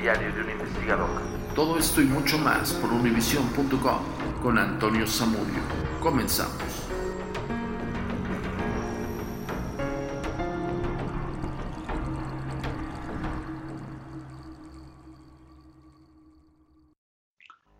diario 0.00 0.32
de 0.32 0.40
un 0.42 0.50
investigador. 0.50 1.10
Todo 1.54 1.78
esto 1.78 2.00
y 2.00 2.06
mucho 2.06 2.38
más 2.38 2.72
por 2.74 2.90
univision.com 2.90 3.98
con 4.42 4.56
Antonio 4.56 5.06
Samudio. 5.06 5.60
Comenzamos. 6.00 6.88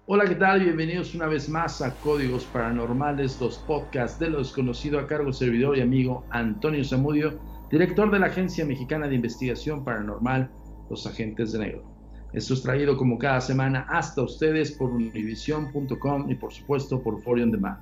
Hola, 0.04 0.24
¿qué 0.24 0.34
tal? 0.34 0.60
Bienvenidos 0.60 1.14
una 1.14 1.26
vez 1.26 1.48
más 1.48 1.80
a 1.80 1.94
Códigos 1.94 2.44
Paranormales, 2.44 3.40
los 3.40 3.58
podcasts 3.58 4.18
de 4.18 4.28
lo 4.28 4.38
desconocido 4.38 4.98
a 4.98 5.06
cargo 5.06 5.32
servidor 5.32 5.78
y 5.78 5.80
amigo 5.80 6.26
Antonio 6.30 6.84
Zamudio, 6.84 7.38
director 7.70 8.10
de 8.10 8.18
la 8.18 8.26
Agencia 8.26 8.66
Mexicana 8.66 9.06
de 9.06 9.14
Investigación 9.14 9.84
Paranormal, 9.84 10.50
Los 10.90 11.06
Agentes 11.06 11.52
de 11.52 11.60
Negro. 11.60 11.99
Esto 12.32 12.54
es 12.54 12.62
traído 12.62 12.96
como 12.96 13.18
cada 13.18 13.40
semana 13.40 13.86
hasta 13.88 14.22
ustedes 14.22 14.72
por 14.72 14.90
univision.com 14.90 16.30
y 16.30 16.34
por 16.34 16.52
supuesto 16.52 17.02
por 17.02 17.20
Forion 17.22 17.48
On 17.48 17.52
Demand. 17.52 17.78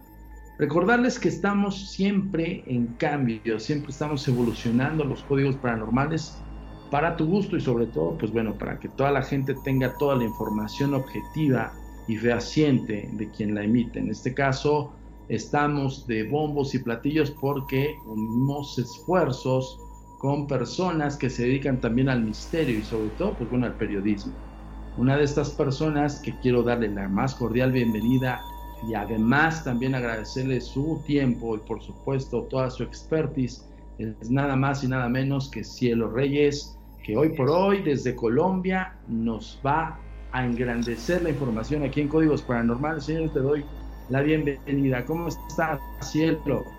Recordarles 0.58 1.18
que 1.18 1.28
estamos 1.28 1.90
siempre 1.90 2.64
en 2.66 2.88
cambio, 2.94 3.60
siempre 3.60 3.90
estamos 3.90 4.26
evolucionando 4.26 5.04
los 5.04 5.22
códigos 5.22 5.56
paranormales 5.56 6.42
para 6.90 7.16
tu 7.16 7.26
gusto 7.26 7.56
y 7.56 7.60
sobre 7.60 7.86
todo, 7.86 8.16
pues 8.18 8.32
bueno, 8.32 8.56
para 8.56 8.80
que 8.80 8.88
toda 8.88 9.12
la 9.12 9.22
gente 9.22 9.54
tenga 9.62 9.96
toda 9.98 10.16
la 10.16 10.24
información 10.24 10.94
objetiva 10.94 11.72
y 12.08 12.16
fehaciente 12.16 13.08
de 13.12 13.30
quien 13.30 13.54
la 13.54 13.62
emite. 13.62 13.98
En 13.98 14.10
este 14.10 14.34
caso, 14.34 14.94
estamos 15.28 16.06
de 16.06 16.24
bombos 16.24 16.74
y 16.74 16.78
platillos 16.78 17.30
porque 17.30 17.94
unimos 18.06 18.78
esfuerzos 18.78 19.78
con 20.18 20.46
personas 20.46 21.16
que 21.16 21.30
se 21.30 21.44
dedican 21.44 21.80
también 21.80 22.08
al 22.08 22.22
misterio 22.22 22.78
y 22.78 22.82
sobre 22.82 23.10
todo, 23.10 23.36
pues 23.36 23.50
bueno, 23.50 23.66
al 23.66 23.76
periodismo. 23.76 24.34
Una 24.96 25.16
de 25.16 25.24
estas 25.24 25.50
personas 25.50 26.20
que 26.20 26.34
quiero 26.40 26.62
darle 26.62 26.88
la 26.88 27.08
más 27.08 27.36
cordial 27.36 27.70
bienvenida 27.70 28.40
y 28.88 28.94
además 28.94 29.64
también 29.64 29.94
agradecerle 29.94 30.60
su 30.60 31.00
tiempo 31.06 31.56
y 31.56 31.58
por 31.60 31.80
supuesto 31.80 32.42
toda 32.44 32.68
su 32.70 32.82
expertise 32.82 33.64
es 33.98 34.30
nada 34.30 34.56
más 34.56 34.82
y 34.84 34.88
nada 34.88 35.08
menos 35.08 35.50
que 35.50 35.62
Cielo 35.64 36.10
Reyes, 36.10 36.76
que 37.04 37.16
hoy 37.16 37.30
por 37.30 37.48
hoy 37.50 37.82
desde 37.82 38.14
Colombia 38.14 38.96
nos 39.06 39.60
va 39.64 39.98
a 40.32 40.44
engrandecer 40.44 41.22
la 41.22 41.30
información 41.30 41.82
aquí 41.82 42.00
en 42.00 42.08
Códigos 42.08 42.42
Paranormales. 42.42 43.04
Señor, 43.04 43.32
te 43.32 43.40
doy 43.40 43.64
la 44.08 44.22
bienvenida. 44.22 45.04
¿Cómo 45.04 45.28
estás, 45.28 45.80
Cielo? 46.00 46.77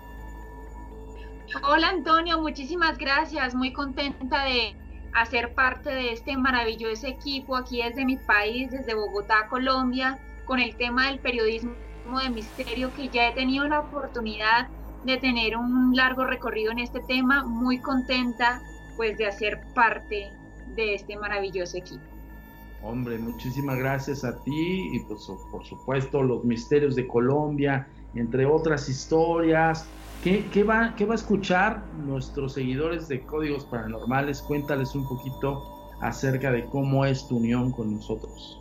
Hola 1.58 1.88
Antonio, 1.88 2.40
muchísimas 2.40 2.96
gracias. 2.96 3.56
Muy 3.56 3.72
contenta 3.72 4.44
de 4.44 4.76
hacer 5.12 5.52
parte 5.52 5.90
de 5.90 6.12
este 6.12 6.36
maravilloso 6.36 7.08
equipo 7.08 7.56
aquí 7.56 7.82
desde 7.82 8.04
mi 8.04 8.16
país, 8.16 8.70
desde 8.70 8.94
Bogotá, 8.94 9.48
Colombia, 9.48 10.16
con 10.44 10.60
el 10.60 10.76
tema 10.76 11.08
del 11.08 11.18
periodismo 11.18 11.74
de 12.22 12.30
misterio, 12.30 12.92
que 12.94 13.08
ya 13.08 13.28
he 13.28 13.34
tenido 13.34 13.66
la 13.66 13.80
oportunidad 13.80 14.68
de 15.04 15.16
tener 15.16 15.56
un 15.56 15.94
largo 15.96 16.24
recorrido 16.24 16.70
en 16.70 16.78
este 16.78 17.00
tema. 17.00 17.44
Muy 17.44 17.80
contenta 17.80 18.62
pues 18.96 19.18
de 19.18 19.26
hacer 19.26 19.60
parte 19.74 20.30
de 20.76 20.94
este 20.94 21.16
maravilloso 21.16 21.78
equipo. 21.78 22.04
Hombre, 22.82 23.18
muchísimas 23.18 23.76
gracias 23.76 24.22
a 24.24 24.40
ti 24.44 24.90
y 24.92 25.00
pues, 25.00 25.26
por 25.50 25.64
supuesto 25.66 26.22
los 26.22 26.44
misterios 26.44 26.94
de 26.94 27.08
Colombia, 27.08 27.88
entre 28.14 28.46
otras 28.46 28.88
historias. 28.88 29.88
¿Qué, 30.22 30.64
va, 30.64 30.94
¿Qué 30.96 31.06
va 31.06 31.14
a 31.14 31.16
escuchar 31.16 31.82
nuestros 31.94 32.52
seguidores 32.52 33.08
de 33.08 33.22
Códigos 33.22 33.64
Paranormales? 33.64 34.42
Cuéntales 34.42 34.94
un 34.94 35.08
poquito 35.08 35.62
acerca 36.02 36.52
de 36.52 36.66
cómo 36.66 37.06
es 37.06 37.26
tu 37.26 37.38
unión 37.38 37.72
con 37.72 37.94
nosotros. 37.94 38.60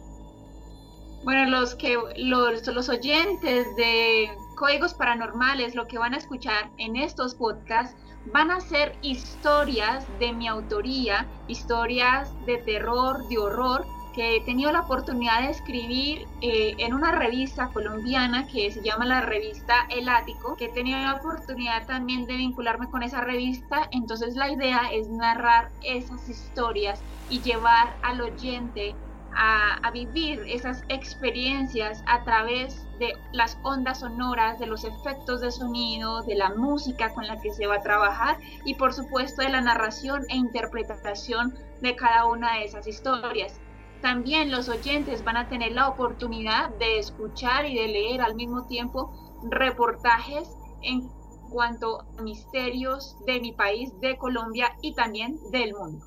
Bueno, 1.25 1.49
los 1.49 1.75
que 1.75 1.97
los, 2.15 2.65
los 2.67 2.87
oyentes 2.87 3.67
de 3.75 4.29
Códigos 4.55 4.93
Paranormales, 4.93 5.75
lo 5.75 5.85
que 5.85 5.97
van 5.97 6.13
a 6.13 6.17
escuchar 6.17 6.71
en 6.77 6.95
estos 6.95 7.35
podcasts 7.35 7.97
van 8.31 8.51
a 8.51 8.61
ser 8.61 8.95
historias 9.01 10.05
de 10.19 10.31
mi 10.31 10.47
autoría, 10.47 11.27
historias 11.49 12.33
de 12.45 12.59
terror, 12.59 13.27
de 13.27 13.37
horror, 13.37 13.85
que 14.19 14.35
he 14.35 14.41
tenido 14.41 14.73
la 14.73 14.81
oportunidad 14.81 15.43
de 15.43 15.51
escribir 15.51 16.27
eh, 16.41 16.75
en 16.79 16.93
una 16.93 17.13
revista 17.13 17.69
colombiana 17.69 18.45
que 18.47 18.69
se 18.69 18.81
llama 18.81 19.05
la 19.05 19.21
revista 19.21 19.87
El 19.89 20.09
Ático, 20.09 20.57
que 20.57 20.65
he 20.65 20.73
tenido 20.73 20.99
la 20.99 21.13
oportunidad 21.13 21.87
también 21.87 22.25
de 22.25 22.35
vincularme 22.35 22.89
con 22.89 23.01
esa 23.01 23.21
revista, 23.21 23.87
entonces 23.91 24.35
la 24.35 24.51
idea 24.51 24.89
es 24.91 25.07
narrar 25.07 25.69
esas 25.83 26.27
historias 26.27 27.01
y 27.29 27.41
llevar 27.43 27.97
al 28.01 28.19
oyente 28.19 28.93
a, 29.37 29.75
a 29.87 29.91
vivir 29.91 30.43
esas 30.47 30.81
experiencias 30.89 32.03
a 32.05 32.21
través 32.25 32.85
de 32.99 33.13
las 33.31 33.57
ondas 33.63 34.01
sonoras, 34.01 34.59
de 34.59 34.67
los 34.67 34.83
efectos 34.83 35.39
de 35.39 35.49
sonido, 35.49 36.23
de 36.23 36.35
la 36.35 36.49
música 36.55 37.13
con 37.13 37.25
la 37.25 37.39
que 37.39 37.53
se 37.53 37.67
va 37.67 37.75
a 37.75 37.83
trabajar 37.83 38.37
y 38.65 38.73
por 38.73 38.91
supuesto 38.91 39.43
de 39.43 39.49
la 39.49 39.61
narración 39.61 40.23
e 40.27 40.35
interpretación 40.35 41.53
de 41.79 41.95
cada 41.95 42.25
una 42.25 42.55
de 42.55 42.65
esas 42.65 42.85
historias. 42.85 43.61
También 44.01 44.49
los 44.49 44.69
oyentes 44.69 45.23
van 45.23 45.37
a 45.37 45.49
tener 45.49 45.73
la 45.73 45.89
oportunidad 45.89 46.69
de 46.77 46.99
escuchar 46.99 47.65
y 47.65 47.75
de 47.75 47.87
leer 47.87 48.21
al 48.21 48.35
mismo 48.35 48.65
tiempo 48.67 49.13
reportajes 49.49 50.49
en 50.81 51.09
cuanto 51.49 52.01
a 52.17 52.21
misterios 52.21 53.17
de 53.25 53.41
mi 53.41 53.51
país, 53.51 53.91
de 53.99 54.17
Colombia 54.17 54.71
y 54.81 54.93
también 54.93 55.37
del 55.51 55.73
mundo. 55.73 56.05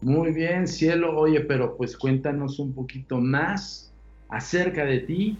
Muy 0.00 0.32
bien, 0.32 0.66
cielo. 0.66 1.16
Oye, 1.16 1.40
pero 1.40 1.76
pues 1.76 1.96
cuéntanos 1.96 2.58
un 2.58 2.74
poquito 2.74 3.18
más 3.18 3.94
acerca 4.28 4.84
de 4.84 5.00
ti, 5.00 5.38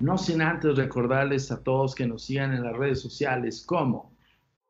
no 0.00 0.16
sin 0.16 0.40
antes 0.40 0.76
recordarles 0.76 1.50
a 1.52 1.62
todos 1.62 1.94
que 1.94 2.06
nos 2.06 2.24
sigan 2.24 2.54
en 2.54 2.62
las 2.62 2.74
redes 2.74 3.02
sociales 3.02 3.62
como. 3.66 4.12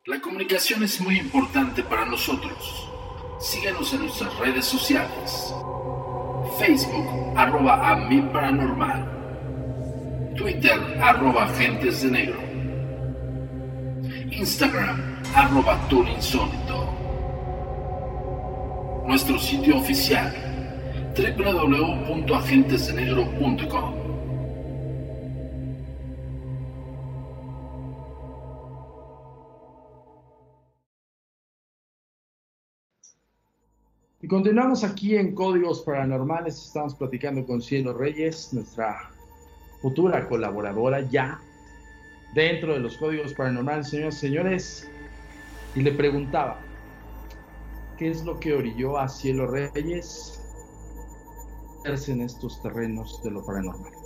La 0.07 0.21
comunicación 0.21 0.83
es 0.83 1.01
muy 1.01 1.19
importante 1.19 1.83
para 1.83 2.07
nosotros. 2.07 2.91
Síguenos 3.39 3.93
en 3.93 4.01
nuestras 4.01 4.37
redes 4.39 4.65
sociales. 4.65 5.55
Facebook, 6.59 7.07
arroba 7.37 7.91
a 7.91 7.97
mi 8.09 8.21
paranormal. 8.21 9.07
Twitter, 10.37 10.79
arroba 11.01 11.45
agentes 11.45 12.03
de 12.03 12.11
negro. 12.11 12.39
Instagram, 14.31 15.01
arroba 15.35 15.79
insólito. 15.91 16.95
Nuestro 19.07 19.39
sitio 19.39 19.79
oficial, 19.79 20.31
www.agentesdenegro.com. 21.17 24.08
Y 34.21 34.27
continuamos 34.27 34.83
aquí 34.83 35.15
en 35.15 35.33
Códigos 35.33 35.83
Paranormales. 35.83 36.67
Estamos 36.67 36.93
platicando 36.97 37.47
con 37.47 37.63
Cielo 37.63 37.93
Reyes, 37.93 38.53
nuestra 38.53 39.13
futura 39.81 40.29
colaboradora 40.29 41.03
ya 41.03 41.41
dentro 42.35 42.73
de 42.73 42.81
los 42.81 42.97
Códigos 42.97 43.33
Paranormales, 43.35 43.91
señores 43.91 44.17
y 44.17 44.19
señores. 44.19 44.91
Y 45.77 45.83
le 45.83 45.93
preguntaba, 45.93 46.59
¿qué 47.97 48.11
es 48.11 48.25
lo 48.25 48.41
que 48.41 48.55
orilló 48.55 48.99
a 48.99 49.09
Cielo 49.09 49.47
Reyes 49.47 50.43
en 51.85 52.21
estos 52.21 52.61
terrenos 52.61 53.23
de 53.23 53.31
lo 53.31 53.47
paranormal? 53.47 53.98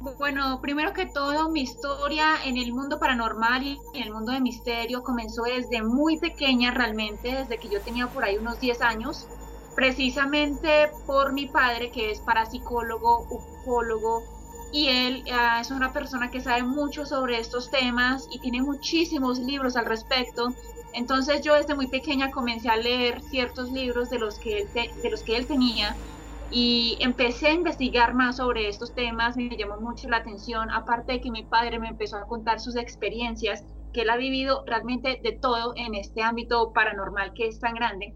Bueno, 0.00 0.60
primero 0.60 0.92
que 0.92 1.06
todo, 1.06 1.48
mi 1.48 1.62
historia 1.62 2.36
en 2.44 2.58
el 2.58 2.72
mundo 2.72 2.98
paranormal 2.98 3.62
y 3.64 3.78
en 3.94 4.02
el 4.02 4.12
mundo 4.12 4.32
de 4.32 4.40
misterio 4.40 5.02
comenzó 5.02 5.44
desde 5.44 5.82
muy 5.82 6.18
pequeña 6.18 6.70
realmente, 6.70 7.32
desde 7.32 7.58
que 7.58 7.68
yo 7.70 7.80
tenía 7.80 8.06
por 8.06 8.24
ahí 8.24 8.36
unos 8.36 8.60
10 8.60 8.82
años, 8.82 9.26
precisamente 9.74 10.90
por 11.06 11.32
mi 11.32 11.46
padre 11.46 11.90
que 11.90 12.10
es 12.10 12.20
parapsicólogo, 12.20 13.26
ufólogo, 13.30 14.22
y 14.70 14.88
él 14.88 15.24
ah, 15.32 15.60
es 15.60 15.70
una 15.70 15.92
persona 15.92 16.30
que 16.30 16.40
sabe 16.40 16.62
mucho 16.62 17.06
sobre 17.06 17.38
estos 17.38 17.70
temas 17.70 18.26
y 18.30 18.38
tiene 18.40 18.60
muchísimos 18.62 19.38
libros 19.38 19.76
al 19.76 19.86
respecto. 19.86 20.54
Entonces 20.92 21.40
yo 21.42 21.54
desde 21.54 21.74
muy 21.74 21.86
pequeña 21.86 22.30
comencé 22.30 22.68
a 22.68 22.76
leer 22.76 23.22
ciertos 23.22 23.70
libros 23.70 24.10
de 24.10 24.18
los 24.18 24.38
que 24.38 24.58
él, 24.58 24.68
de 24.74 25.10
los 25.10 25.22
que 25.22 25.36
él 25.36 25.46
tenía 25.46 25.96
y 26.50 26.98
empecé 27.00 27.48
a 27.48 27.52
investigar 27.52 28.14
más 28.14 28.36
sobre 28.36 28.68
estos 28.68 28.94
temas, 28.94 29.36
me 29.36 29.56
llamó 29.56 29.80
mucho 29.80 30.08
la 30.08 30.18
atención, 30.18 30.70
aparte 30.70 31.14
de 31.14 31.20
que 31.20 31.30
mi 31.30 31.44
padre 31.44 31.78
me 31.78 31.88
empezó 31.88 32.16
a 32.16 32.26
contar 32.26 32.60
sus 32.60 32.76
experiencias, 32.76 33.64
que 33.92 34.02
él 34.02 34.10
ha 34.10 34.16
vivido 34.16 34.62
realmente 34.66 35.18
de 35.22 35.32
todo 35.32 35.72
en 35.76 35.94
este 35.94 36.22
ámbito 36.22 36.72
paranormal 36.72 37.32
que 37.34 37.48
es 37.48 37.58
tan 37.58 37.74
grande. 37.74 38.14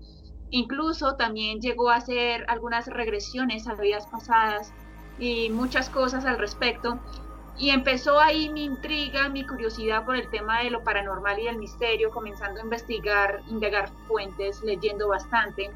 Incluso 0.50 1.17
también 1.17 1.61
llegó 1.61 1.91
a 1.91 1.97
hacer 1.97 2.44
algunas 2.49 2.87
regresiones 2.87 3.67
a 3.67 3.75
vidas 3.75 4.06
pasadas 4.06 4.73
y 5.19 5.50
muchas 5.50 5.88
cosas 5.91 6.25
al 6.25 6.38
respecto. 6.38 6.99
Y 7.59 7.71
empezó 7.71 8.21
ahí 8.21 8.49
mi 8.49 8.65
intriga, 8.65 9.29
mi 9.29 9.47
curiosidad 9.47 10.05
por 10.05 10.17
el 10.17 10.31
tema 10.31 10.62
de 10.62 10.71
lo 10.71 10.82
paranormal 10.82 11.38
y 11.41 11.47
el 11.47 11.59
misterio, 11.59 12.11
comenzando 12.11 12.61
a 12.61 12.65
investigar, 12.65 13.43
indagar 13.49 13.91
fuentes, 14.06 14.62
leyendo 14.62 15.09
bastante 15.09 15.71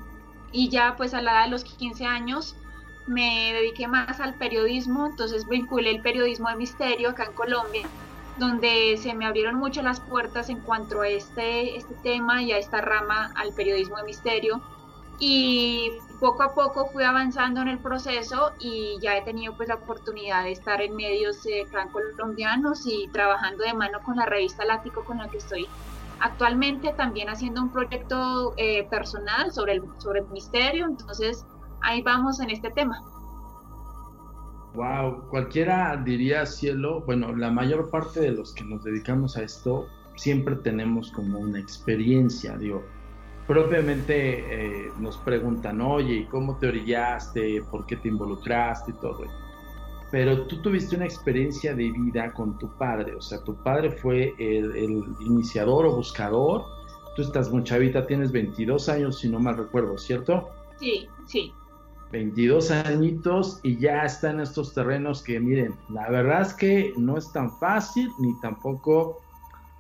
y 0.55 0.69
ya 0.69 0.95
pues 0.97 1.13
a 1.15 1.21
la 1.21 1.33
edad 1.33 1.45
de 1.47 1.51
los 1.51 1.65
15 1.65 2.07
años 2.07 2.55
me 3.07 3.53
dediqué 3.53 3.89
más 3.89 4.21
al 4.21 4.35
periodismo, 4.35 5.07
entonces 5.07 5.47
vinculé 5.49 5.91
el 5.91 6.01
periodismo 6.01 6.49
de 6.49 6.57
misterio 6.57 7.11
acá 7.11 7.25
en 7.25 7.33
Colombia, 7.33 7.87
donde 8.39 8.97
se 8.97 9.15
me 9.15 9.27
abrieron 9.27 9.57
mucho 9.57 9.83
las 9.83 10.01
puertas 10.01 10.49
en 10.49 10.61
cuanto 10.61 11.03
a 11.03 11.09
este, 11.09 11.77
este 11.77 11.95
tema 12.03 12.41
y 12.41 12.53
a 12.53 12.59
esta 12.59 12.81
rama 12.81 13.33
al 13.35 13.53
periodismo 13.53 13.97
de 13.97 14.05
misterio. 14.05 14.63
Y 15.19 15.93
poco 16.19 16.43
a 16.43 16.55
poco 16.55 16.87
fui 16.87 17.05
avanzando 17.05 17.61
en 17.61 17.69
el 17.69 17.79
proceso 17.79 18.53
y 18.59 18.99
ya 19.01 19.17
he 19.17 19.23
tenido 19.23 19.57
pues 19.57 19.69
la 19.69 19.77
oportunidad 19.77 20.45
de 20.45 20.53
estar 20.53 20.81
en 20.81 20.97
medios 20.97 21.45
eh, 21.47 21.67
colombianos 21.93 22.87
y 22.87 23.09
trabajando 23.09 23.65
de 23.65 23.75
mano 23.75 24.01
con 24.03 24.17
la 24.17 24.27
revista 24.27 24.65
Lático 24.65 25.05
con 25.05 25.19
la 25.19 25.29
que 25.29 25.39
estoy 25.39 25.69
actualmente 26.21 26.93
también 26.97 27.29
haciendo 27.29 27.63
un 27.63 27.71
proyecto 27.71 28.55
eh, 28.57 28.87
personal 28.89 29.53
sobre 29.53 29.75
el, 29.75 29.83
sobre 29.99 30.21
el 30.21 30.29
misterio, 30.29 30.87
entonces 30.87 31.45
ahí 31.83 32.03
vamos 32.03 32.41
en 32.41 32.51
este 32.51 32.71
tema. 32.71 33.03
Wow, 34.75 35.29
cualquiera 35.29 35.97
diría 36.05 36.45
cielo, 36.47 37.03
bueno, 37.07 37.35
la 37.35 37.51
mayor 37.51 37.91
parte 37.91 38.21
de 38.21 38.33
los 38.33 38.53
que 38.53 38.65
nos 38.65 38.83
dedicamos 38.83 39.37
a 39.37 39.43
esto 39.43 39.87
siempre 40.17 40.57
tenemos 40.57 41.13
como 41.13 41.39
una 41.39 41.61
experiencia, 41.61 42.57
digo, 42.57 42.83
propiamente 43.47 44.87
eh, 44.87 44.93
nos 44.99 45.17
preguntan, 45.19 45.81
oye, 45.81 46.27
¿cómo 46.31 46.57
te 46.57 46.69
orillaste? 46.69 47.63
¿Por 47.71 47.87
qué 47.87 47.97
te 47.97 48.09
involucraste? 48.09 48.93
Y 48.93 48.95
todo 48.95 49.44
pero 50.11 50.47
tú 50.47 50.61
tuviste 50.63 50.97
una 50.97 51.07
experiencia 51.07 51.75
de 51.75 51.91
vida 51.91 52.33
con 52.33 52.59
tu 52.59 52.69
padre, 52.77 53.15
o 53.15 53.21
sea, 53.21 53.43
tu 53.43 53.55
padre 53.63 53.91
fue 53.91 54.33
el, 54.39 55.05
iniciador 55.27 55.87
o 55.87 55.97
buscador, 55.97 56.65
tú 57.17 57.23
estás 57.23 57.51
muy 57.51 57.65
chavita, 57.65 58.07
tienes 58.07 58.31
22 58.31 58.89
años, 58.89 59.19
si 59.19 59.29
no 59.29 59.41
mal 59.41 59.57
recuerdo, 59.57 59.99
¿cierto? 59.99 60.51
Sí, 60.79 61.09
sí. 61.27 61.53
22 62.13 62.71
añitos 62.71 63.59
y 63.65 63.77
ya 63.79 64.05
está 64.05 64.31
en 64.31 64.41
estos 64.41 64.73
terrenos 64.73 65.23
que, 65.23 65.41
miren, 65.41 65.75
la 65.89 66.09
verdad 66.11 66.43
es 66.43 66.55
que 66.55 66.93
no 66.97 67.19
es 67.19 67.33
tan 67.33 67.51
fácil 67.59 68.09
ni 68.21 68.39
tampoco 68.41 69.21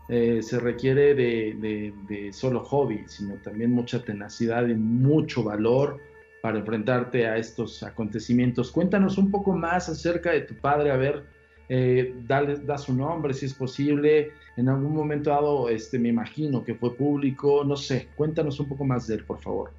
eh, 0.09 0.43
se 0.43 0.61
requiere 0.61 1.15
de, 1.15 1.94
de, 2.09 2.32
solo 2.32 2.62
hobby, 2.65 3.05
sino 3.06 3.37
también 3.37 3.71
mucha 3.73 4.05
tenacidad 4.05 4.67
y 4.67 4.75
mucho 4.75 5.43
valor 5.43 5.99
para 6.44 6.58
enfrentarte 6.58 7.26
a 7.26 7.38
estos 7.38 7.82
acontecimientos. 7.82 8.71
Cuéntanos 8.71 9.16
un 9.16 9.30
poco 9.30 9.54
más 9.54 9.88
acerca 9.88 10.30
de 10.30 10.42
tu 10.42 10.54
padre, 10.54 10.90
a 10.90 10.97
ver, 10.99 11.25
eh, 11.71 12.14
dale, 12.26 12.57
da 12.57 12.76
su 12.76 12.92
nombre 12.92 13.33
si 13.33 13.47
es 13.47 13.54
posible, 13.54 14.30
en 14.59 14.68
algún 14.68 14.95
momento 14.95 15.30
dado, 15.30 15.71
este, 15.71 15.99
me 15.99 16.11
imagino 16.11 16.62
que 16.62 16.75
fue 16.75 16.95
público, 16.95 17.64
no 17.64 17.76
sé, 17.76 18.11
cuéntanos 18.14 18.61
un 18.61 18.68
poco 18.68 18.85
más 18.85 19.07
de 19.07 19.14
él, 19.14 19.25
por 19.25 19.40
favor. 19.40 19.73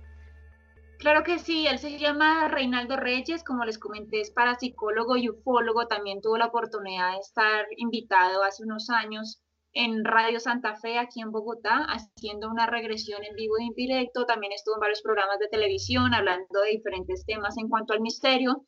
Claro 0.97 1.23
que 1.23 1.37
sí, 1.37 1.67
él 1.67 1.77
se 1.77 1.99
llama 1.99 2.47
Reinaldo 2.47 2.97
Reyes, 2.97 3.43
como 3.43 3.63
les 3.63 3.77
comenté, 3.77 4.21
es 4.21 4.31
parapsicólogo 4.31 5.17
y 5.17 5.29
ufólogo, 5.29 5.85
también 5.85 6.19
tuvo 6.19 6.39
la 6.39 6.47
oportunidad 6.47 7.11
de 7.11 7.19
estar 7.19 7.67
invitado 7.77 8.43
hace 8.43 8.63
unos 8.63 8.89
años 8.89 9.44
en 9.75 10.05
Radio 10.05 10.39
Santa 10.39 10.75
Fe 10.75 10.97
aquí 10.97 11.21
en 11.21 11.31
Bogotá 11.31 11.85
haciendo 11.89 12.49
una 12.49 12.65
regresión 12.65 13.23
en 13.25 13.35
vivo 13.35 13.55
y 13.59 13.67
en 13.67 13.73
directo. 13.73 14.25
También 14.25 14.53
estuvo 14.53 14.75
en 14.75 14.79
varios 14.79 15.01
programas 15.01 15.37
de 15.37 15.49
televisión 15.49 16.13
hablando 16.13 16.61
de 16.63 16.71
diferentes 16.71 17.25
temas 17.25 17.57
en 17.57 17.67
cuanto 17.67 17.93
al 17.93 17.99
misterio. 17.99 18.63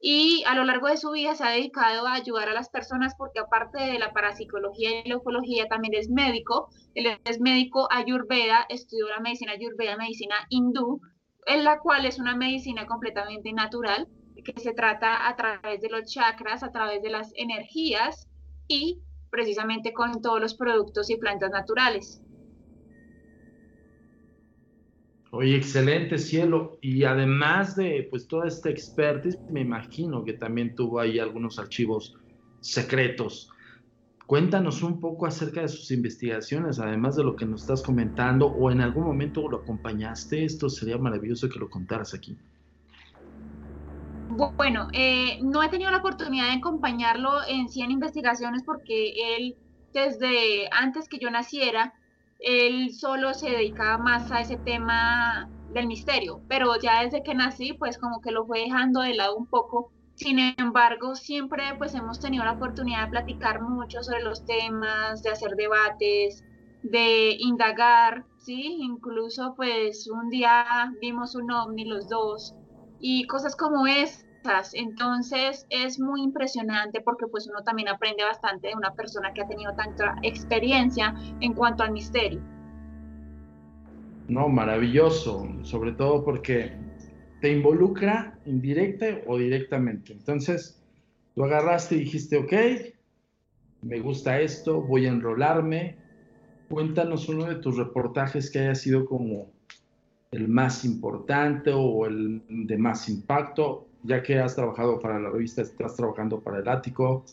Y 0.00 0.42
a 0.46 0.54
lo 0.56 0.64
largo 0.64 0.88
de 0.88 0.96
su 0.96 1.12
vida 1.12 1.36
se 1.36 1.44
ha 1.44 1.50
dedicado 1.50 2.06
a 2.06 2.14
ayudar 2.14 2.48
a 2.48 2.52
las 2.52 2.68
personas 2.68 3.14
porque 3.16 3.38
aparte 3.38 3.80
de 3.80 3.98
la 3.98 4.12
parapsicología 4.12 5.02
y 5.04 5.08
la 5.08 5.18
ufología 5.18 5.68
también 5.68 5.94
es 5.94 6.10
médico. 6.10 6.68
Él 6.94 7.18
es 7.24 7.40
médico 7.40 7.86
ayurveda, 7.90 8.66
estudió 8.68 9.08
la 9.08 9.20
medicina 9.20 9.52
ayurveda, 9.52 9.96
medicina 9.96 10.34
hindú, 10.48 11.00
en 11.46 11.62
la 11.62 11.78
cual 11.78 12.06
es 12.06 12.18
una 12.18 12.34
medicina 12.34 12.86
completamente 12.86 13.52
natural 13.52 14.08
que 14.44 14.58
se 14.58 14.72
trata 14.72 15.28
a 15.28 15.36
través 15.36 15.80
de 15.80 15.90
los 15.90 16.10
chakras, 16.10 16.64
a 16.64 16.72
través 16.72 17.02
de 17.02 17.10
las 17.10 17.30
energías 17.36 18.26
y 18.66 19.00
precisamente 19.30 19.92
con 19.92 20.20
todos 20.20 20.40
los 20.40 20.54
productos 20.54 21.10
y 21.10 21.16
plantas 21.16 21.50
naturales. 21.50 22.22
Oye, 25.32 25.56
excelente 25.56 26.18
cielo. 26.18 26.78
Y 26.80 27.04
además 27.04 27.76
de 27.76 28.08
pues 28.10 28.26
toda 28.26 28.48
esta 28.48 28.68
expertise, 28.68 29.38
me 29.48 29.60
imagino 29.60 30.24
que 30.24 30.32
también 30.32 30.74
tuvo 30.74 30.98
ahí 31.00 31.18
algunos 31.18 31.58
archivos 31.58 32.16
secretos. 32.60 33.48
Cuéntanos 34.26 34.82
un 34.82 35.00
poco 35.00 35.26
acerca 35.26 35.62
de 35.62 35.68
sus 35.68 35.90
investigaciones, 35.90 36.78
además 36.78 37.16
de 37.16 37.24
lo 37.24 37.34
que 37.34 37.46
nos 37.46 37.62
estás 37.62 37.82
comentando, 37.82 38.46
o 38.46 38.70
en 38.70 38.80
algún 38.80 39.04
momento 39.04 39.48
lo 39.48 39.58
acompañaste. 39.58 40.44
Esto 40.44 40.68
sería 40.68 40.98
maravilloso 40.98 41.48
que 41.48 41.58
lo 41.58 41.68
contaras 41.68 42.14
aquí. 42.14 42.36
Bueno, 44.56 44.88
eh, 44.94 45.38
no 45.42 45.62
he 45.62 45.68
tenido 45.68 45.90
la 45.90 45.98
oportunidad 45.98 46.46
de 46.46 46.58
acompañarlo 46.58 47.46
en 47.46 47.68
100 47.68 47.90
investigaciones 47.90 48.62
porque 48.64 49.36
él, 49.36 49.54
desde 49.92 50.66
antes 50.72 51.08
que 51.08 51.18
yo 51.18 51.30
naciera, 51.30 51.92
él 52.38 52.90
solo 52.94 53.34
se 53.34 53.50
dedicaba 53.50 53.98
más 53.98 54.30
a 54.32 54.40
ese 54.40 54.56
tema 54.56 55.46
del 55.74 55.86
misterio, 55.86 56.40
pero 56.48 56.80
ya 56.80 57.02
desde 57.02 57.22
que 57.22 57.34
nací, 57.34 57.74
pues 57.74 57.98
como 57.98 58.22
que 58.22 58.30
lo 58.30 58.46
fue 58.46 58.60
dejando 58.60 59.02
de 59.02 59.14
lado 59.14 59.36
un 59.36 59.46
poco. 59.46 59.92
Sin 60.14 60.38
embargo, 60.38 61.16
siempre 61.16 61.62
pues 61.76 61.94
hemos 61.94 62.18
tenido 62.18 62.44
la 62.44 62.52
oportunidad 62.52 63.04
de 63.04 63.10
platicar 63.10 63.60
mucho 63.60 64.02
sobre 64.02 64.22
los 64.22 64.46
temas, 64.46 65.22
de 65.22 65.30
hacer 65.30 65.50
debates, 65.54 66.44
de 66.82 67.36
indagar, 67.38 68.24
¿sí? 68.38 68.78
Incluso 68.80 69.54
pues 69.54 70.08
un 70.08 70.30
día 70.30 70.64
vimos 71.00 71.34
un 71.34 71.50
ovni 71.50 71.84
los 71.84 72.08
dos 72.08 72.54
y 72.98 73.26
cosas 73.26 73.56
como 73.56 73.86
Entonces 74.72 75.66
es 75.70 75.98
muy 75.98 76.22
impresionante 76.22 77.00
porque 77.00 77.26
pues 77.26 77.46
uno 77.48 77.62
también 77.62 77.88
aprende 77.88 78.24
bastante 78.24 78.68
de 78.68 78.74
una 78.74 78.94
persona 78.94 79.32
que 79.32 79.42
ha 79.42 79.46
tenido 79.46 79.74
tanta 79.74 80.16
experiencia 80.22 81.14
en 81.40 81.52
cuanto 81.54 81.82
al 81.82 81.92
misterio. 81.92 82.40
No, 84.28 84.48
maravilloso, 84.48 85.46
sobre 85.62 85.92
todo 85.92 86.24
porque 86.24 86.72
te 87.40 87.52
involucra 87.52 88.38
indirecta 88.46 89.06
o 89.26 89.38
directamente. 89.38 90.12
Entonces, 90.12 90.80
tú 91.34 91.44
agarraste 91.44 91.96
y 91.96 92.00
dijiste, 92.00 92.36
ok, 92.36 92.52
me 93.82 94.00
gusta 94.00 94.40
esto, 94.40 94.80
voy 94.80 95.06
a 95.06 95.10
enrolarme. 95.10 95.96
Cuéntanos 96.68 97.28
uno 97.28 97.46
de 97.46 97.56
tus 97.56 97.76
reportajes 97.76 98.50
que 98.50 98.60
haya 98.60 98.74
sido 98.74 99.04
como 99.04 99.50
el 100.30 100.48
más 100.48 100.84
importante 100.84 101.72
o 101.74 102.06
el 102.06 102.42
de 102.48 102.78
más 102.78 103.08
impacto, 103.08 103.89
ya 104.02 104.22
que 104.22 104.38
has 104.38 104.54
trabajado 104.54 104.98
para 104.98 105.18
la 105.18 105.30
revista, 105.30 105.62
estás 105.62 105.96
trabajando 105.96 106.40
para 106.40 106.58
el 106.58 106.68
Ático, 106.68 107.24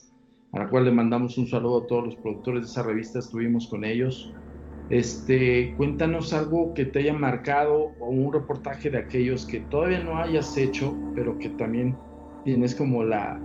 a 0.51 0.59
la 0.59 0.69
cual 0.69 0.85
le 0.85 0.91
mandamos 0.91 1.37
un 1.37 1.47
saludo 1.47 1.83
a 1.83 1.87
todos 1.87 2.05
los 2.05 2.15
productores 2.15 2.61
de 2.61 2.67
esa 2.67 2.83
revista, 2.83 3.19
estuvimos 3.19 3.67
con 3.67 3.83
ellos. 3.83 4.33
Este, 4.89 5.73
cuéntanos 5.75 6.31
algo 6.33 6.73
que 6.73 6.85
te 6.85 6.99
haya 6.99 7.13
marcado 7.13 7.91
o 7.99 8.07
un 8.07 8.31
reportaje 8.31 8.89
de 8.89 8.99
aquellos 8.99 9.45
que 9.45 9.59
todavía 9.61 10.01
no 10.03 10.17
hayas 10.17 10.57
hecho, 10.57 10.95
pero 11.13 11.37
que 11.37 11.49
también 11.49 11.97
tienes 12.45 12.73
como 12.73 13.03
la, 13.03 13.39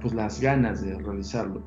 pues 0.00 0.14
las 0.14 0.40
ganas 0.40 0.82
de 0.82 0.96
realizarlo. 0.98 1.60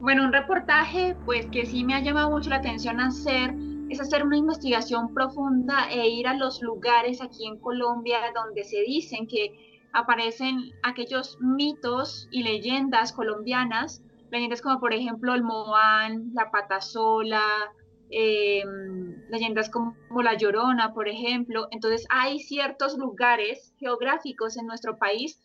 Bueno, 0.00 0.24
un 0.24 0.32
reportaje, 0.32 1.14
pues 1.24 1.46
que 1.46 1.66
sí 1.66 1.84
me 1.84 1.94
ha 1.94 2.00
llamado 2.00 2.30
mucho 2.30 2.50
la 2.50 2.56
atención 2.56 2.98
hacer, 3.00 3.54
es 3.90 4.00
hacer 4.00 4.24
una 4.24 4.36
investigación 4.36 5.12
profunda 5.12 5.90
e 5.90 6.08
ir 6.08 6.26
a 6.28 6.34
los 6.34 6.62
lugares 6.62 7.20
aquí 7.20 7.46
en 7.46 7.58
Colombia 7.58 8.18
donde 8.34 8.64
se 8.64 8.80
dicen 8.80 9.26
que 9.26 9.88
aparecen 9.92 10.72
aquellos 10.82 11.36
mitos 11.40 12.28
y 12.30 12.42
leyendas 12.42 13.12
colombianas 13.12 14.02
leyendas 14.30 14.62
como 14.62 14.80
por 14.80 14.92
ejemplo 14.92 15.34
el 15.34 15.42
Moán, 15.42 16.30
la 16.34 16.50
Patasola, 16.50 17.42
eh, 18.10 18.64
leyendas 19.28 19.70
como, 19.70 19.94
la 20.22 20.34
Llorona, 20.34 20.92
por 20.92 21.08
ejemplo. 21.08 21.68
Entonces 21.70 22.06
hay 22.10 22.40
ciertos 22.40 22.96
lugares 22.96 23.74
geográficos 23.78 24.56
en 24.56 24.66
nuestro 24.66 24.98
país, 24.98 25.40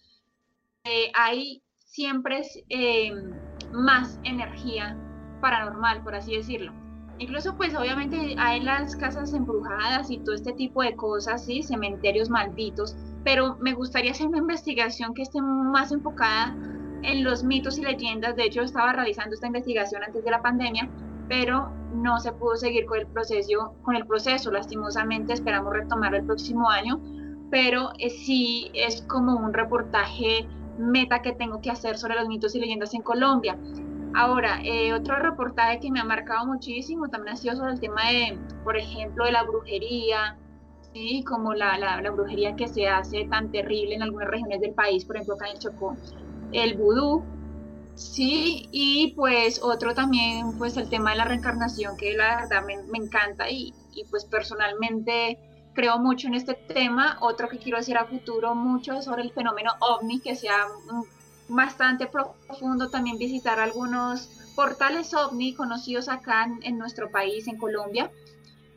eh, 0.84 1.12
hay 1.14 1.62
siempre 1.80 2.42
eh, 2.70 3.12
más 3.72 4.20
energía 4.24 4.98
paranormal, 5.42 6.04
por 6.04 6.16
así 6.16 6.36
decirlo. 6.36 6.85
Incluso 7.18 7.56
pues 7.56 7.74
obviamente 7.76 8.36
hay 8.38 8.60
las 8.62 8.96
casas 8.96 9.34
embrujadas 9.34 10.12
y 10.12 10.18
todo 10.18 10.36
este 10.36 10.52
tipo 10.54 10.84
de 10.84 10.96
cosas, 10.96 11.46
¿sí? 11.46 11.64
cementerios 11.64 12.30
malditos, 12.30 12.96
pero 13.24 13.58
me 13.62 13.74
gustaría 13.74 14.12
hacer 14.12 14.28
una 14.28 14.40
investigación 14.40 15.14
que 15.14 15.22
esté 15.22 15.42
más 15.42 15.92
enfocada 15.92 16.56
en 17.04 17.24
los 17.24 17.44
mitos 17.44 17.78
y 17.78 17.84
leyendas. 17.84 18.36
De 18.36 18.44
hecho, 18.44 18.62
estaba 18.62 18.94
realizando 18.94 19.34
esta 19.34 19.48
investigación 19.48 20.04
antes 20.04 20.24
de 20.26 20.32
la 20.32 20.42
pandemia, 20.42 20.90
pero 21.30 21.72
no 21.94 22.20
se 22.20 22.32
pudo 22.34 22.56
seguir 22.56 22.86
con 22.86 23.00
el 23.00 23.08
proceso. 23.08 23.76
Con 23.84 23.96
el 23.96 24.06
proceso. 24.06 24.52
Lastimosamente, 24.52 25.34
esperamos 25.34 25.74
retomarlo 25.74 26.18
el 26.18 26.26
próximo 26.26 26.70
año, 26.70 27.00
pero 27.50 27.92
eh, 28.00 28.10
sí 28.10 28.72
es 28.74 29.04
como 29.04 29.36
un 29.36 29.54
reportaje 29.54 30.48
meta 30.78 31.22
que 31.22 31.32
tengo 31.32 31.62
que 31.62 31.72
hacer 31.72 31.98
sobre 31.98 32.16
los 32.16 32.28
mitos 32.28 32.54
y 32.56 32.60
leyendas 32.60 32.94
en 32.94 33.02
Colombia. 33.02 33.58
Ahora, 34.16 34.62
eh, 34.64 34.94
otro 34.94 35.18
reportaje 35.18 35.82
que 35.82 35.92
me 35.92 36.00
ha 36.00 36.06
marcado 36.06 36.46
muchísimo 36.46 37.10
también 37.10 37.34
ha 37.34 37.38
sido 37.38 37.56
sobre 37.56 37.74
el 37.74 37.80
tema 37.82 38.10
de, 38.10 38.40
por 38.64 38.78
ejemplo, 38.78 39.26
de 39.26 39.34
la 39.34 39.44
brujería, 39.44 40.38
¿sí? 40.94 41.24
como 41.28 41.54
la, 41.54 41.78
la, 41.78 42.12
brujería 42.12 42.56
que 42.56 42.70
se 42.70 42.88
hace 42.88 43.26
tan 43.26 43.52
terrible 43.52 43.96
en 43.96 44.04
algunas 44.04 44.30
regiones 44.30 44.62
del 44.62 44.74
país, 44.74 45.04
por 45.04 45.18
ejemplo 45.18 45.36
acá 45.36 45.50
en 45.50 45.60
Chocó 45.60 45.98
el 46.54 46.76
vudú, 46.76 47.24
sí, 47.96 48.70
y 48.72 49.14
pues 49.16 49.62
otro 49.62 49.94
también, 49.94 50.58
pues 50.58 50.78
el 50.78 50.90
tema 50.90 51.12
de 51.12 51.18
la 51.18 51.26
reencarnación, 51.26 51.98
que 51.98 52.16
la 52.16 52.38
verdad 52.38 52.64
me, 52.66 52.98
encanta 52.98 53.50
y, 53.50 53.74
pues 54.10 54.26
personalmente 54.26 55.40
creo 55.74 56.00
mucho 56.00 56.28
en 56.28 56.36
este 56.36 56.54
tema. 56.54 57.18
Otro 57.20 57.50
que 57.50 57.58
quiero 57.58 57.78
decir 57.78 57.98
a 57.98 58.06
futuro 58.06 58.56
mucho 58.56 59.02
sobre 59.02 59.24
el 59.24 59.32
fenómeno 59.34 59.72
ovni, 59.80 60.22
que 60.22 60.36
sea 60.36 60.66
bastante 61.48 62.08
profundo 62.08 62.90
también 62.90 63.18
visitar 63.18 63.60
algunos 63.60 64.30
portales 64.56 65.14
ovni 65.14 65.54
conocidos 65.54 66.10
acá 66.10 66.48
en 66.62 66.78
nuestro 66.78 67.12
país, 67.12 67.48
en 67.48 67.58
Colombia, 67.58 68.12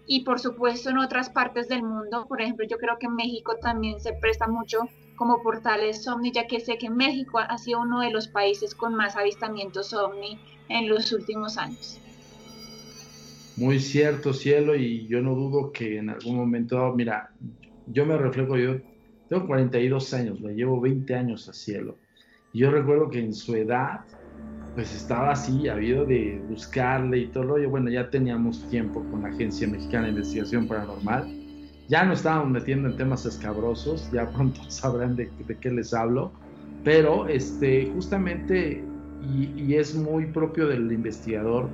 y 0.07 0.25
por 0.25 0.41
supuesto 0.41 0.91
en 0.91 0.99
otras 0.99 1.31
partes 1.31 1.69
del 1.69 1.83
mundo. 1.83 2.27
Por 2.27 2.41
ejemplo, 2.41 2.67
yo 2.69 2.79
creo 2.79 2.99
que 2.99 3.09
México 3.09 3.57
también 3.61 4.01
se 4.01 4.15
presta 4.15 4.49
mucho 4.49 4.89
como 5.17 5.43
portales 5.43 6.07
ovni, 6.09 6.33
ya 6.33 6.47
que 6.47 6.61
sé 6.61 6.79
que 6.79 6.91
México 6.91 7.39
ha 7.39 7.59
sido 7.59 7.81
uno 7.81 8.01
de 8.01 8.11
los 8.11 8.29
países 8.29 8.75
con 8.75 8.95
más 8.95 9.17
avistamientos 9.17 9.93
ovni 9.93 10.39
en 10.69 10.89
los 10.89 11.13
últimos 11.13 11.59
años. 11.59 12.01
Muy 13.57 13.81
cierto, 13.81 14.33
cielo, 14.33 14.77
y 14.77 15.07
yo 15.09 15.21
no 15.21 15.35
dudo 15.35 15.73
que 15.73 15.99
en 15.99 16.11
algún 16.11 16.37
momento, 16.37 16.95
mira, 16.95 17.33
yo 17.87 18.07
me 18.07 18.17
reflejo, 18.17 18.57
yo 18.57 18.77
tengo 19.29 19.47
42 19.47 20.15
años, 20.15 20.41
me 20.41 20.55
llevo 20.55 20.81
20 20.81 21.15
años 21.15 21.49
a 21.49 21.53
cielo. 21.53 21.99
Y 22.53 22.61
yo 22.61 22.71
recuerdo 22.71 23.11
que 23.11 23.21
en 23.21 23.35
su 23.35 23.55
edad, 23.55 24.01
pues 24.75 24.95
estaba 24.95 25.33
así, 25.33 25.69
habido 25.69 26.05
de 26.05 26.43
buscarle 26.49 27.19
y 27.19 27.27
todo. 27.29 27.59
Yo, 27.59 27.71
bueno, 27.71 27.91
ya 27.91 28.11
teníamos 28.11 28.69
tiempo 28.69 29.05
con 29.11 29.23
la 29.23 29.29
Agencia 29.29 29.69
Mexicana 29.69 30.05
de 30.05 30.11
Investigación 30.11 30.67
Paranormal 30.67 31.39
ya 31.89 32.05
no 32.05 32.13
estábamos 32.13 32.51
metiendo 32.51 32.91
en 32.91 32.97
temas 32.97 33.25
escabrosos, 33.27 34.11
ya 34.13 34.31
pronto 34.31 34.61
sabrán 34.71 35.17
de, 35.17 35.31
qué 35.61 35.71
les 35.71 35.93
hablo, 35.93 36.31
pero 36.85 37.27
este, 37.27 37.91
justamente, 37.95 38.85
y, 39.35 39.75
es 39.75 39.95
muy 39.95 40.27
propio 40.27 40.69
del 40.69 40.93
investigador, 40.93 41.69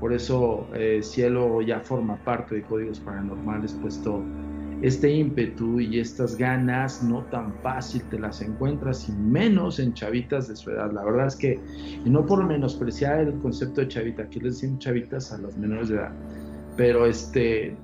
por 0.00 0.12
eso 0.12 0.66
eh, 0.74 1.00
Cielo 1.02 1.60
ya 1.62 1.80
forma 1.80 2.16
parte 2.24 2.56
de 2.56 2.62
Códigos 2.62 3.00
Paranormales, 3.00 3.72
puesto 3.72 4.22
este 4.82 5.10
ímpetu 5.10 5.80
y 5.80 5.98
estas 5.98 6.36
ganas 6.36 7.02
no 7.02 7.24
tan 7.24 7.54
fácil 7.62 8.02
te 8.10 8.18
las 8.18 8.42
encuentras 8.42 9.08
y 9.08 9.12
menos 9.12 9.78
en 9.78 9.94
chavitas 9.94 10.48
de 10.48 10.56
su 10.56 10.70
edad. 10.70 10.92
La 10.92 11.04
verdad 11.04 11.28
es 11.28 11.36
que, 11.36 11.58
y 12.04 12.10
no 12.10 12.26
por 12.26 12.44
menospreciar 12.44 13.20
el 13.20 13.38
concepto 13.38 13.80
de 13.80 13.88
chavita, 13.88 14.22
aquí 14.24 14.40
les 14.40 14.54
decimos 14.54 14.80
chavitas 14.80 15.32
a 15.32 15.38
las 15.38 15.56
menores 15.56 15.88
de 15.88 15.96
edad, 15.96 16.12
pero 16.76 17.06
este, 17.06 17.76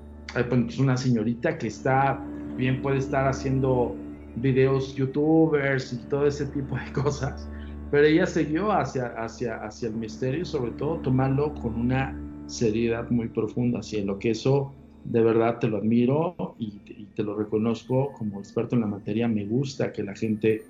pues, 0.49 0.79
una 0.79 0.97
señorita 0.97 1.57
que 1.57 1.69
está, 1.69 2.23
bien 2.57 2.83
puede 2.83 2.99
estar 2.99 3.27
haciendo 3.27 3.97
videos 4.37 4.95
youtubers 4.95 5.93
y 5.93 5.97
todo 6.09 6.27
ese 6.27 6.47
tipo 6.47 6.77
de 6.77 6.93
cosas, 7.03 7.49
pero 7.91 8.07
ella 8.07 8.27
siguió 8.27 8.71
hacia, 8.71 9.07
hacia, 9.17 9.57
hacia 9.65 9.89
el 9.89 9.95
misterio 9.95 10.45
sobre 10.45 10.73
todo 10.73 10.97
tomarlo 10.99 11.55
con 11.55 11.75
una 11.75 12.19
seriedad 12.47 13.09
muy 13.11 13.29
profunda, 13.29 13.79
así 13.79 14.03
lo 14.03 14.19
que 14.19 14.31
eso 14.31 14.75
de 15.05 15.23
verdad 15.23 15.59
te 15.59 15.69
lo 15.69 15.79
admiro 15.79 16.35
y, 16.59 16.81
te 17.15 17.23
lo 17.23 17.37
reconozco 17.37 18.13
como 18.13 18.41
experto 18.41 18.75
en 18.75 18.83
la 18.83 18.87
materia, 18.87 19.29
me 19.29 19.45
gusta 19.45 19.93
que 19.93 20.03
la 20.03 20.15
gente 20.15 20.65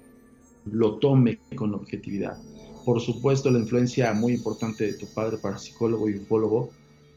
lo 0.70 0.98
tome 0.98 1.38
con 1.54 1.74
objetividad. 1.74 2.36
Por 2.84 3.00
supuesto, 3.00 3.50
la 3.50 3.58
influencia 3.58 4.12
muy 4.12 4.34
importante 4.34 4.84
de 4.84 4.94
tu 4.94 5.06
padre 5.06 5.38
para 5.38 5.58
psicólogo 5.58 6.08
y 6.08 6.16
ufólogo, 6.16 6.70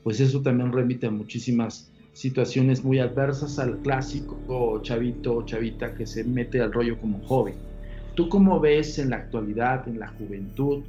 pues 0.04 0.20
eso 0.20 0.42
también 0.42 0.72
remite 0.72 1.08
a 1.08 1.12
muchísimas 1.12 1.92
situaciones 2.14 2.84
muy 2.84 3.00
adversas 3.00 3.60
al 3.60 3.80
clásico 3.80 4.80
chavito 4.82 5.36
o 5.36 5.46
chavita 5.46 5.94
que 5.96 6.06
se 6.06 6.24
mete 6.24 6.62
al 6.62 6.72
rollo 6.72 7.00
como 7.00 7.20
joven. 7.26 7.56
¿Tú 8.16 8.30
cómo 8.30 8.60
ves 8.60 9.00
en 9.00 9.10
la 9.10 9.18
actualidad, 9.18 9.88
en 9.88 10.00
la 10.00 10.08
juventud, 10.08 10.84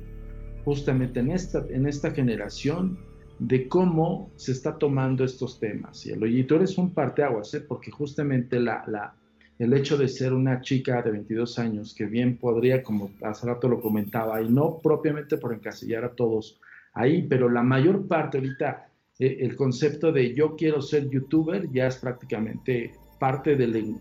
justamente 0.64 1.20
en 1.20 1.30
esta, 1.30 1.64
en 1.70 1.86
esta 1.86 2.12
generación, 2.12 2.98
de 3.38 3.68
cómo 3.68 4.30
se 4.36 4.52
está 4.52 4.78
tomando 4.78 5.24
estos 5.24 5.60
temas? 5.60 6.06
Y 6.06 6.44
tú 6.44 6.56
eres 6.56 6.78
un 6.78 6.92
parteaguas, 6.92 7.52
¿eh? 7.54 7.60
porque 7.60 7.90
justamente 7.90 8.58
la, 8.60 8.84
la, 8.86 9.14
el 9.58 9.72
hecho 9.74 9.96
de 9.96 10.08
ser 10.08 10.32
una 10.32 10.60
chica 10.60 11.02
de 11.02 11.10
22 11.10 11.58
años, 11.58 11.94
que 11.94 12.06
bien 12.06 12.38
podría, 12.38 12.82
como 12.82 13.10
hace 13.22 13.46
rato 13.46 13.68
lo 13.68 13.80
comentaba, 13.80 14.40
y 14.42 14.48
no 14.48 14.78
propiamente 14.82 15.38
por 15.38 15.52
encasillar 15.52 16.04
a 16.04 16.14
todos 16.14 16.60
ahí, 16.94 17.26
pero 17.28 17.48
la 17.48 17.62
mayor 17.62 18.06
parte 18.06 18.38
ahorita 18.38 18.88
eh, 19.18 19.38
el 19.40 19.56
concepto 19.56 20.12
de 20.12 20.34
yo 20.34 20.56
quiero 20.56 20.82
ser 20.82 21.08
youtuber 21.08 21.70
ya 21.70 21.86
es 21.86 21.96
prácticamente 21.96 22.92
parte 23.18 23.56
del, 23.56 23.94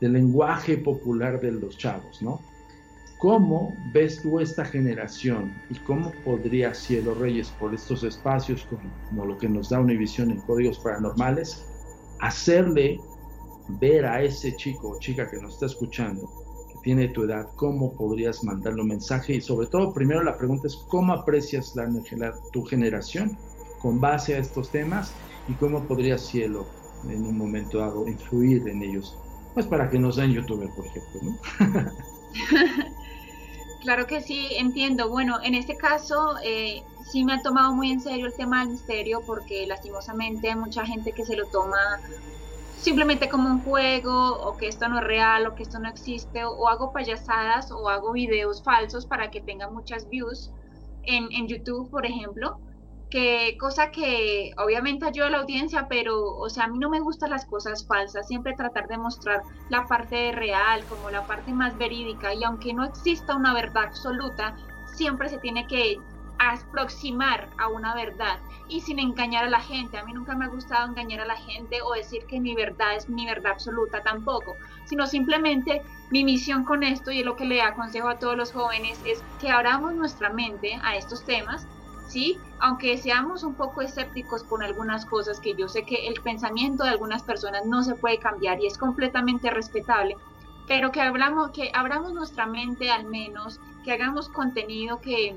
lenguaje 0.00 0.78
popular 0.78 1.40
de 1.40 1.52
los 1.52 1.76
chavos, 1.76 2.22
¿no? 2.22 2.40
¿Cómo 3.18 3.74
ves 3.92 4.22
tú 4.22 4.38
esta 4.38 4.64
generación 4.64 5.52
y 5.70 5.78
cómo 5.80 6.12
podría 6.24 6.72
Cielo 6.72 7.14
Reyes, 7.14 7.50
por 7.50 7.74
estos 7.74 8.04
espacios 8.04 8.64
como, 9.10 9.26
lo 9.26 9.36
que 9.36 9.48
nos 9.48 9.70
da 9.70 9.80
una 9.80 9.94
visión 9.94 10.30
en 10.30 10.40
códigos 10.42 10.78
paranormales, 10.78 11.66
hacerle 12.20 13.00
ver 13.80 14.06
a 14.06 14.22
ese 14.22 14.54
chico 14.54 14.90
o 14.90 14.98
chica 15.00 15.28
que 15.28 15.38
nos 15.38 15.54
está 15.54 15.66
escuchando, 15.66 16.30
que 16.68 16.78
tiene 16.84 17.08
tu 17.08 17.24
edad, 17.24 17.48
cómo 17.56 17.92
podrías 17.96 18.44
mandarle 18.44 18.82
un 18.82 18.88
mensaje 18.88 19.34
y 19.34 19.40
sobre 19.40 19.66
todo, 19.66 19.92
primero 19.92 20.22
la 20.22 20.38
pregunta 20.38 20.68
es 20.68 20.76
cómo 20.88 21.12
aprecias 21.12 21.74
la, 21.74 21.88
tu 22.52 22.62
generación 22.66 23.36
con 23.80 24.00
base 24.00 24.36
a 24.36 24.38
estos 24.38 24.70
temas 24.70 25.12
y 25.48 25.56
cómo 25.56 25.88
podría 25.88 26.18
Cielo 26.18 26.68
en 27.08 27.26
un 27.26 27.36
momento 27.36 27.78
dado 27.78 28.06
influir 28.06 28.68
en 28.68 28.80
ellos, 28.80 29.18
pues 29.54 29.66
para 29.66 29.90
que 29.90 29.98
no 29.98 30.12
sean 30.12 30.30
youtuber, 30.30 30.68
por 30.76 30.86
ejemplo, 30.86 31.20
¿no? 31.24 32.88
claro 33.80 34.06
que 34.06 34.20
sí, 34.20 34.48
entiendo. 34.56 35.08
Bueno, 35.08 35.38
en 35.42 35.54
este 35.54 35.76
caso 35.76 36.34
eh, 36.44 36.82
sí 37.10 37.24
me 37.24 37.34
ha 37.34 37.42
tomado 37.42 37.72
muy 37.74 37.90
en 37.90 38.00
serio 38.00 38.26
el 38.26 38.34
tema 38.34 38.60
del 38.60 38.70
misterio 38.70 39.20
porque 39.26 39.66
lastimosamente 39.66 40.50
hay 40.50 40.56
mucha 40.56 40.84
gente 40.84 41.12
que 41.12 41.24
se 41.24 41.36
lo 41.36 41.46
toma 41.46 41.78
simplemente 42.78 43.28
como 43.28 43.48
un 43.48 43.62
juego 43.62 44.40
o 44.40 44.56
que 44.56 44.68
esto 44.68 44.88
no 44.88 44.98
es 44.98 45.04
real 45.04 45.46
o 45.46 45.54
que 45.54 45.64
esto 45.64 45.78
no 45.78 45.88
existe 45.88 46.44
o, 46.44 46.68
hago 46.68 46.92
payasadas 46.92 47.72
o 47.72 47.88
hago 47.88 48.12
videos 48.12 48.62
falsos 48.62 49.06
para 49.06 49.30
que 49.30 49.40
tenga 49.40 49.68
muchas 49.68 50.08
views 50.08 50.52
en, 51.02 51.28
en 51.32 51.48
YouTube, 51.48 51.90
por 51.90 52.06
ejemplo 52.06 52.60
que 53.10 53.56
cosa 53.58 53.90
que 53.90 54.52
obviamente 54.58 55.06
ayuda 55.06 55.28
a 55.28 55.30
la 55.30 55.38
audiencia, 55.38 55.86
pero 55.88 56.36
o 56.36 56.48
sea, 56.50 56.64
a 56.64 56.68
mí 56.68 56.78
no 56.78 56.90
me 56.90 57.00
gustan 57.00 57.30
las 57.30 57.46
cosas 57.46 57.86
falsas, 57.86 58.26
siempre 58.26 58.54
tratar 58.54 58.86
de 58.88 58.98
mostrar 58.98 59.42
la 59.70 59.86
parte 59.86 60.32
real 60.32 60.86
como 60.86 61.10
la 61.10 61.26
parte 61.26 61.52
más 61.52 61.76
verídica 61.78 62.34
y 62.34 62.44
aunque 62.44 62.74
no 62.74 62.84
exista 62.84 63.36
una 63.36 63.54
verdad 63.54 63.84
absoluta, 63.84 64.56
siempre 64.94 65.28
se 65.28 65.38
tiene 65.38 65.66
que 65.66 65.96
aproximar 66.38 67.50
a 67.58 67.68
una 67.68 67.94
verdad 67.94 68.38
y 68.68 68.80
sin 68.80 68.98
engañar 68.98 69.44
a 69.44 69.50
la 69.50 69.60
gente. 69.60 69.98
A 69.98 70.04
mí 70.04 70.12
nunca 70.12 70.36
me 70.36 70.44
ha 70.44 70.48
gustado 70.48 70.86
engañar 70.88 71.20
a 71.20 71.26
la 71.26 71.36
gente 71.36 71.80
o 71.82 71.94
decir 71.94 72.22
que 72.28 72.40
mi 72.40 72.54
verdad 72.54 72.96
es 72.96 73.08
mi 73.08 73.26
verdad 73.26 73.52
absoluta 73.52 74.02
tampoco, 74.02 74.54
sino 74.84 75.06
simplemente 75.06 75.82
mi 76.10 76.24
misión 76.24 76.64
con 76.64 76.82
esto 76.82 77.10
y 77.10 77.20
es 77.20 77.26
lo 77.26 77.36
que 77.36 77.44
le 77.44 77.60
aconsejo 77.60 78.08
a 78.08 78.18
todos 78.18 78.36
los 78.36 78.52
jóvenes 78.52 79.00
es 79.04 79.24
que 79.38 79.50
abramos 79.50 79.94
nuestra 79.94 80.30
mente 80.30 80.78
a 80.82 80.96
estos 80.96 81.24
temas 81.24 81.66
¿sí? 82.08 82.38
Aunque 82.58 82.96
seamos 82.98 83.44
un 83.44 83.54
poco 83.54 83.82
escépticos 83.82 84.42
con 84.42 84.62
algunas 84.62 85.04
cosas, 85.04 85.38
que 85.38 85.54
yo 85.54 85.68
sé 85.68 85.84
que 85.84 86.08
el 86.08 86.20
pensamiento 86.22 86.82
de 86.82 86.90
algunas 86.90 87.22
personas 87.22 87.66
no 87.66 87.84
se 87.84 87.94
puede 87.94 88.18
cambiar 88.18 88.60
y 88.60 88.66
es 88.66 88.76
completamente 88.76 89.50
respetable, 89.50 90.16
pero 90.66 90.90
que 90.90 91.00
hablamos, 91.00 91.50
que 91.50 91.70
abramos 91.72 92.12
nuestra 92.12 92.46
mente 92.46 92.90
al 92.90 93.04
menos, 93.04 93.60
que 93.84 93.92
hagamos 93.92 94.28
contenido 94.28 95.00
que, 95.00 95.36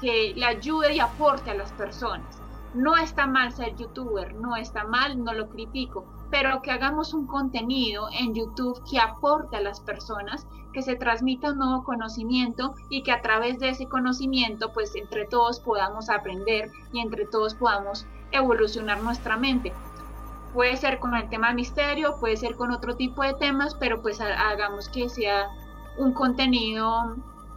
que 0.00 0.32
le 0.34 0.46
ayude 0.46 0.94
y 0.94 1.00
aporte 1.00 1.50
a 1.50 1.54
las 1.54 1.72
personas. 1.72 2.40
No 2.74 2.96
está 2.96 3.26
mal 3.26 3.52
ser 3.52 3.76
youtuber, 3.76 4.34
no 4.34 4.56
está 4.56 4.84
mal, 4.84 5.22
no 5.22 5.32
lo 5.32 5.48
critico, 5.48 6.06
pero 6.30 6.62
que 6.62 6.72
hagamos 6.72 7.14
un 7.14 7.26
contenido 7.26 8.08
en 8.18 8.34
YouTube 8.34 8.82
que 8.90 8.98
aporte 8.98 9.56
a 9.56 9.60
las 9.60 9.80
personas, 9.80 10.46
que 10.74 10.82
se 10.82 10.96
transmita 10.96 11.52
un 11.52 11.58
nuevo 11.58 11.84
conocimiento 11.84 12.74
y 12.90 13.02
que 13.02 13.12
a 13.12 13.22
través 13.22 13.58
de 13.58 13.70
ese 13.70 13.86
conocimiento, 13.86 14.72
pues 14.72 14.94
entre 14.96 15.24
todos 15.24 15.60
podamos 15.60 16.10
aprender 16.10 16.70
y 16.92 17.00
entre 17.00 17.24
todos 17.24 17.54
podamos 17.54 18.06
evolucionar 18.32 19.02
nuestra 19.02 19.38
mente. 19.38 19.72
Puede 20.52 20.76
ser 20.76 20.98
con 20.98 21.14
el 21.14 21.28
tema 21.30 21.54
misterio, 21.54 22.16
puede 22.20 22.36
ser 22.36 22.56
con 22.56 22.72
otro 22.72 22.96
tipo 22.96 23.22
de 23.22 23.34
temas, 23.34 23.74
pero 23.74 24.02
pues 24.02 24.20
hagamos 24.20 24.88
que 24.88 25.08
sea 25.08 25.48
un 25.96 26.12
contenido 26.12 27.16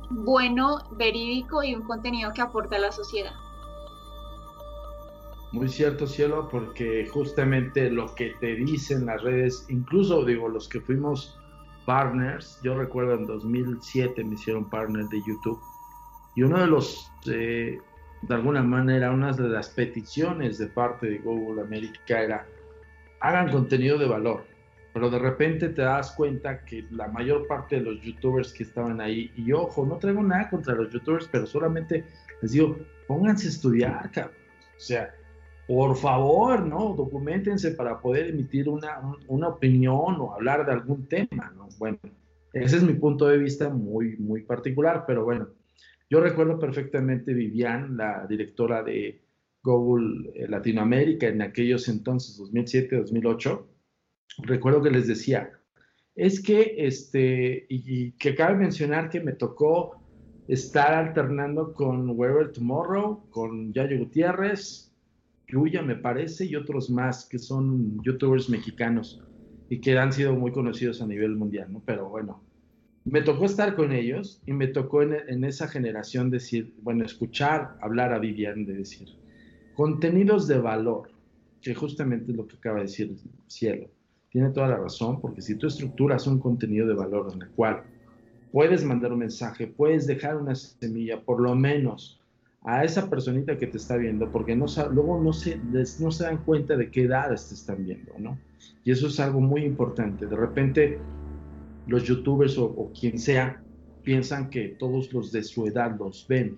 bueno, 0.09 0.79
verídico 0.91 1.63
y 1.63 1.75
un 1.75 1.81
contenido 1.81 2.31
que 2.33 2.41
aporte 2.41 2.75
a 2.75 2.79
la 2.79 2.91
sociedad. 2.91 3.33
Muy 5.51 5.69
cierto, 5.69 6.07
cielo, 6.07 6.49
porque 6.51 7.07
justamente 7.11 7.89
lo 7.89 8.13
que 8.15 8.35
te 8.39 8.55
dicen 8.55 9.05
las 9.05 9.23
redes, 9.23 9.65
incluso 9.69 10.23
digo, 10.25 10.49
los 10.49 10.67
que 10.67 10.81
fuimos 10.81 11.36
partners, 11.87 12.59
yo 12.61 12.77
recuerdo 12.77 13.13
en 13.13 13.25
2007 13.25 14.21
me 14.25 14.35
hicieron 14.35 14.69
partner 14.69 15.05
de 15.05 15.21
YouTube, 15.25 15.57
y 16.35 16.43
uno 16.43 16.59
de 16.59 16.67
los, 16.67 17.09
eh, 17.31 17.79
de 18.23 18.35
alguna 18.35 18.61
manera, 18.61 19.09
una 19.09 19.31
de 19.31 19.47
las 19.47 19.69
peticiones 19.69 20.57
de 20.57 20.67
parte 20.67 21.09
de 21.09 21.19
Google 21.19 21.61
América 21.61 22.21
era, 22.21 22.45
hagan 23.21 23.49
contenido 23.49 23.97
de 23.97 24.05
valor, 24.05 24.43
pero 24.93 25.09
de 25.09 25.17
repente 25.17 25.69
te 25.69 25.81
das 25.81 26.11
cuenta 26.11 26.65
que 26.65 26.85
la 26.91 27.07
mayor 27.07 27.47
parte 27.47 27.77
de 27.77 27.83
los 27.83 28.01
youtubers 28.01 28.51
que 28.51 28.63
estaban 28.63 28.99
ahí, 28.99 29.31
y 29.37 29.53
ojo, 29.53 29.85
no 29.85 29.97
traigo 29.97 30.21
nada 30.21 30.49
contra 30.49 30.75
los 30.75 30.91
youtubers, 30.91 31.29
pero 31.31 31.47
solamente 31.47 32.03
les 32.41 32.51
digo, 32.51 32.77
pónganse 33.07 33.47
a 33.47 33.49
estudiar, 33.49 34.11
cabrón. 34.11 34.35
O 34.75 34.79
sea, 34.79 35.15
por 35.67 35.97
favor, 35.97 36.65
¿no? 36.65 36.93
Documentense 36.95 37.71
para 37.71 37.99
poder 37.99 38.29
emitir 38.29 38.69
una, 38.69 39.01
una, 39.27 39.49
opinión 39.49 40.15
o 40.19 40.33
hablar 40.33 40.65
de 40.65 40.71
algún 40.71 41.07
tema, 41.07 41.53
¿no? 41.55 41.67
Bueno, 41.77 41.99
ese 42.53 42.77
es 42.77 42.83
mi 42.83 42.93
punto 42.93 43.27
de 43.27 43.37
vista 43.37 43.69
muy, 43.69 44.15
muy 44.17 44.43
particular, 44.43 45.03
pero 45.05 45.25
bueno, 45.25 45.49
yo 46.09 46.21
recuerdo 46.21 46.57
perfectamente 46.57 47.33
Vivian, 47.33 47.97
la 47.97 48.25
directora 48.27 48.81
de 48.81 49.21
Google 49.61 50.31
eh, 50.35 50.47
Latinoamérica 50.47 51.27
en 51.27 51.41
aquellos 51.41 51.89
entonces, 51.89 52.37
2007, 52.37 52.95
2008, 52.95 53.67
recuerdo 54.43 54.81
que 54.81 54.91
les 54.91 55.07
decía, 55.07 55.51
es 56.15 56.41
que, 56.41 56.75
este, 56.77 57.65
y, 57.69 58.13
que 58.13 58.35
cabe 58.35 58.55
mencionar 58.55 59.09
que 59.09 59.19
me 59.19 59.33
tocó 59.33 60.01
estar 60.47 60.93
alternando 60.93 61.73
con 61.73 62.09
Weber 62.11 62.53
Tomorrow, 62.53 63.29
con 63.29 63.73
Yayo 63.73 63.99
Gutiérrez, 63.99 64.87
Yuya, 65.47 65.81
me 65.81 65.95
parece, 65.95 66.45
y 66.45 66.55
otros 66.55 66.89
más 66.89 67.25
que 67.25 67.39
son 67.39 68.01
youtubers 68.03 68.49
mexicanos 68.49 69.21
y 69.69 69.79
que 69.79 69.97
han 69.97 70.11
sido 70.11 70.33
muy 70.33 70.51
conocidos 70.51 71.01
a 71.01 71.07
nivel 71.07 71.35
mundial, 71.35 71.71
¿no? 71.71 71.81
Pero 71.85 72.09
bueno, 72.09 72.41
me 73.05 73.21
tocó 73.21 73.45
estar 73.45 73.75
con 73.75 73.93
ellos 73.93 74.41
y 74.45 74.51
me 74.51 74.67
tocó 74.67 75.01
en, 75.01 75.43
esa 75.45 75.69
generación 75.69 76.29
decir, 76.29 76.73
bueno, 76.81 77.05
escuchar, 77.05 77.77
hablar 77.81 78.11
a 78.11 78.19
Vivian, 78.19 78.65
de 78.65 78.73
decir, 78.73 79.07
contenidos 79.75 80.47
de 80.47 80.59
valor, 80.59 81.11
que 81.61 81.73
justamente 81.73 82.31
es 82.31 82.37
lo 82.37 82.45
que 82.45 82.57
acaba 82.57 82.77
de 82.77 82.83
decir 82.83 83.15
Cielo. 83.47 83.87
Tiene 84.29 84.49
toda 84.49 84.67
la 84.67 84.77
razón, 84.77 85.21
porque 85.21 85.41
si 85.41 85.55
tú 85.55 85.67
estructuras 85.67 86.27
un 86.27 86.39
contenido 86.39 86.85
de 86.85 86.93
valor 86.93 87.31
en 87.33 87.43
el 87.43 87.49
cual 87.51 87.83
puedes 88.51 88.83
mandar 88.83 89.13
un 89.13 89.19
mensaje, 89.19 89.67
puedes 89.67 90.05
dejar 90.05 90.35
una 90.35 90.55
semilla, 90.55 91.21
por 91.21 91.39
lo 91.39 91.55
menos 91.55 92.16
a 92.67 92.83
esa 92.83 93.09
personita 93.09 93.57
que 93.57 93.65
te 93.65 93.77
está 93.77 93.95
viendo, 93.95 94.29
porque 94.29 94.53
no, 94.53 94.65
luego 94.91 95.23
no 95.23 95.31
se, 95.31 95.57
no 96.01 96.11
se 96.11 96.23
dan 96.25 96.43
cuenta 96.43 96.75
de 96.75 96.91
qué 96.91 97.03
edades 97.03 97.47
te 97.47 97.53
están 97.53 97.85
viendo, 97.85 98.11
¿no? 98.19 98.37
Y 98.83 98.91
eso 98.91 99.07
es 99.07 99.21
algo 99.21 99.39
muy 99.39 99.63
importante. 99.63 100.25
De 100.25 100.35
repente, 100.35 100.99
los 101.87 102.03
youtubers 102.03 102.57
o, 102.57 102.91
quien 102.99 103.19
sea 103.19 103.63
piensan 104.03 104.49
que 104.49 104.75
todos 104.79 105.13
los 105.13 105.31
de 105.31 105.43
su 105.43 105.65
edad 105.65 105.97
los 105.97 106.27
ven. 106.27 106.57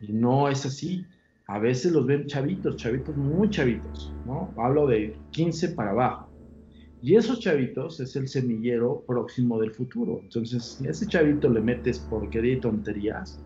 Y 0.00 0.12
no 0.12 0.48
es 0.48 0.66
así. 0.66 1.06
A 1.46 1.60
veces 1.60 1.92
los 1.92 2.04
ven 2.04 2.26
chavitos, 2.26 2.74
chavitos 2.74 3.16
muy 3.16 3.48
chavitos, 3.48 4.12
¿no? 4.26 4.52
Hablo 4.56 4.88
de 4.88 5.16
15 5.30 5.68
para 5.68 5.90
abajo. 5.90 6.28
Y 7.00 7.14
esos 7.14 7.38
chavitos 7.38 8.00
es 8.00 8.16
el 8.16 8.26
semillero 8.26 9.04
próximo 9.06 9.60
del 9.60 9.70
futuro. 9.70 10.18
Entonces, 10.20 10.64
si 10.64 10.88
ese 10.88 11.06
chavito 11.06 11.48
le 11.48 11.60
metes 11.60 12.00
porquería 12.00 12.54
y 12.54 12.60
tonterías, 12.60 13.40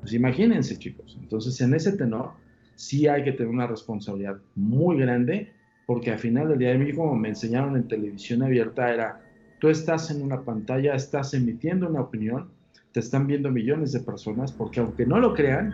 pues 0.00 0.12
imagínense, 0.12 0.78
chicos. 0.78 1.16
Entonces, 1.20 1.60
en 1.60 1.74
ese 1.74 1.92
tenor, 1.92 2.30
sí 2.74 3.08
hay 3.08 3.24
que 3.24 3.32
tener 3.32 3.48
una 3.48 3.66
responsabilidad 3.66 4.38
muy 4.54 4.98
grande, 4.98 5.52
porque 5.86 6.10
al 6.10 6.18
final 6.18 6.48
del 6.48 6.58
día 6.58 6.70
de 6.70 6.78
mí, 6.78 6.92
como 6.92 7.14
me 7.16 7.28
enseñaron 7.28 7.76
en 7.76 7.88
televisión 7.88 8.42
abierta, 8.42 8.92
era, 8.92 9.20
tú 9.60 9.68
estás 9.68 10.10
en 10.10 10.22
una 10.22 10.42
pantalla, 10.42 10.94
estás 10.94 11.34
emitiendo 11.34 11.88
una 11.88 12.00
opinión, 12.02 12.50
te 12.92 13.00
están 13.00 13.26
viendo 13.26 13.50
millones 13.50 13.92
de 13.92 14.00
personas, 14.00 14.52
porque 14.52 14.80
aunque 14.80 15.06
no 15.06 15.18
lo 15.18 15.34
crean, 15.34 15.72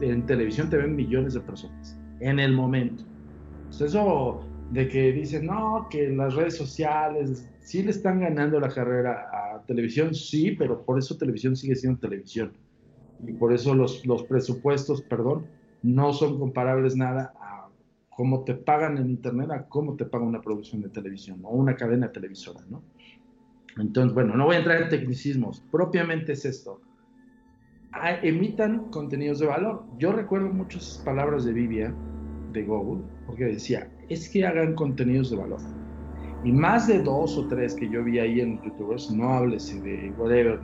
en 0.00 0.26
televisión 0.26 0.70
te 0.70 0.76
ven 0.76 0.94
millones 0.96 1.34
de 1.34 1.40
personas, 1.40 1.98
en 2.20 2.38
el 2.38 2.52
momento. 2.52 3.04
Pues 3.66 3.80
eso 3.80 4.44
de 4.70 4.88
que 4.88 5.12
dicen, 5.12 5.46
no, 5.46 5.86
que 5.90 6.08
las 6.08 6.34
redes 6.34 6.56
sociales 6.56 7.48
sí 7.60 7.82
le 7.82 7.90
están 7.90 8.20
ganando 8.20 8.58
la 8.60 8.68
carrera 8.68 9.28
a 9.32 9.62
televisión, 9.66 10.14
sí, 10.14 10.52
pero 10.52 10.84
por 10.84 10.98
eso 10.98 11.16
televisión 11.16 11.56
sigue 11.56 11.76
siendo 11.76 12.00
televisión 12.00 12.52
y 13.26 13.32
por 13.32 13.52
eso 13.52 13.74
los, 13.74 14.04
los 14.06 14.22
presupuestos, 14.24 15.02
perdón, 15.02 15.46
no 15.82 16.12
son 16.12 16.38
comparables 16.38 16.96
nada 16.96 17.34
a 17.40 17.68
cómo 18.10 18.44
te 18.44 18.54
pagan 18.54 18.98
en 18.98 19.10
Internet, 19.10 19.50
a 19.50 19.68
cómo 19.68 19.96
te 19.96 20.04
paga 20.04 20.24
una 20.24 20.40
producción 20.40 20.82
de 20.82 20.88
televisión 20.88 21.40
o 21.42 21.50
una 21.50 21.76
cadena 21.76 22.10
televisora, 22.10 22.60
¿no? 22.70 22.82
Entonces, 23.76 24.14
bueno, 24.14 24.36
no 24.36 24.46
voy 24.46 24.56
a 24.56 24.58
entrar 24.58 24.82
en 24.82 24.88
tecnicismos, 24.88 25.62
propiamente 25.70 26.32
es 26.32 26.44
esto. 26.44 26.80
Ah, 27.92 28.16
emitan 28.22 28.90
contenidos 28.90 29.40
de 29.40 29.46
valor. 29.46 29.84
Yo 29.98 30.12
recuerdo 30.12 30.48
muchas 30.48 31.02
palabras 31.04 31.44
de 31.44 31.52
Vivian, 31.52 31.94
de 32.52 32.64
Google, 32.64 33.04
porque 33.26 33.44
decía, 33.44 33.90
es 34.08 34.28
que 34.28 34.46
hagan 34.46 34.74
contenidos 34.74 35.30
de 35.30 35.36
valor. 35.36 35.60
Y 36.44 36.52
más 36.52 36.86
de 36.86 37.02
dos 37.02 37.36
o 37.36 37.46
tres 37.48 37.74
que 37.74 37.88
yo 37.88 38.04
vi 38.04 38.18
ahí 38.18 38.40
en 38.40 38.60
YouTubers, 38.62 39.10
no 39.10 39.28
hables 39.30 39.82
de 39.82 40.12
whatever, 40.18 40.60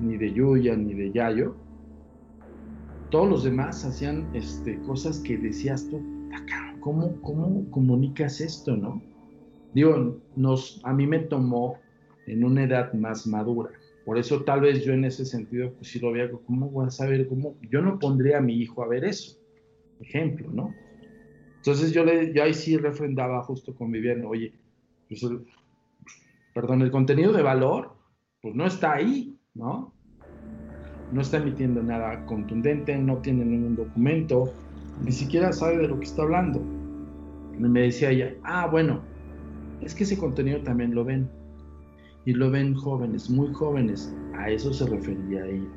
ni 0.00 0.16
de 0.16 0.32
Yuya, 0.32 0.76
ni 0.76 0.94
de 0.94 1.12
Yayo. 1.12 1.56
Todos 3.10 3.28
los 3.28 3.44
demás 3.44 3.84
hacían 3.84 4.28
este, 4.34 4.80
cosas 4.82 5.18
que 5.20 5.36
decías 5.36 5.88
tú, 5.88 6.00
¿cómo, 6.80 7.20
¿cómo 7.20 7.70
comunicas 7.70 8.40
esto, 8.40 8.76
no? 8.76 9.02
digo, 9.72 10.20
nos, 10.36 10.80
a 10.84 10.92
mí 10.92 11.06
me 11.06 11.20
tomó 11.20 11.78
en 12.26 12.44
una 12.44 12.64
edad 12.64 12.92
más 12.94 13.26
madura. 13.26 13.70
Por 14.04 14.18
eso 14.18 14.42
tal 14.42 14.62
vez 14.62 14.84
yo 14.84 14.92
en 14.92 15.04
ese 15.04 15.24
sentido, 15.24 15.72
pues 15.74 15.88
sí 15.90 16.00
lo 16.00 16.12
veía, 16.12 16.30
¿cómo 16.46 16.68
voy 16.70 16.86
a 16.86 16.90
saber 16.90 17.28
cómo? 17.28 17.56
Yo 17.70 17.80
no 17.80 17.98
pondría 17.98 18.38
a 18.38 18.40
mi 18.40 18.54
hijo 18.54 18.82
a 18.82 18.88
ver 18.88 19.04
eso, 19.04 19.38
ejemplo, 20.00 20.50
¿no? 20.52 20.74
Entonces 21.56 21.92
yo, 21.92 22.04
le, 22.04 22.32
yo 22.34 22.42
ahí 22.42 22.54
sí 22.54 22.76
refrendaba 22.76 23.42
justo 23.44 23.74
con 23.74 23.92
Viviana, 23.92 24.26
oye, 24.26 24.52
pues 25.08 25.24
perdón, 26.52 26.82
el 26.82 26.90
contenido 26.90 27.32
de 27.32 27.42
valor, 27.42 27.92
pues 28.40 28.54
no 28.54 28.66
está 28.66 28.94
ahí, 28.94 29.38
¿no? 29.54 29.92
No 31.12 31.20
está 31.20 31.38
emitiendo 31.38 31.82
nada 31.82 32.24
contundente, 32.26 32.96
no 32.96 33.18
tiene 33.18 33.44
ningún 33.44 33.76
documento, 33.76 34.52
ni 35.04 35.12
siquiera 35.12 35.52
sabe 35.52 35.78
de 35.78 35.88
lo 35.88 35.98
que 35.98 36.06
está 36.06 36.22
hablando. 36.22 36.60
Me 37.58 37.82
decía 37.82 38.10
ella, 38.10 38.34
ah, 38.44 38.66
bueno, 38.66 39.00
es 39.82 39.94
que 39.94 40.04
ese 40.04 40.16
contenido 40.16 40.60
también 40.62 40.94
lo 40.94 41.04
ven. 41.04 41.28
Y 42.24 42.32
lo 42.32 42.50
ven 42.50 42.74
jóvenes, 42.74 43.28
muy 43.28 43.52
jóvenes. 43.52 44.14
A 44.34 44.48
eso 44.48 44.72
se 44.72 44.86
refería 44.86 45.44
ella. 45.44 45.68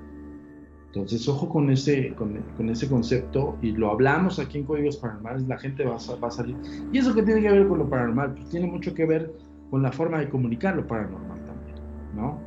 Entonces, 0.87 1.27
ojo 1.27 1.49
con 1.49 1.69
ese, 1.69 2.15
con, 2.15 2.69
ese 2.69 2.87
concepto 2.87 3.57
y 3.61 3.71
lo 3.71 3.91
hablamos 3.91 4.39
aquí 4.39 4.59
en 4.59 4.63
Códigos 4.63 4.95
Paranormales, 4.95 5.45
la 5.45 5.57
gente 5.57 5.83
va 5.83 5.97
a, 5.97 6.31
salir. 6.31 6.55
¿Y 6.93 6.99
eso 6.99 7.13
qué 7.13 7.21
tiene 7.21 7.41
que 7.41 7.51
ver 7.51 7.67
con 7.67 7.79
lo 7.79 7.89
paranormal? 7.89 8.35
Pues 8.35 8.49
tiene 8.49 8.67
mucho 8.67 8.93
que 8.93 9.05
ver 9.05 9.33
con 9.69 9.81
la 9.81 9.91
forma 9.91 10.19
de 10.19 10.29
comunicar 10.29 10.77
lo 10.77 10.87
paranormal 10.87 11.43
también, 11.43 11.75
¿no? 12.15 12.39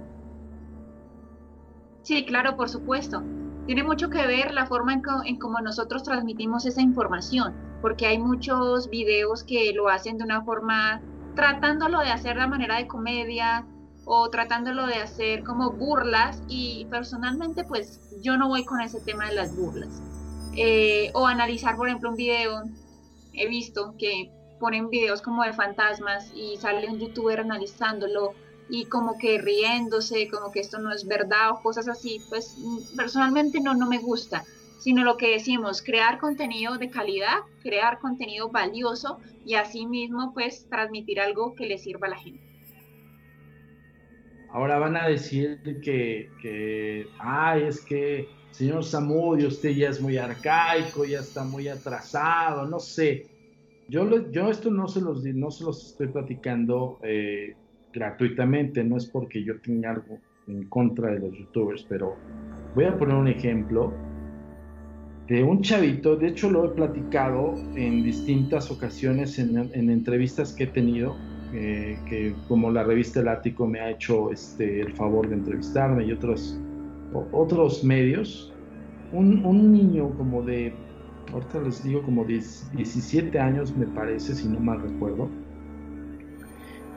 Sí, 2.08 2.24
claro, 2.24 2.56
por 2.56 2.70
supuesto. 2.70 3.22
Tiene 3.66 3.82
mucho 3.82 4.08
que 4.08 4.26
ver 4.26 4.54
la 4.54 4.64
forma 4.64 4.94
en, 4.94 5.02
en 5.26 5.38
cómo 5.38 5.60
nosotros 5.60 6.04
transmitimos 6.04 6.64
esa 6.64 6.80
información, 6.80 7.54
porque 7.82 8.06
hay 8.06 8.18
muchos 8.18 8.88
videos 8.88 9.44
que 9.44 9.74
lo 9.74 9.90
hacen 9.90 10.16
de 10.16 10.24
una 10.24 10.40
forma, 10.40 11.02
tratándolo 11.34 12.00
de 12.00 12.08
hacer 12.08 12.38
de 12.38 12.46
manera 12.46 12.78
de 12.78 12.86
comedia, 12.86 13.66
o 14.06 14.30
tratándolo 14.30 14.86
de 14.86 14.94
hacer 14.94 15.44
como 15.44 15.72
burlas 15.72 16.42
y 16.48 16.86
personalmente 16.86 17.64
pues 17.64 18.00
yo 18.22 18.38
no 18.38 18.48
voy 18.48 18.64
con 18.64 18.80
ese 18.80 19.02
tema 19.02 19.28
de 19.28 19.34
las 19.34 19.54
burlas. 19.54 20.02
Eh, 20.56 21.10
o 21.12 21.26
analizar 21.26 21.76
por 21.76 21.88
ejemplo 21.88 22.08
un 22.08 22.16
video, 22.16 22.62
he 23.34 23.48
visto 23.48 23.94
que 23.98 24.32
ponen 24.58 24.88
videos 24.88 25.20
como 25.20 25.42
de 25.42 25.52
fantasmas 25.52 26.32
y 26.34 26.56
sale 26.56 26.88
un 26.88 27.00
youtuber 27.00 27.40
analizándolo 27.40 28.32
y 28.68 28.86
como 28.86 29.18
que 29.18 29.38
riéndose, 29.38 30.28
como 30.28 30.50
que 30.52 30.60
esto 30.60 30.78
no 30.78 30.92
es 30.92 31.06
verdad 31.06 31.50
o 31.50 31.62
cosas 31.62 31.88
así, 31.88 32.20
pues 32.28 32.56
personalmente 32.96 33.60
no, 33.60 33.74
no 33.74 33.88
me 33.88 33.98
gusta, 33.98 34.44
sino 34.78 35.04
lo 35.04 35.16
que 35.16 35.30
decimos, 35.30 35.82
crear 35.82 36.18
contenido 36.18 36.78
de 36.78 36.90
calidad, 36.90 37.38
crear 37.62 37.98
contenido 37.98 38.50
valioso 38.50 39.18
y 39.44 39.54
así 39.54 39.86
mismo 39.86 40.32
pues 40.34 40.66
transmitir 40.68 41.20
algo 41.20 41.54
que 41.54 41.66
le 41.66 41.78
sirva 41.78 42.06
a 42.06 42.10
la 42.10 42.18
gente. 42.18 42.40
Ahora 44.50 44.78
van 44.78 44.96
a 44.96 45.06
decir 45.06 45.60
que, 45.82 46.30
que 46.40 47.06
ay, 47.18 47.64
es 47.64 47.80
que 47.82 48.28
señor 48.50 48.84
Samudio, 48.84 49.48
usted 49.48 49.70
ya 49.70 49.88
es 49.90 50.00
muy 50.00 50.16
arcaico, 50.16 51.04
ya 51.04 51.20
está 51.20 51.44
muy 51.44 51.68
atrasado, 51.68 52.66
no 52.66 52.80
sé. 52.80 53.26
Yo, 53.88 54.30
yo 54.30 54.50
esto 54.50 54.70
no 54.70 54.88
se 54.88 55.00
los, 55.00 55.22
no 55.24 55.50
se 55.50 55.64
los 55.64 55.90
estoy 55.90 56.08
platicando 56.08 56.98
eh, 57.02 57.54
gratuitamente, 57.92 58.84
no 58.84 58.96
es 58.96 59.06
porque 59.06 59.42
yo 59.42 59.60
tenga 59.60 59.90
algo 59.90 60.18
en 60.46 60.64
contra 60.64 61.12
de 61.12 61.20
los 61.20 61.36
youtubers, 61.36 61.84
pero 61.88 62.16
voy 62.74 62.84
a 62.84 62.96
poner 62.96 63.16
un 63.16 63.28
ejemplo 63.28 63.92
de 65.26 65.42
un 65.42 65.60
chavito, 65.60 66.16
de 66.16 66.28
hecho 66.28 66.50
lo 66.50 66.64
he 66.64 66.68
platicado 66.70 67.54
en 67.74 68.02
distintas 68.02 68.70
ocasiones 68.70 69.38
en, 69.38 69.58
en 69.74 69.90
entrevistas 69.90 70.54
que 70.54 70.64
he 70.64 70.68
tenido, 70.68 71.16
que 71.52 72.34
como 72.46 72.70
la 72.70 72.84
revista 72.84 73.20
El 73.20 73.28
Ático 73.28 73.66
me 73.66 73.80
ha 73.80 73.90
hecho 73.90 74.30
este, 74.30 74.80
el 74.80 74.92
favor 74.92 75.28
de 75.28 75.36
entrevistarme 75.36 76.04
y 76.04 76.12
otros, 76.12 76.58
otros 77.32 77.82
medios, 77.84 78.52
un, 79.12 79.72
niño 79.72 80.10
como 80.16 80.42
de, 80.42 80.74
ahorita 81.32 81.60
les 81.62 81.82
digo 81.82 82.02
como 82.02 82.24
de 82.24 82.42
17 82.74 83.38
años 83.38 83.74
me 83.76 83.86
parece, 83.86 84.34
si 84.34 84.48
no 84.48 84.60
mal 84.60 84.82
recuerdo, 84.82 85.28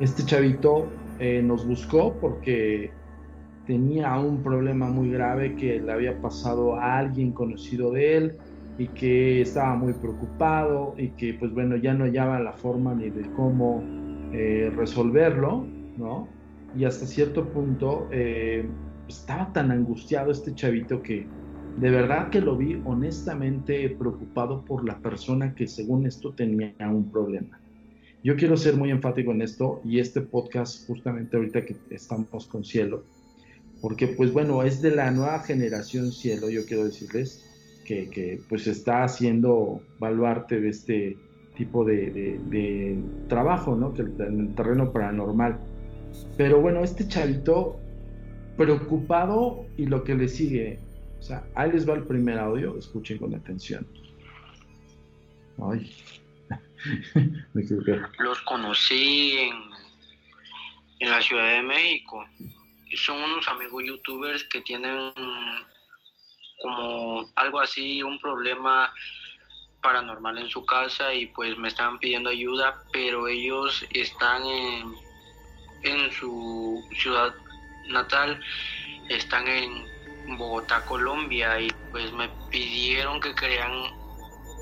este 0.02 0.26
chavito 0.26 0.88
eh, 1.20 1.44
nos 1.44 1.68
buscó 1.68 2.16
porque 2.20 2.92
tenía 3.68 4.20
un 4.20 4.42
problema 4.42 4.88
muy 4.90 5.12
grave 5.12 5.56
que 5.56 5.80
le 5.80 5.92
había 5.92 6.20
pasado 6.20 6.76
a 6.76 6.98
alguien 6.98 7.32
conocido 7.32 7.92
de 7.92 8.18
él 8.18 8.38
y 8.80 8.88
que 8.88 9.42
estaba 9.42 9.76
muy 9.76 9.94
preocupado 9.94 10.96
y 10.98 11.10
que 11.10 11.36
pues 11.36 11.54
bueno 11.54 11.76
ya 11.76 11.94
no 11.94 12.06
hallaba 12.06 12.40
la 12.40 12.54
forma 12.54 12.96
ni 12.96 13.12
de 13.12 13.30
cómo 13.34 13.84
eh, 14.34 14.72
resolverlo, 14.76 15.68
¿no? 15.98 16.28
Y 16.76 16.86
hasta 16.86 17.06
cierto 17.06 17.48
punto 17.50 18.08
eh, 18.12 18.68
estaba 19.08 19.54
tan 19.54 19.70
angustiado 19.70 20.32
este 20.32 20.56
chavito 20.56 21.04
que 21.04 21.28
de 21.78 21.92
verdad 21.92 22.30
que 22.30 22.42
lo 22.42 22.58
vi 22.58 22.82
honestamente 22.86 23.88
preocupado 23.90 24.66
por 24.66 24.84
la 24.84 24.98
persona 24.98 25.54
que 25.54 25.68
según 25.68 26.08
esto 26.08 26.34
tenía 26.34 26.74
un 26.90 27.12
problema. 27.12 27.61
Yo 28.24 28.36
quiero 28.36 28.56
ser 28.56 28.76
muy 28.76 28.92
enfático 28.92 29.32
en 29.32 29.42
esto 29.42 29.82
y 29.84 30.00
este 30.00 30.22
podcast 30.22 30.86
justamente 30.86 31.38
ahorita 31.38 31.66
que 31.66 31.76
estamos 31.90 32.46
con 32.46 32.64
Cielo, 32.64 33.04
porque 33.82 34.08
pues 34.08 34.32
bueno, 34.32 34.62
es 34.64 34.82
de 34.82 34.92
la 34.92 35.10
nueva 35.12 35.40
generación 35.40 36.12
Cielo, 36.12 36.50
yo 36.50 36.66
quiero 36.66 36.84
decirles 36.84 37.44
que, 37.84 38.10
que 38.10 38.40
pues 38.48 38.68
está 38.68 39.04
haciendo 39.04 39.82
baluarte 40.00 40.62
de 40.62 40.70
este 40.70 41.18
tipo 41.56 41.86
de, 41.86 43.00
trabajo, 43.28 43.76
¿no? 43.76 43.94
Que 43.94 44.02
en 44.02 44.40
el 44.40 44.56
terreno 44.56 44.92
paranormal. 44.92 45.60
Pero 46.38 46.62
bueno, 46.62 46.84
este 46.84 47.08
chavito 47.08 47.80
preocupado 48.58 49.66
y 49.78 49.86
lo 49.86 50.04
que 50.04 50.16
le 50.16 50.28
sigue. 50.28 50.80
O 51.20 51.22
sea, 51.22 51.44
ahí 51.56 51.72
les 51.72 51.88
va 51.88 51.94
el 51.94 52.04
primer 52.04 52.40
audio, 52.40 52.78
escuchen 52.78 53.18
con 53.18 53.36
atención. 53.36 53.86
Ay, 55.60 55.92
Los 58.20 58.42
conocí 58.42 59.38
en, 59.38 59.56
en 61.00 61.10
la 61.10 61.22
Ciudad 61.22 61.52
de 61.52 61.62
México. 61.62 62.26
Son 62.96 63.22
unos 63.22 63.48
amigos 63.48 63.84
youtubers 63.86 64.44
que 64.46 64.62
tienen 64.62 65.12
como 66.62 67.30
algo 67.36 67.60
así, 67.60 68.04
un 68.04 68.20
problema 68.20 68.94
paranormal 69.82 70.38
en 70.38 70.50
su 70.50 70.66
casa 70.66 71.14
y 71.14 71.28
pues 71.28 71.58
me 71.58 71.68
estaban 71.68 72.00
pidiendo 72.00 72.30
ayuda, 72.30 72.84
pero 72.94 73.28
ellos 73.28 73.84
están 73.92 74.46
en, 74.46 74.94
en 75.84 76.12
su 76.12 76.84
ciudad 76.98 77.34
natal, 77.88 78.40
están 79.10 79.48
en 79.48 80.38
Bogotá, 80.38 80.86
Colombia 80.86 81.60
y 81.60 81.70
pues 81.92 82.12
me 82.14 82.30
pidieron 82.52 83.20
que 83.20 83.34
querían 83.34 83.72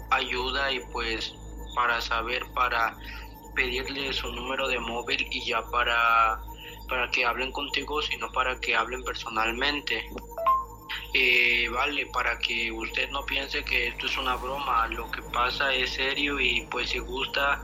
ayuda 0.09 0.71
y 0.71 0.79
pues 0.91 1.33
para 1.79 2.01
saber, 2.01 2.45
para 2.53 2.97
pedirle 3.55 4.11
su 4.11 4.29
número 4.33 4.67
de 4.67 4.79
móvil 4.79 5.25
y 5.31 5.45
ya 5.45 5.61
para, 5.71 6.41
para 6.89 7.09
que 7.09 7.23
hablen 7.23 7.53
contigo, 7.53 8.01
sino 8.01 8.29
para 8.33 8.59
que 8.59 8.75
hablen 8.75 9.01
personalmente. 9.01 10.03
Eh, 11.13 11.69
vale, 11.69 12.05
para 12.07 12.37
que 12.37 12.69
usted 12.69 13.09
no 13.11 13.25
piense 13.25 13.63
que 13.63 13.87
esto 13.87 14.07
es 14.07 14.17
una 14.17 14.35
broma, 14.35 14.87
lo 14.87 15.09
que 15.09 15.21
pasa 15.21 15.73
es 15.73 15.91
serio 15.91 16.37
y 16.41 16.67
pues 16.69 16.89
si 16.89 16.99
gusta 16.99 17.63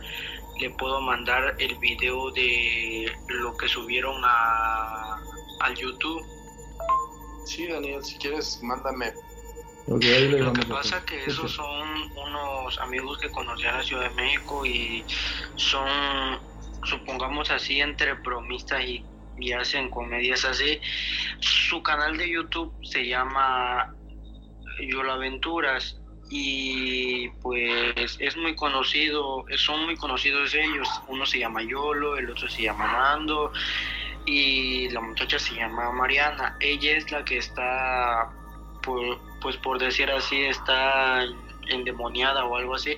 le 0.62 0.70
puedo 0.70 1.02
mandar 1.02 1.54
el 1.60 1.76
video 1.80 2.32
de 2.32 3.12
lo 3.28 3.58
que 3.58 3.68
subieron 3.68 4.22
a, 4.24 5.22
al 5.60 5.76
YouTube. 5.76 6.26
Sí, 7.44 7.68
Daniel, 7.68 8.02
si 8.02 8.18
quieres, 8.18 8.64
mándame. 8.64 9.14
Lo 9.88 10.54
que 10.54 10.66
pasa 10.66 10.98
es 10.98 11.04
que 11.04 11.26
esos 11.26 11.52
son 11.52 12.12
unos 12.16 12.80
amigos 12.80 13.20
que 13.20 13.30
conocí 13.30 13.66
en 13.66 13.78
la 13.78 13.84
Ciudad 13.84 14.10
de 14.10 14.16
México 14.16 14.66
y 14.66 15.06
son, 15.56 16.40
supongamos 16.84 17.52
así, 17.52 17.82
entre 17.82 18.14
bromistas 18.14 18.84
y 18.84 19.06
y 19.38 19.52
hacen 19.54 19.90
comedias 19.90 20.46
así. 20.46 20.80
Su 21.40 21.82
canal 21.84 22.18
de 22.18 22.30
YouTube 22.30 22.74
se 22.84 23.06
llama 23.06 23.94
Yolo 24.80 25.14
Aventuras 25.14 26.00
y 26.30 27.30
pues 27.42 28.18
es 28.20 28.38
muy 28.38 28.56
conocido, 28.56 29.46
son 29.58 29.86
muy 29.86 29.96
conocidos 29.96 30.54
ellos. 30.54 30.88
Uno 31.08 31.26
se 31.26 31.40
llama 31.40 31.62
Yolo, 31.64 32.18
el 32.18 32.30
otro 32.30 32.48
se 32.50 32.64
llama 32.64 32.92
Nando 32.92 33.52
y 34.26 34.90
la 34.90 35.02
muchacha 35.02 35.38
se 35.38 35.56
llama 35.56 35.92
Mariana. 35.92 36.58
Ella 36.60 36.98
es 36.98 37.12
la 37.12 37.24
que 37.24 37.38
está, 37.38 38.32
pues 39.46 39.58
por 39.58 39.78
decir 39.78 40.10
así, 40.10 40.42
está 40.46 41.24
endemoniada 41.68 42.46
o 42.46 42.56
algo 42.56 42.74
así 42.74 42.98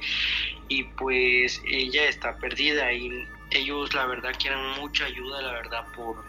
y 0.69 0.83
pues 0.83 1.61
ella 1.65 2.05
está 2.05 2.37
perdida 2.37 2.93
y 2.93 3.27
ellos 3.51 3.93
la 3.93 4.05
verdad 4.05 4.33
quieren 4.39 4.65
mucha 4.79 5.03
ayuda, 5.03 5.41
la 5.41 5.51
verdad, 5.51 5.85
por, 5.93 6.23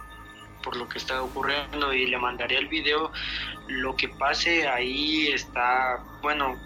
por 0.64 0.74
lo 0.74 0.88
que 0.88 0.98
está 0.98 1.22
ocurriendo 1.22 1.94
y 1.94 2.06
le 2.06 2.18
mandaré 2.18 2.58
el 2.58 2.66
video. 2.66 3.12
Lo 3.68 3.94
que 3.94 4.08
pase 4.08 4.66
ahí 4.66 5.28
está, 5.28 6.02
bueno, 6.20 6.56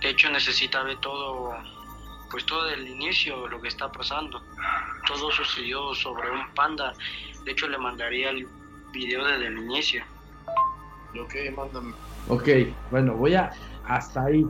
de 0.00 0.08
hecho 0.08 0.30
necesita 0.30 0.82
ver 0.82 0.96
todo, 1.00 1.54
pues 2.30 2.46
todo 2.46 2.70
el 2.70 2.88
inicio, 2.88 3.46
lo 3.48 3.60
que 3.60 3.68
está 3.68 3.92
pasando. 3.92 4.42
todo 5.06 5.30
sucedió 5.30 5.94
sobre 5.94 6.30
un 6.30 6.48
panda. 6.54 6.94
De 7.44 7.52
hecho, 7.52 7.68
le 7.68 7.76
mandaría 7.76 8.30
el 8.30 8.48
video 8.92 9.26
desde 9.26 9.48
el 9.48 9.58
inicio. 9.58 10.02
Ok, 11.20 11.34
mándame. 11.54 11.92
Ok, 12.28 12.48
bueno, 12.90 13.16
voy 13.16 13.34
a 13.34 13.50
hasta 13.86 14.24
ahí. 14.24 14.46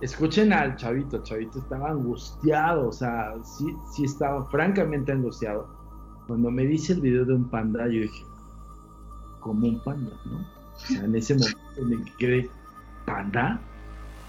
Escuchen 0.00 0.52
al 0.52 0.76
chavito, 0.76 1.22
chavito 1.22 1.58
estaba 1.58 1.90
angustiado, 1.90 2.88
o 2.88 2.92
sea, 2.92 3.34
sí, 3.42 3.74
sí 3.92 4.04
estaba 4.04 4.44
francamente 4.50 5.12
angustiado. 5.12 5.66
Cuando 6.26 6.50
me 6.50 6.66
dice 6.66 6.92
el 6.94 7.00
video 7.00 7.24
de 7.24 7.34
un 7.34 7.48
panda, 7.48 7.86
yo 7.86 8.02
dije, 8.02 8.24
como 9.40 9.68
un 9.68 9.82
panda, 9.84 10.10
¿no? 10.26 10.38
O 10.38 10.78
sea, 10.78 11.04
en 11.04 11.14
ese 11.14 11.34
momento 11.34 11.82
me 11.82 12.12
quedé, 12.18 12.50
¿panda? 13.06 13.60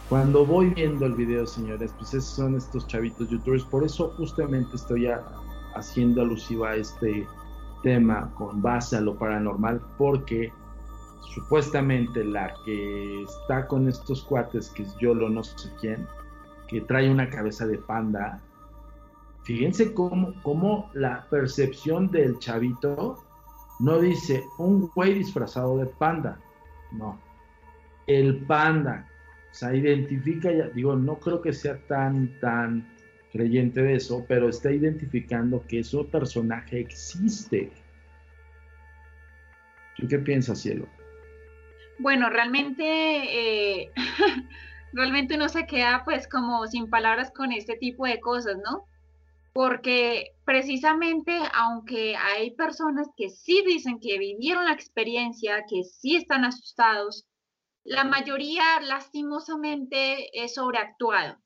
Cuando 0.08 0.46
voy 0.46 0.70
viendo 0.70 1.08
el 1.08 1.14
video, 1.14 1.46
señores, 1.48 1.94
pues 1.98 2.14
esos 2.14 2.30
son 2.30 2.56
estos 2.56 2.88
chavitos 2.88 3.28
youtubers, 3.30 3.64
por 3.66 3.84
eso 3.84 4.14
justamente 4.18 4.76
estoy 4.76 5.10
haciendo 5.76 6.22
alusiva 6.22 6.70
a 6.70 6.76
este 6.76 7.28
tema 7.82 8.32
con 8.36 8.62
base 8.62 8.96
a 8.96 9.02
lo 9.02 9.18
paranormal, 9.18 9.82
porque 9.98 10.54
supuestamente 11.34 12.24
la 12.24 12.54
que 12.66 13.24
está 13.24 13.68
con 13.68 13.88
estos 13.88 14.24
cuates, 14.24 14.70
que 14.70 14.84
es 14.84 14.96
Yolo, 14.98 15.30
no 15.30 15.44
sé 15.44 15.70
quién, 15.80 16.08
que 16.68 16.82
trae 16.82 17.10
una 17.10 17.30
cabeza 17.30 17.66
de 17.66 17.78
panda, 17.78 18.42
fíjense 19.44 19.94
cómo, 19.94 20.34
cómo 20.44 20.90
la 20.94 21.28
percepción 21.30 22.10
del 22.10 22.40
chavito 22.40 23.18
no 23.80 24.00
dice 24.00 24.44
un 24.58 24.90
güey 24.96 25.16
disfrazado 25.16 25.78
de 25.78 25.86
panda, 25.86 26.40
no, 26.92 27.20
el 28.08 28.38
panda, 28.46 29.08
o 29.52 29.54
sea, 29.54 29.76
identifica, 29.76 30.50
digo, 30.74 30.96
no 30.96 31.16
creo 31.16 31.42
que 31.42 31.54
sea 31.54 31.78
tan, 31.88 32.40
tan 32.40 32.88
creyente 33.32 33.82
de 33.82 33.96
eso, 33.96 34.26
pero 34.28 34.50
está 34.50 34.72
identificando 34.72 35.66
que 35.68 35.80
ese 35.80 36.04
personaje 36.06 36.80
existe. 36.80 37.72
¿Tú 39.98 40.08
qué 40.08 40.20
piensas, 40.20 40.60
cielo? 40.60 40.88
Bueno, 42.00 42.30
realmente, 42.30 42.84
eh, 42.84 43.92
realmente 44.94 45.36
uno 45.36 45.50
se 45.50 45.66
queda 45.66 46.04
pues 46.04 46.28
como 46.28 46.68
sin 46.68 46.90
palabras 46.90 47.32
con 47.32 47.52
este 47.52 47.78
tipo 47.78 48.06
de 48.06 48.20
cosas, 48.20 48.58
¿no? 48.58 48.86
Porque 49.54 50.34
precisamente, 50.44 51.40
aunque 51.54 52.18
hay 52.18 52.52
personas 52.52 53.08
que 53.16 53.30
sí 53.30 53.64
dicen 53.66 54.00
que 54.02 54.20
vivieron 54.20 54.66
la 54.66 54.74
experiencia, 54.74 55.64
que 55.70 55.84
sí 55.84 56.18
están 56.18 56.44
asustados, 56.44 57.26
la 57.86 58.04
mayoría 58.04 58.82
lastimosamente 58.82 60.44
es 60.44 60.56
sobreactuado. 60.56 61.38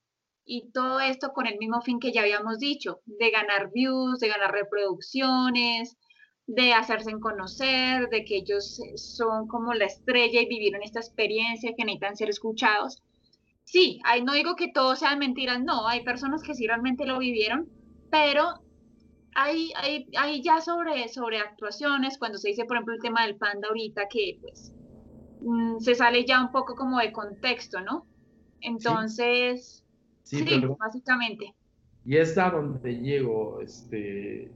Y 0.45 0.71
todo 0.71 0.99
esto 0.99 1.31
con 1.33 1.45
el 1.45 1.59
mismo 1.59 1.81
fin 1.81 1.99
que 1.99 2.11
ya 2.11 2.21
habíamos 2.21 2.57
dicho, 2.57 3.01
de 3.05 3.29
ganar 3.29 3.71
views, 3.71 4.19
de 4.19 4.29
ganar 4.29 4.51
reproducciones, 4.51 5.95
de 6.49 6.73
hacerse 6.73 7.11
conocer, 7.19 8.09
de 8.09 8.25
que 8.25 8.37
ellos 8.37 8.81
son 8.95 9.47
como 9.47 9.75
la 9.75 9.85
estrella 9.85 10.41
y 10.41 10.47
vivieron 10.47 10.81
esta 10.81 10.99
experiencia 10.99 11.75
que 11.77 11.85
necesitan 11.85 12.17
ser 12.17 12.29
escuchados. 12.29 13.03
Sí, 13.65 13.99
hay, 14.03 14.23
no 14.23 14.33
digo 14.33 14.55
que 14.55 14.71
todo 14.71 14.95
sean 14.95 15.19
mentiras, 15.19 15.61
no, 15.61 15.87
hay 15.87 16.03
personas 16.03 16.41
que 16.41 16.55
sí 16.55 16.65
realmente 16.65 17.05
lo 17.05 17.19
vivieron, 17.19 17.69
pero 18.09 18.45
hay, 19.35 19.71
hay, 19.75 20.07
hay 20.17 20.41
ya 20.41 20.59
sobre, 20.59 21.07
sobre 21.09 21.37
actuaciones, 21.37 22.17
cuando 22.17 22.39
se 22.39 22.49
dice, 22.49 22.65
por 22.65 22.77
ejemplo, 22.77 22.95
el 22.95 23.01
tema 23.01 23.27
del 23.27 23.35
panda 23.35 23.67
ahorita, 23.67 24.07
que 24.09 24.39
pues 24.41 24.73
mm, 25.41 25.77
se 25.77 25.93
sale 25.93 26.25
ya 26.25 26.41
un 26.41 26.51
poco 26.51 26.73
como 26.73 26.97
de 26.97 27.11
contexto, 27.11 27.79
¿no? 27.79 28.07
Entonces, 28.61 29.85
sí, 30.23 30.43
básicamente. 30.79 31.53
Y 32.05 32.17
es 32.17 32.35
a 32.39 32.49
donde 32.49 32.95
llego, 32.95 33.61
este, 33.61 34.51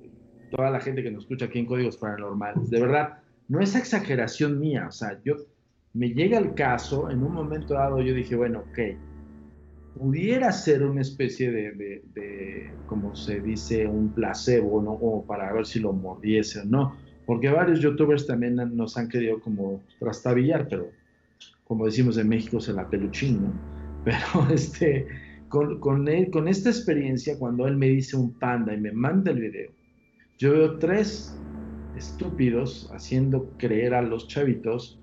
toda 0.56 0.70
la 0.70 0.80
gente 0.80 1.04
que 1.04 1.12
nos 1.12 1.24
escucha 1.24 1.46
aquí 1.46 1.60
en 1.60 1.66
Códigos 1.66 1.98
Paranormales. 1.98 2.70
De 2.70 2.80
verdad, 2.80 3.18
no 3.48 3.60
es 3.60 3.76
exageración 3.76 4.60
mía, 4.60 4.86
o 4.88 4.92
sea, 4.92 5.20
yo 5.24 5.36
me 5.94 6.10
llega 6.10 6.38
el 6.38 6.54
caso, 6.54 7.10
en 7.10 7.24
un 7.24 7.34
momento 7.34 7.74
dado 7.74 8.02
yo 8.02 8.14
dije, 8.14 8.36
bueno, 8.36 8.60
ok, 8.60 8.80
pudiera 9.98 10.52
ser 10.52 10.84
una 10.84 11.02
especie 11.02 11.52
de, 11.52 12.72
como 12.88 13.16
se 13.16 13.40
dice, 13.42 13.88
un 13.88 14.10
placebo, 14.10 14.82
¿no? 14.82 14.98
Como 14.98 15.26
para 15.26 15.52
ver 15.54 15.66
si 15.66 15.80
lo 15.80 15.94
mordiese 15.94 16.62
o 16.62 16.66
no. 16.66 16.96
Porque 17.26 17.50
varios 17.50 17.80
youtubers 17.80 18.28
también 18.28 18.56
nos 18.56 18.98
han 18.98 19.08
querido 19.08 19.40
como 19.40 19.82
trastabillar, 20.00 20.68
pero 20.68 20.90
como 21.64 21.86
decimos 21.86 22.18
en 22.18 22.28
México, 22.28 22.60
se 22.60 22.74
la 22.74 22.90
peluchín, 22.90 23.44
¿no? 23.44 23.54
Pero 24.04 24.54
este, 24.54 25.08
con, 25.48 25.80
con, 25.80 26.06
con 26.30 26.48
esta 26.50 26.70
experiencia, 26.70 27.40
cuando 27.40 27.66
él 27.68 27.78
me 27.78 27.88
dice 27.88 28.18
un 28.18 28.34
panda 28.34 28.74
y 28.74 28.82
me 28.82 28.92
manda 28.92 29.32
el 29.32 29.40
video, 29.40 29.72
yo 30.44 30.52
veo 30.52 30.78
tres 30.78 31.34
estúpidos 31.96 32.92
haciendo 32.92 33.50
creer 33.58 33.94
a 33.94 34.02
los 34.02 34.28
chavitos 34.28 35.00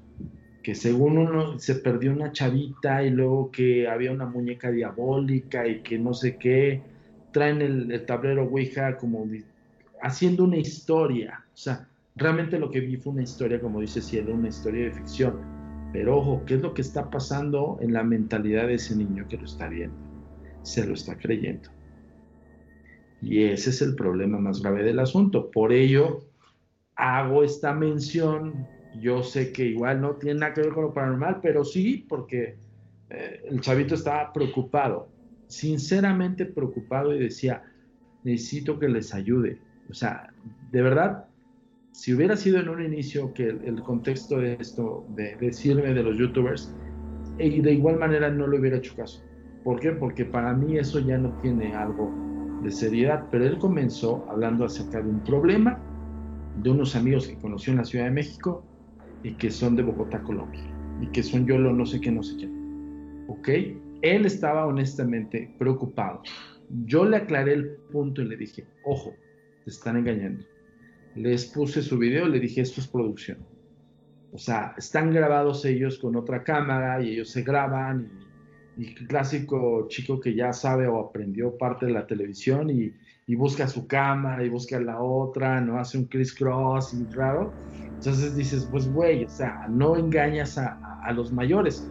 que 0.62 0.74
según 0.74 1.16
uno 1.16 1.58
se 1.58 1.76
perdió 1.76 2.12
una 2.12 2.30
chavita 2.30 3.02
y 3.02 3.08
luego 3.08 3.50
que 3.50 3.88
había 3.88 4.12
una 4.12 4.26
muñeca 4.26 4.70
diabólica 4.70 5.66
y 5.66 5.80
que 5.80 5.98
no 5.98 6.12
sé 6.12 6.36
qué, 6.36 6.82
traen 7.32 7.62
el, 7.62 8.04
tablero 8.04 8.44
Ouija 8.44 8.98
como 8.98 9.26
haciendo 10.02 10.44
una 10.44 10.58
historia. 10.58 11.42
O 11.54 11.56
sea, 11.56 11.88
realmente 12.16 12.58
lo 12.58 12.70
que 12.70 12.80
vi 12.80 12.98
fue 12.98 13.14
una 13.14 13.22
historia, 13.22 13.62
como 13.62 13.80
dice 13.80 14.02
Cielo, 14.02 14.34
una 14.34 14.48
historia 14.48 14.84
de 14.84 14.92
ficción. 14.92 15.40
Pero 15.94 16.18
ojo, 16.18 16.42
¿qué 16.44 16.56
es 16.56 16.60
lo 16.60 16.74
que 16.74 16.82
está 16.82 17.08
pasando 17.08 17.78
en 17.80 17.94
la 17.94 18.04
mentalidad 18.04 18.66
de 18.66 18.74
ese 18.74 18.94
niño 18.94 19.26
que 19.26 19.38
lo 19.38 19.46
está 19.46 19.68
viendo? 19.68 19.96
Se 20.64 20.86
lo 20.86 20.92
está 20.92 21.16
creyendo. 21.16 21.70
Y 23.22 23.44
ese 23.44 23.70
es 23.70 23.82
el 23.82 23.94
problema 23.94 24.38
más 24.38 24.62
grave 24.62 24.82
del 24.82 24.98
asunto. 24.98 25.50
Por 25.50 25.72
ello, 25.72 26.24
hago 26.96 27.42
esta 27.42 27.74
mención. 27.74 28.66
Yo 29.00 29.22
sé 29.22 29.52
que 29.52 29.66
igual 29.66 30.00
no 30.00 30.14
tiene 30.14 30.40
nada 30.40 30.54
que 30.54 30.62
ver 30.62 30.72
con 30.72 30.84
lo 30.84 30.94
paranormal, 30.94 31.40
pero 31.42 31.64
sí, 31.64 32.04
porque 32.08 32.56
eh, 33.10 33.42
el 33.48 33.60
chavito 33.60 33.94
estaba 33.94 34.32
preocupado, 34.32 35.08
sinceramente 35.46 36.46
preocupado 36.46 37.14
y 37.14 37.18
decía, 37.18 37.62
necesito 38.24 38.78
que 38.78 38.88
les 38.88 39.14
ayude. 39.14 39.58
O 39.88 39.94
sea, 39.94 40.32
de 40.72 40.82
verdad, 40.82 41.26
si 41.92 42.14
hubiera 42.14 42.36
sido 42.36 42.58
en 42.58 42.68
un 42.68 42.82
inicio 42.82 43.32
que 43.34 43.48
el, 43.48 43.82
contexto 43.82 44.38
de 44.38 44.56
esto, 44.60 45.06
de 45.10 45.36
decirme 45.36 45.92
de 45.92 46.02
los 46.02 46.16
youtubers, 46.16 46.74
de 47.38 47.72
igual 47.72 47.98
manera 47.98 48.30
no 48.30 48.46
le 48.46 48.58
hubiera 48.58 48.78
hecho 48.78 48.94
caso. 48.96 49.22
¿Por 49.64 49.80
qué? 49.80 49.92
Porque 49.92 50.24
para 50.24 50.54
mí 50.54 50.78
eso 50.78 51.00
ya 51.00 51.18
no 51.18 51.30
tiene 51.40 51.74
algo 51.74 52.29
de 52.62 52.70
seriedad, 52.70 53.26
pero 53.30 53.46
él 53.46 53.58
comenzó 53.58 54.26
hablando 54.28 54.64
acerca 54.64 55.00
de 55.00 55.08
un 55.08 55.20
problema 55.20 55.78
de 56.62 56.70
unos 56.70 56.94
amigos 56.96 57.26
que 57.26 57.36
conoció 57.36 57.72
en 57.72 57.78
la 57.78 57.84
Ciudad 57.84 58.04
de 58.04 58.10
México 58.10 58.64
y 59.22 59.32
que 59.34 59.50
son 59.50 59.76
de 59.76 59.82
Bogotá, 59.82 60.22
Colombia, 60.22 60.62
y 61.00 61.06
que 61.08 61.22
son 61.22 61.46
yo 61.46 61.58
no 61.58 61.86
sé 61.86 62.00
qué, 62.00 62.10
no 62.10 62.22
sé 62.22 62.36
qué. 62.36 62.48
¿Ok? 63.28 63.48
Él 64.02 64.26
estaba 64.26 64.66
honestamente 64.66 65.54
preocupado. 65.58 66.22
Yo 66.86 67.04
le 67.04 67.16
aclaré 67.16 67.54
el 67.54 67.70
punto 67.92 68.22
y 68.22 68.26
le 68.26 68.36
dije, 68.36 68.66
ojo, 68.84 69.14
te 69.64 69.70
están 69.70 69.96
engañando. 69.96 70.44
Les 71.14 71.46
puse 71.46 71.82
su 71.82 71.98
video, 71.98 72.28
le 72.28 72.40
dije, 72.40 72.60
esto 72.60 72.80
es 72.80 72.86
producción. 72.86 73.38
O 74.32 74.38
sea, 74.38 74.74
están 74.78 75.12
grabados 75.12 75.64
ellos 75.64 75.98
con 75.98 76.16
otra 76.16 76.44
cámara 76.44 77.02
y 77.02 77.14
ellos 77.14 77.30
se 77.30 77.42
graban 77.42 78.29
y 78.76 78.94
clásico 78.94 79.86
chico 79.88 80.20
que 80.20 80.34
ya 80.34 80.52
sabe 80.52 80.86
o 80.86 80.98
aprendió 81.00 81.56
parte 81.56 81.86
de 81.86 81.92
la 81.92 82.06
televisión 82.06 82.70
y, 82.70 82.92
busca 83.36 83.68
su 83.68 83.86
cámara 83.86 84.42
y 84.42 84.48
busca 84.48 84.80
la 84.80 85.00
otra, 85.00 85.60
no 85.60 85.78
hace 85.78 85.96
un 85.96 86.06
criss-cross 86.06 86.94
y 86.94 87.04
raro. 87.14 87.52
Entonces 87.84 88.34
dices, 88.34 88.66
pues 88.72 88.92
güey, 88.92 89.24
o 89.24 89.28
sea, 89.28 89.68
no 89.68 89.96
engañas 89.96 90.58
a, 90.58 91.00
a, 91.04 91.12
los 91.12 91.32
mayores. 91.32 91.88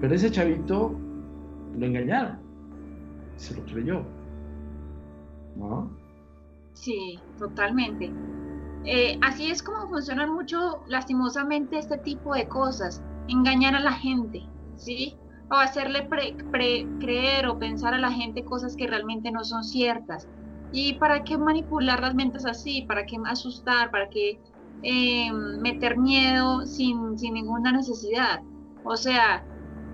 Pero 0.00 0.14
ese 0.14 0.30
chavito 0.30 0.98
lo 1.76 1.84
engañaron, 1.84 2.38
se 3.36 3.54
lo 3.54 3.64
creyó. 3.66 4.02
¿No? 5.56 5.90
Sí, 6.72 7.18
totalmente. 7.38 8.10
Eh, 8.84 9.18
así 9.20 9.50
es 9.50 9.62
como 9.62 9.88
funcionan 9.88 10.32
mucho, 10.32 10.82
lastimosamente, 10.86 11.78
este 11.78 11.98
tipo 11.98 12.34
de 12.34 12.48
cosas. 12.48 13.02
Engañar 13.28 13.74
a 13.74 13.80
la 13.80 13.92
gente, 13.92 14.42
¿sí? 14.76 15.16
O 15.50 15.54
hacerle 15.54 16.08
creer 17.00 17.46
o 17.46 17.58
pensar 17.58 17.94
a 17.94 17.98
la 17.98 18.10
gente 18.10 18.44
cosas 18.44 18.76
que 18.76 18.86
realmente 18.86 19.30
no 19.30 19.44
son 19.44 19.64
ciertas. 19.64 20.28
¿Y 20.72 20.94
para 20.94 21.24
qué 21.24 21.38
manipular 21.38 22.00
las 22.00 22.14
mentes 22.14 22.44
así? 22.44 22.82
¿Para 22.82 23.06
qué 23.06 23.16
asustar? 23.26 23.90
¿Para 23.90 24.10
qué 24.10 24.38
em, 24.82 25.60
meter 25.60 25.96
miedo 25.96 26.66
sin, 26.66 27.18
sin 27.18 27.34
ninguna 27.34 27.72
necesidad? 27.72 28.40
O 28.84 28.96
sea, 28.96 29.42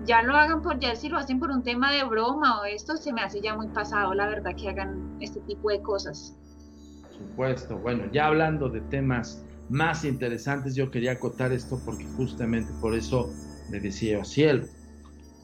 ya 0.05 0.21
lo 0.21 0.35
hagan 0.35 0.61
por, 0.61 0.79
ya 0.79 0.95
si 0.95 1.07
lo 1.07 1.17
hacen 1.17 1.39
por 1.39 1.49
un 1.51 1.63
tema 1.63 1.91
de 1.91 2.03
broma 2.03 2.59
o 2.61 2.65
esto, 2.65 2.97
se 2.97 3.13
me 3.13 3.21
hace 3.21 3.39
ya 3.41 3.55
muy 3.55 3.67
pasado, 3.69 4.13
la 4.13 4.27
verdad, 4.27 4.53
que 4.55 4.69
hagan 4.69 5.17
este 5.21 5.39
tipo 5.41 5.69
de 5.69 5.81
cosas. 5.81 6.37
Por 7.01 7.13
supuesto, 7.13 7.77
bueno, 7.77 8.11
ya 8.11 8.27
hablando 8.27 8.67
de 8.67 8.81
temas 8.81 9.45
más 9.69 10.03
interesantes, 10.03 10.75
yo 10.75 10.91
quería 10.91 11.13
acotar 11.13 11.53
esto 11.53 11.81
porque 11.85 12.05
justamente 12.17 12.71
por 12.81 12.93
eso 12.93 13.29
le 13.71 13.79
decía 13.79 14.23
Cielo 14.25 14.65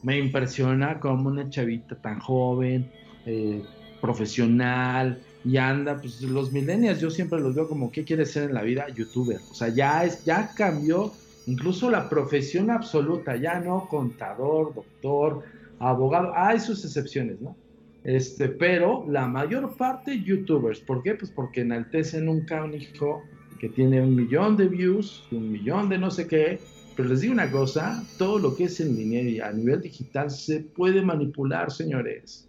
me 0.02 0.18
impresiona 0.18 0.98
como 1.00 1.28
una 1.28 1.48
chavita 1.48 1.96
tan 1.96 2.18
joven, 2.18 2.90
eh, 3.26 3.62
profesional, 4.00 5.20
y 5.44 5.56
anda, 5.56 6.00
pues 6.00 6.22
los 6.22 6.52
millennials 6.52 7.00
yo 7.00 7.10
siempre 7.10 7.40
los 7.40 7.54
veo 7.54 7.68
como, 7.68 7.90
¿qué 7.90 8.04
quiere 8.04 8.26
ser 8.26 8.44
en 8.44 8.54
la 8.54 8.62
vida? 8.62 8.86
Youtuber. 8.94 9.40
O 9.50 9.54
sea, 9.54 9.68
ya, 9.68 10.04
es, 10.04 10.24
ya 10.24 10.52
cambió 10.54 11.12
incluso 11.46 11.90
la 11.90 12.08
profesión 12.08 12.70
absoluta, 12.70 13.36
ya 13.36 13.58
no 13.58 13.88
contador, 13.88 14.74
doctor, 14.74 15.42
abogado, 15.78 16.32
hay 16.34 16.60
sus 16.60 16.84
excepciones, 16.84 17.40
¿no? 17.40 17.56
Este, 18.04 18.48
pero 18.48 19.04
la 19.08 19.28
mayor 19.28 19.76
parte 19.76 20.20
youtubers, 20.22 20.80
¿por 20.80 21.02
qué? 21.02 21.14
Pues 21.14 21.30
porque 21.30 21.60
enaltecen 21.60 22.28
un 22.28 22.44
hijo 22.74 23.22
que 23.60 23.68
tiene 23.68 24.00
un 24.00 24.16
millón 24.16 24.56
de 24.56 24.66
views, 24.66 25.24
un 25.30 25.52
millón 25.52 25.88
de 25.88 25.98
no 25.98 26.10
sé 26.10 26.26
qué, 26.26 26.60
pero 26.96 27.08
les 27.08 27.20
digo 27.20 27.32
una 27.32 27.50
cosa, 27.50 28.02
todo 28.18 28.38
lo 28.38 28.54
que 28.54 28.64
es 28.64 28.80
en 28.80 28.96
línea 28.96 29.22
y 29.22 29.40
a 29.40 29.50
nivel 29.52 29.80
digital 29.80 30.30
se 30.30 30.60
puede 30.60 31.02
manipular, 31.02 31.70
señores. 31.70 32.48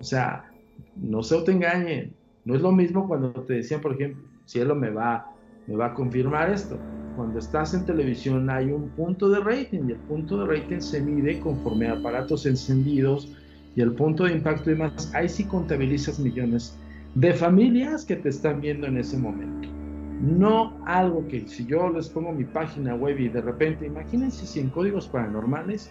O 0.00 0.04
sea, 0.04 0.50
no 0.96 1.22
se 1.22 1.34
autoengañen. 1.34 2.14
No 2.44 2.54
es 2.54 2.60
lo 2.60 2.72
mismo 2.72 3.08
cuando 3.08 3.32
te 3.32 3.54
decían, 3.54 3.80
por 3.80 3.94
ejemplo, 3.94 4.22
Cielo 4.44 4.74
me 4.74 4.90
va, 4.90 5.30
me 5.66 5.76
va 5.76 5.86
a 5.86 5.94
confirmar 5.94 6.50
esto. 6.50 6.78
Cuando 7.16 7.38
estás 7.38 7.72
en 7.74 7.86
televisión 7.86 8.50
hay 8.50 8.70
un 8.70 8.90
punto 8.90 9.30
de 9.30 9.40
rating 9.40 9.88
y 9.88 9.92
el 9.92 9.98
punto 10.00 10.38
de 10.38 10.58
rating 10.58 10.80
se 10.80 11.00
mide 11.00 11.40
conforme 11.40 11.88
a 11.88 11.92
aparatos 11.92 12.44
encendidos 12.44 13.32
y 13.76 13.80
el 13.80 13.92
punto 13.92 14.24
de 14.24 14.32
impacto 14.32 14.70
y 14.70 14.74
más. 14.74 15.14
Ahí 15.14 15.28
sí 15.28 15.44
contabilizas 15.44 16.18
millones 16.18 16.76
de 17.14 17.32
familias 17.32 18.04
que 18.04 18.16
te 18.16 18.28
están 18.28 18.60
viendo 18.60 18.86
en 18.86 18.98
ese 18.98 19.16
momento. 19.16 19.83
No 20.24 20.72
algo 20.86 21.26
que 21.28 21.46
si 21.46 21.66
yo 21.66 21.90
les 21.90 22.08
pongo 22.08 22.32
mi 22.32 22.44
página 22.44 22.94
web 22.94 23.20
y 23.20 23.28
de 23.28 23.42
repente, 23.42 23.84
imagínense 23.84 24.46
si 24.46 24.60
en 24.60 24.70
códigos 24.70 25.06
paranormales 25.06 25.90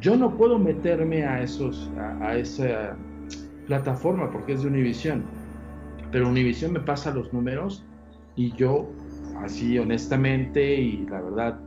yo 0.00 0.16
no 0.16 0.36
puedo 0.36 0.58
meterme 0.58 1.24
a 1.24 1.42
esos, 1.42 1.88
a, 1.96 2.36
esa 2.36 2.96
plataforma 3.68 4.30
porque 4.32 4.54
es 4.54 4.62
de 4.62 4.68
Univision. 4.68 5.22
Pero 6.10 6.28
Univision 6.28 6.72
me 6.72 6.80
pasa 6.80 7.12
los 7.12 7.32
números 7.32 7.84
y 8.34 8.52
yo, 8.56 8.90
así 9.44 9.78
honestamente 9.78 10.74
y 10.74 11.06
la 11.06 11.20
verdad, 11.20 11.60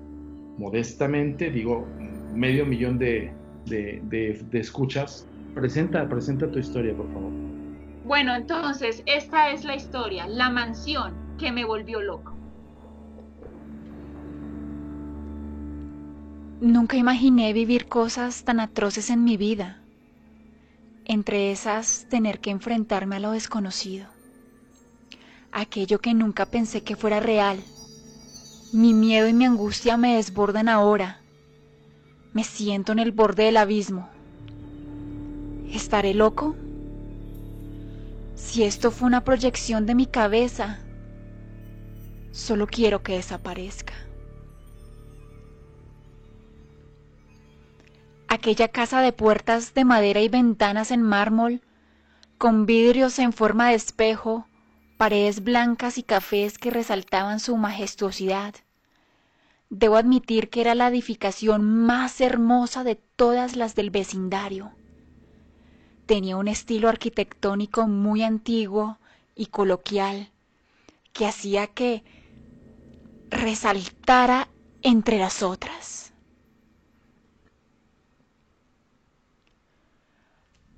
modestamente, 0.57 1.49
digo, 1.49 1.87
medio 2.35 2.65
millón 2.65 2.97
de, 2.99 3.31
de, 3.67 4.41
escuchas. 4.51 5.25
Presenta, 5.53 6.07
presenta 6.09 6.51
tu 6.51 6.59
historia, 6.59 6.93
por 6.93 7.07
favor. 7.13 7.31
Bueno, 8.03 8.35
entonces, 8.35 9.01
esta 9.05 9.51
es 9.51 9.63
la 9.63 9.75
historia, 9.75 10.27
la 10.27 10.49
mansión 10.49 11.20
que 11.41 11.51
me 11.51 11.65
volvió 11.65 12.01
loco. 12.01 12.33
Nunca 16.61 16.97
imaginé 16.97 17.51
vivir 17.51 17.87
cosas 17.87 18.43
tan 18.43 18.59
atroces 18.59 19.09
en 19.09 19.23
mi 19.23 19.37
vida 19.37 19.81
entre 21.05 21.51
esas 21.51 22.05
tener 22.09 22.39
que 22.39 22.51
enfrentarme 22.51 23.15
a 23.15 23.19
lo 23.19 23.31
desconocido, 23.31 24.05
aquello 25.51 25.97
que 25.99 26.13
nunca 26.13 26.45
pensé 26.45 26.83
que 26.83 26.95
fuera 26.95 27.19
real. 27.19 27.59
Mi 28.71 28.93
miedo 28.93 29.27
y 29.27 29.33
mi 29.33 29.45
angustia 29.45 29.97
me 29.97 30.17
desbordan 30.17 30.69
ahora. 30.69 31.21
Me 32.33 32.43
siento 32.43 32.91
en 32.91 32.99
el 32.99 33.11
borde 33.11 33.45
del 33.45 33.57
abismo. 33.57 34.07
¿Estaré 35.71 36.13
loco? 36.13 36.55
Si 38.35 38.63
esto 38.63 38.91
fue 38.91 39.07
una 39.07 39.23
proyección 39.23 39.87
de 39.87 39.95
mi 39.95 40.05
cabeza, 40.05 40.79
solo 42.31 42.67
quiero 42.67 43.03
que 43.03 43.13
desaparezca. 43.13 43.93
aquella 48.31 48.69
casa 48.69 49.01
de 49.01 49.11
puertas 49.11 49.73
de 49.73 49.83
madera 49.83 50.21
y 50.21 50.29
ventanas 50.29 50.91
en 50.91 51.01
mármol, 51.01 51.59
con 52.37 52.65
vidrios 52.65 53.19
en 53.19 53.33
forma 53.33 53.67
de 53.69 53.75
espejo, 53.75 54.47
paredes 54.97 55.43
blancas 55.43 55.97
y 55.97 56.03
cafés 56.03 56.57
que 56.57 56.71
resaltaban 56.71 57.41
su 57.41 57.57
majestuosidad. 57.57 58.55
Debo 59.69 59.97
admitir 59.97 60.49
que 60.49 60.61
era 60.61 60.75
la 60.75 60.87
edificación 60.87 61.65
más 61.65 62.21
hermosa 62.21 62.85
de 62.85 62.95
todas 62.95 63.57
las 63.57 63.75
del 63.75 63.89
vecindario. 63.89 64.71
Tenía 66.05 66.37
un 66.37 66.47
estilo 66.47 66.87
arquitectónico 66.87 67.85
muy 67.89 68.23
antiguo 68.23 68.97
y 69.35 69.47
coloquial 69.47 70.29
que 71.11 71.27
hacía 71.27 71.67
que 71.67 72.05
resaltara 73.31 74.49
entre 74.83 75.17
las 75.17 75.41
otras. 75.41 76.13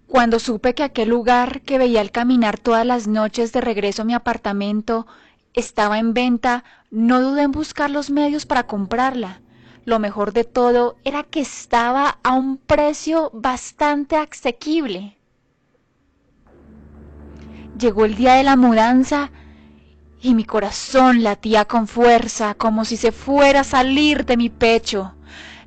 Cuando 0.07 0.39
supe 0.39 0.75
que 0.75 0.83
aquel 0.83 1.09
lugar 1.09 1.61
que 1.61 1.79
veía 1.79 1.99
al 1.99 2.11
caminar 2.11 2.59
todas 2.59 2.85
las 2.85 3.07
noches 3.07 3.51
de 3.51 3.61
regreso 3.61 4.03
a 4.03 4.05
mi 4.05 4.13
apartamento 4.13 5.07
estaba 5.53 5.97
en 5.97 6.13
venta, 6.13 6.63
no 6.91 7.19
dudé 7.19 7.41
en 7.41 7.51
buscar 7.51 7.89
los 7.89 8.11
medios 8.11 8.45
para 8.45 8.67
comprarla. 8.67 9.41
Lo 9.85 9.97
mejor 9.97 10.31
de 10.31 10.43
todo 10.43 10.97
era 11.03 11.23
que 11.23 11.41
estaba 11.41 12.19
a 12.23 12.33
un 12.33 12.57
precio 12.57 13.31
bastante 13.33 14.15
asequible. 14.15 15.17
Llegó 17.79 18.05
el 18.05 18.15
día 18.15 18.35
de 18.35 18.43
la 18.43 18.55
mudanza 18.55 19.31
y 20.23 20.33
mi 20.33 20.45
corazón 20.45 21.21
latía 21.21 21.65
con 21.65 21.85
fuerza 21.85 22.55
como 22.55 22.85
si 22.85 22.95
se 22.95 23.11
fuera 23.11 23.59
a 23.59 23.65
salir 23.65 24.25
de 24.25 24.37
mi 24.37 24.49
pecho. 24.49 25.13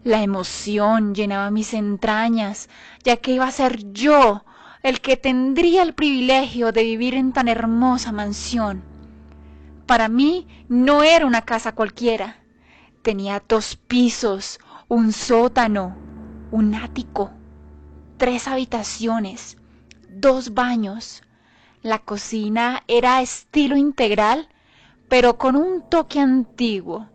La 0.03 0.23
emoción 0.23 1.14
llenaba 1.14 1.51
mis 1.51 1.75
entrañas, 1.75 2.71
ya 3.05 3.19
que 3.19 3.33
iba 3.33 3.47
a 3.47 3.53
ser 3.53 3.92
yo 3.92 4.45
el 4.83 5.03
que 5.03 5.19
tendría 5.19 5.83
el 5.83 5.92
privilegio 5.92 6.73
de 6.73 6.85
vivir 6.85 7.14
en 7.14 7.33
tan 7.33 7.49
hermosa 7.49 8.12
mansión. 8.12 8.83
Para 9.85 10.09
mí 10.09 10.47
no 10.71 11.03
era 11.03 11.27
una 11.27 11.42
casa 11.42 11.73
cualquiera. 11.73 12.38
Tenía 13.03 13.42
dos 13.47 13.77
pisos, 13.77 14.59
un 14.88 15.12
sótano, 15.12 15.97
un 16.51 16.75
ático, 16.75 17.31
tres 18.16 18.49
habitaciones, 18.49 19.59
dos 20.09 20.55
baños. 20.55 21.23
La 21.87 22.01
cocina 22.01 22.83
era 22.88 23.22
estilo 23.22 23.77
integral, 23.77 24.49
pero 25.09 25.38
con 25.38 25.55
un 25.55 25.88
toque 25.88 26.18
antiguo. 26.18 27.09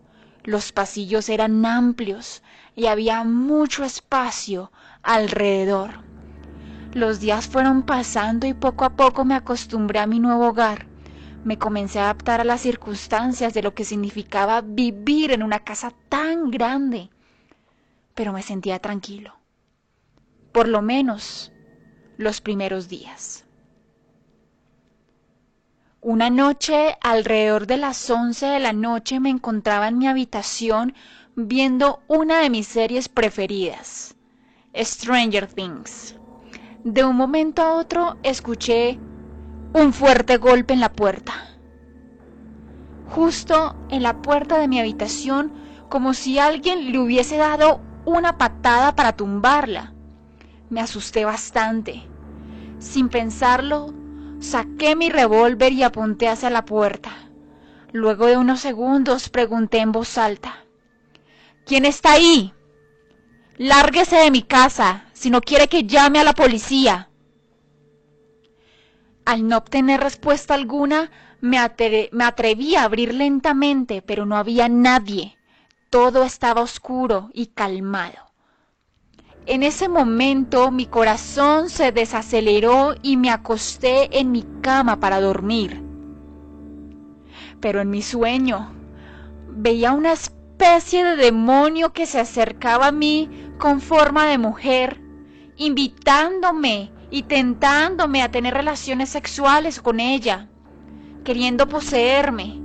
Los 0.46 0.72
pasillos 0.72 1.28
eran 1.28 1.66
amplios, 1.66 2.42
y 2.74 2.86
había 2.86 3.26
mucho 3.26 3.84
espacio 3.84 4.72
alrededor. 5.04 6.06
Los 6.94 7.20
días 7.20 7.50
fueron 7.50 7.84
pasando 7.84 8.48
y 8.48 8.54
poco 8.54 8.86
a 8.86 8.96
poco 8.96 9.26
me 9.26 9.36
acostumbré 9.36 10.00
a 10.00 10.08
mi 10.08 10.22
nuevo 10.22 10.48
hogar. 10.48 10.86
Me 11.44 11.58
comencé 11.58 12.00
a 12.00 12.04
adaptar 12.04 12.40
a 12.40 12.46
las 12.46 12.62
circunstancias 12.62 13.54
de 13.54 13.64
lo 13.64 13.74
que 13.74 13.84
significaba 13.84 14.62
vivir 14.62 15.34
en 15.34 15.44
una 15.44 15.60
casa 15.60 15.92
tan 16.08 16.50
grande. 16.50 17.10
Pero 18.16 18.32
me 18.32 18.42
sentía 18.42 18.80
tranquilo. 18.80 19.36
Por 20.54 20.70
lo 20.70 20.82
menos 20.82 21.52
los 22.16 22.40
primeros 22.40 22.88
días. 22.88 23.46
Una 26.04 26.32
noche, 26.32 26.98
alrededor 27.00 27.68
de 27.68 27.78
las 27.78 28.10
once 28.10 28.48
de 28.48 28.60
la 28.60 28.74
noche, 28.74 29.20
me 29.20 29.30
encontraba 29.30 29.88
en 29.88 30.00
mi 30.00 30.08
habitación 30.08 30.96
viendo 31.36 32.02
una 32.08 32.40
de 32.40 32.50
mis 32.50 32.66
series 32.66 33.08
preferidas, 33.08 34.16
Stranger 34.76 35.46
Things. 35.46 36.16
De 36.84 37.04
un 37.04 37.16
momento 37.16 37.62
a 37.62 37.76
otro 37.76 38.18
escuché 38.24 38.98
un 39.76 39.94
fuerte 39.94 40.38
golpe 40.38 40.74
en 40.74 40.80
la 40.80 40.92
puerta. 40.92 41.34
Justo 43.12 43.76
en 43.90 44.02
la 44.02 44.24
puerta 44.24 44.58
de 44.58 44.68
mi 44.68 44.80
habitación, 44.80 45.52
como 45.88 46.16
si 46.16 46.40
alguien 46.40 46.92
le 46.92 46.98
hubiese 46.98 47.38
dado 47.38 47.80
una 48.06 48.40
patada 48.40 48.96
para 48.96 49.16
tumbarla. 49.16 49.94
Me 50.68 50.82
asusté 50.82 51.26
bastante. 51.26 52.02
Sin 52.80 53.08
pensarlo, 53.08 54.01
saqué 54.42 54.96
mi 54.96 55.10
revólver 55.10 55.72
y 55.72 55.84
apunté 55.84 56.28
hacia 56.28 56.50
la 56.50 56.66
puerta. 56.66 57.12
Luego 57.94 58.26
de 58.26 58.38
unos 58.38 58.60
segundos 58.60 59.30
pregunté 59.30 59.80
en 59.80 59.92
voz 59.92 60.18
alta, 60.18 60.66
¿Quién 61.66 61.86
está 61.86 62.14
ahí? 62.14 62.54
Lárguese 63.58 64.18
de 64.18 64.32
mi 64.32 64.42
casa 64.42 65.06
si 65.14 65.30
no 65.30 65.42
quiere 65.42 65.68
que 65.68 65.84
llame 65.84 66.20
a 66.20 66.24
la 66.24 66.34
policía. 66.34 67.10
Al 69.24 69.48
no 69.48 69.58
obtener 69.58 70.02
respuesta 70.02 70.56
alguna, 70.56 71.12
me, 71.40 71.60
me, 72.12 72.24
atreví 72.24 72.76
a 72.76 72.84
abrir 72.84 73.14
lentamente, 73.14 74.02
pero 74.02 74.26
no 74.26 74.36
había 74.36 74.68
nadie. 74.68 75.38
Todo 75.90 76.24
estaba 76.24 76.62
oscuro 76.62 77.30
y 77.34 77.48
calmado. 77.48 78.31
En 79.48 79.64
ese 79.64 79.90
momento 79.90 80.70
mi 80.70 80.86
corazón 80.86 81.70
se 81.70 81.92
desaceleró 81.92 82.94
y 83.02 83.18
me 83.18 83.32
acosté 83.32 84.20
en 84.20 84.32
mi 84.32 84.46
cama 84.62 85.00
para 85.00 85.20
dormir. 85.20 85.82
Pero 87.60 87.82
en 87.82 87.90
mi 87.90 88.04
sueño 88.04 88.72
veía 89.50 89.94
una 89.94 90.14
especie 90.14 91.04
de 91.04 91.16
demonio 91.16 91.92
que 91.92 92.06
se 92.06 92.20
acercaba 92.20 92.88
a 92.88 92.92
mí 92.92 93.30
con 93.58 93.82
forma 93.82 94.28
de 94.28 94.38
mujer, 94.38 95.02
invitándome 95.58 96.92
y 97.10 97.24
tentándome 97.24 98.22
a 98.22 98.30
tener 98.30 98.54
relaciones 98.54 99.10
sexuales 99.10 99.82
con 99.82 100.00
ella, 100.00 100.50
queriendo 101.24 101.68
poseerme. 101.68 102.61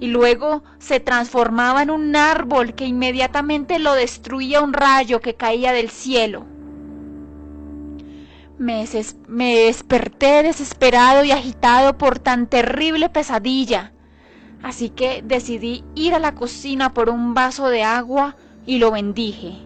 Y 0.00 0.08
luego 0.08 0.62
se 0.78 1.00
transformaba 1.00 1.82
en 1.82 1.90
un 1.90 2.16
árbol 2.16 2.74
que 2.74 2.86
inmediatamente 2.86 3.78
lo 3.78 3.94
destruía 3.94 4.60
un 4.60 4.72
rayo 4.72 5.20
que 5.20 5.34
caía 5.34 5.72
del 5.72 5.90
cielo. 5.90 6.46
Me, 8.58 8.86
me, 9.28 9.56
desperté 9.56 10.42
desesperado 10.42 11.24
y 11.24 11.32
agitado 11.32 11.98
por 11.98 12.18
tan 12.18 12.46
terrible 12.46 13.08
pesadilla, 13.08 13.92
así 14.62 14.90
que 14.90 15.22
decidí 15.24 15.84
ir 15.94 16.14
a 16.14 16.20
la 16.20 16.34
cocina 16.34 16.94
por 16.94 17.10
un 17.10 17.34
vaso 17.34 17.68
de 17.68 17.82
agua 17.82 18.36
y 18.66 18.78
lo 18.78 18.92
bendije. 18.92 19.58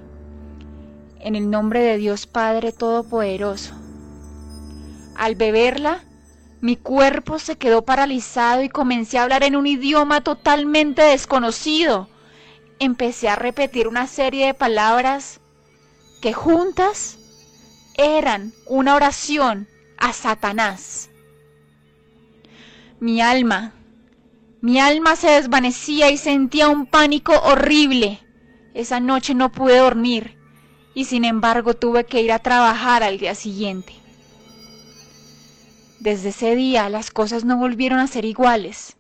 En 1.21 1.37
el 1.37 1.51
nombre 1.51 1.81
de 1.81 1.99
Dios 1.99 2.27
Padre 2.27 2.73
Todopoderoso. 2.73 3.75
Al 5.17 5.35
beberla, 5.35 6.05
mi 6.61 6.77
cuerpo 6.77 7.39
se 7.39 7.57
quedó 7.57 7.83
paralizado 7.83 8.63
y 8.63 8.69
comencé 8.69 9.19
a 9.19 9.23
hablar 9.23 9.45
en 9.45 9.55
un 9.55 9.67
idioma 9.67 10.23
totalmente 10.23 11.03
desconocido. 11.03 12.09
Empecé 12.81 13.29
a 13.29 13.37
repetir 13.37 13.87
una 13.87 14.07
serie 14.07 14.47
de 14.47 14.55
palabras 14.55 15.41
que 16.21 16.33
juntas 16.33 17.19
eran 17.97 18.53
una 18.67 18.97
oración 18.97 19.69
a 19.99 20.13
Satanás. 20.13 21.11
Mi 23.01 23.21
alma, 23.21 23.73
mi 24.61 24.81
alma 24.81 25.15
se 25.15 25.31
desvanecía 25.31 26.11
y 26.11 26.17
sentía 26.17 26.69
un 26.69 26.87
pánico 26.87 27.33
horrible. 27.33 28.19
Esa 28.75 28.99
noche 28.99 29.35
no 29.35 29.53
pude 29.53 29.79
dormir 29.79 30.37
y 30.95 31.05
sin 31.05 31.25
embargo 31.25 31.75
tuve 31.75 32.05
que 32.05 32.23
ir 32.23 32.33
a 32.33 32.41
trabajar 32.41 33.05
al 33.05 33.19
día 33.19 33.37
siguiente. 33.37 33.95
Desde 36.01 36.29
ese 36.29 36.55
día 36.55 36.89
las 36.89 37.11
cosas 37.11 37.45
no 37.45 37.57
volvieron 37.57 37.99
a 37.99 38.07
ser 38.07 38.25
iguales. 38.25 38.97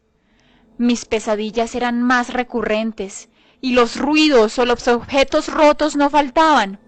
Mis 0.78 1.04
pesadillas 1.04 1.76
eran 1.76 2.02
más 2.02 2.32
recurrentes 2.32 3.28
y 3.60 3.72
los 3.72 3.96
ruidos 3.96 4.58
o 4.58 4.64
los 4.64 4.88
objetos 4.88 5.46
rotos 5.46 5.94
no 5.94 6.10
faltaban. 6.10 6.80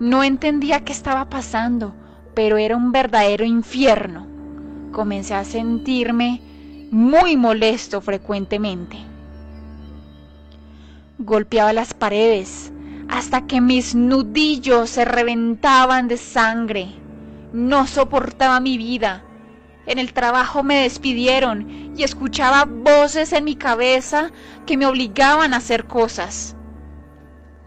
No 0.00 0.22
entendía 0.22 0.84
qué 0.84 0.92
estaba 0.92 1.30
pasando, 1.30 1.94
pero 2.34 2.58
era 2.58 2.76
un 2.76 2.92
verdadero 2.92 3.46
infierno. 3.46 4.26
Comencé 4.92 5.32
a 5.32 5.44
sentirme 5.44 6.42
muy 6.90 7.38
molesto 7.38 8.02
frecuentemente. 8.02 8.98
Golpeaba 11.18 11.72
las 11.72 11.94
paredes 11.94 12.70
hasta 13.08 13.46
que 13.46 13.62
mis 13.62 13.94
nudillos 13.94 14.90
se 14.90 15.06
reventaban 15.06 16.06
de 16.06 16.18
sangre. 16.18 16.88
No 17.54 17.86
soportaba 17.86 18.60
mi 18.60 18.76
vida 18.76 19.24
en 19.88 19.98
el 19.98 20.12
trabajo 20.12 20.62
me 20.62 20.82
despidieron 20.82 21.94
y 21.96 22.02
escuchaba 22.02 22.64
voces 22.66 23.32
en 23.32 23.44
mi 23.44 23.56
cabeza 23.56 24.30
que 24.66 24.76
me 24.76 24.86
obligaban 24.86 25.54
a 25.54 25.58
hacer 25.58 25.86
cosas. 25.86 26.54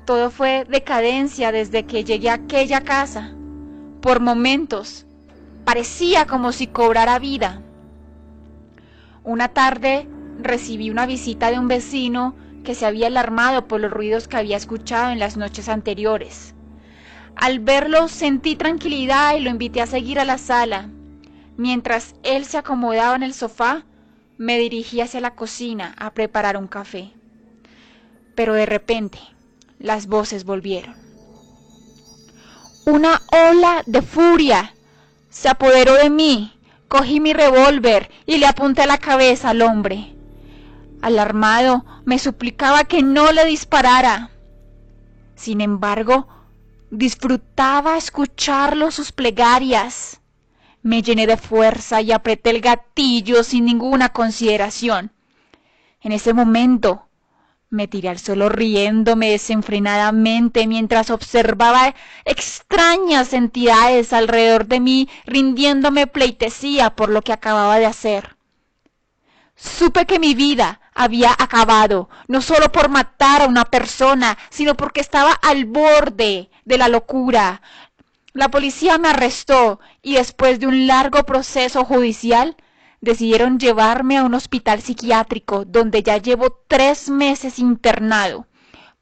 Todo 0.05 0.29
fue 0.29 0.65
decadencia 0.69 1.51
desde 1.51 1.85
que 1.85 2.03
llegué 2.03 2.29
a 2.29 2.35
aquella 2.35 2.81
casa. 2.81 3.33
Por 4.01 4.19
momentos, 4.19 5.05
parecía 5.65 6.25
como 6.27 6.51
si 6.51 6.67
cobrara 6.67 7.17
vida. 7.19 7.61
Una 9.23 9.49
tarde 9.49 10.07
recibí 10.39 10.89
una 10.89 11.05
visita 11.05 11.51
de 11.51 11.59
un 11.59 11.67
vecino 11.67 12.35
que 12.63 12.75
se 12.75 12.85
había 12.85 13.07
alarmado 13.07 13.67
por 13.67 13.79
los 13.79 13.91
ruidos 13.91 14.27
que 14.27 14.37
había 14.37 14.57
escuchado 14.57 15.11
en 15.11 15.19
las 15.19 15.37
noches 15.37 15.69
anteriores. 15.69 16.53
Al 17.35 17.59
verlo 17.59 18.07
sentí 18.07 18.55
tranquilidad 18.55 19.35
y 19.35 19.41
lo 19.41 19.49
invité 19.49 19.81
a 19.81 19.87
seguir 19.87 20.19
a 20.19 20.25
la 20.25 20.37
sala. 20.37 20.89
Mientras 21.61 22.15
él 22.23 22.45
se 22.45 22.57
acomodaba 22.57 23.15
en 23.15 23.21
el 23.21 23.35
sofá, 23.35 23.83
me 24.39 24.57
dirigí 24.57 24.99
hacia 24.99 25.21
la 25.21 25.35
cocina 25.35 25.93
a 25.95 26.09
preparar 26.09 26.57
un 26.57 26.67
café. 26.67 27.11
Pero 28.33 28.55
de 28.55 28.65
repente, 28.65 29.19
las 29.77 30.07
voces 30.07 30.43
volvieron. 30.43 30.95
Una 32.87 33.21
ola 33.31 33.83
de 33.85 34.01
furia 34.01 34.73
se 35.29 35.49
apoderó 35.49 35.93
de 35.93 36.09
mí. 36.09 36.51
Cogí 36.87 37.19
mi 37.19 37.31
revólver 37.31 38.09
y 38.25 38.39
le 38.39 38.47
apunté 38.47 38.81
a 38.81 38.87
la 38.87 38.97
cabeza 38.97 39.51
al 39.51 39.61
hombre. 39.61 40.15
Alarmado, 41.03 41.85
me 42.05 42.17
suplicaba 42.17 42.85
que 42.85 43.03
no 43.03 43.31
le 43.31 43.45
disparara. 43.45 44.31
Sin 45.35 45.61
embargo, 45.61 46.27
disfrutaba 46.89 47.97
escucharlo 47.97 48.89
sus 48.89 49.11
plegarias. 49.11 50.20
Me 50.83 51.01
llené 51.01 51.27
de 51.27 51.37
fuerza 51.37 52.01
y 52.01 52.11
apreté 52.11 52.49
el 52.49 52.61
gatillo 52.61 53.43
sin 53.43 53.65
ninguna 53.65 54.09
consideración. 54.09 55.11
En 56.01 56.11
ese 56.11 56.33
momento 56.33 57.07
me 57.69 57.87
tiré 57.87 58.09
al 58.09 58.19
suelo 58.19 58.49
riéndome 58.49 59.31
desenfrenadamente 59.31 60.67
mientras 60.67 61.09
observaba 61.09 61.95
extrañas 62.25 63.31
entidades 63.31 64.11
alrededor 64.11 64.65
de 64.65 64.81
mí 64.81 65.09
rindiéndome 65.25 66.05
pleitesía 66.05 66.95
por 66.95 67.09
lo 67.09 67.21
que 67.21 67.31
acababa 67.31 67.79
de 67.79 67.85
hacer. 67.85 68.35
Supe 69.55 70.05
que 70.05 70.19
mi 70.19 70.33
vida 70.33 70.81
había 70.93 71.31
acabado, 71.37 72.09
no 72.27 72.41
solo 72.41 72.71
por 72.71 72.89
matar 72.89 73.43
a 73.43 73.47
una 73.47 73.65
persona, 73.65 74.37
sino 74.49 74.75
porque 74.75 74.99
estaba 74.99 75.31
al 75.31 75.65
borde 75.65 76.49
de 76.65 76.77
la 76.77 76.89
locura. 76.89 77.61
La 78.33 78.49
policía 78.49 78.97
me 78.97 79.09
arrestó 79.09 79.79
y 80.01 80.13
después 80.13 80.59
de 80.59 80.67
un 80.67 80.87
largo 80.87 81.23
proceso 81.25 81.83
judicial 81.83 82.55
decidieron 83.01 83.59
llevarme 83.59 84.17
a 84.17 84.23
un 84.23 84.33
hospital 84.33 84.81
psiquiátrico 84.81 85.65
donde 85.65 86.01
ya 86.01 86.17
llevo 86.17 86.63
tres 86.67 87.09
meses 87.09 87.59
internado, 87.59 88.47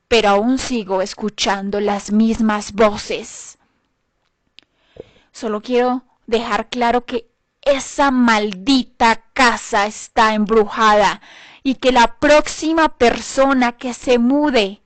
pero 0.08 0.30
aún 0.30 0.58
sigo 0.58 1.02
escuchando 1.02 1.80
las 1.80 2.12
mismas 2.12 2.74
voces. 2.74 3.60
Solo 5.32 5.62
quiero 5.62 6.04
dejar 6.26 6.70
claro 6.70 7.06
que 7.06 7.30
esa 7.62 8.10
maldita 8.10 9.24
casa 9.34 9.86
está 9.86 10.34
embrujada 10.34 11.22
y 11.62 11.76
que 11.76 11.92
la 11.92 12.20
próxima 12.20 12.90
persona 12.98 13.74
que 13.74 13.94
se 13.94 14.18
mude 14.18 14.82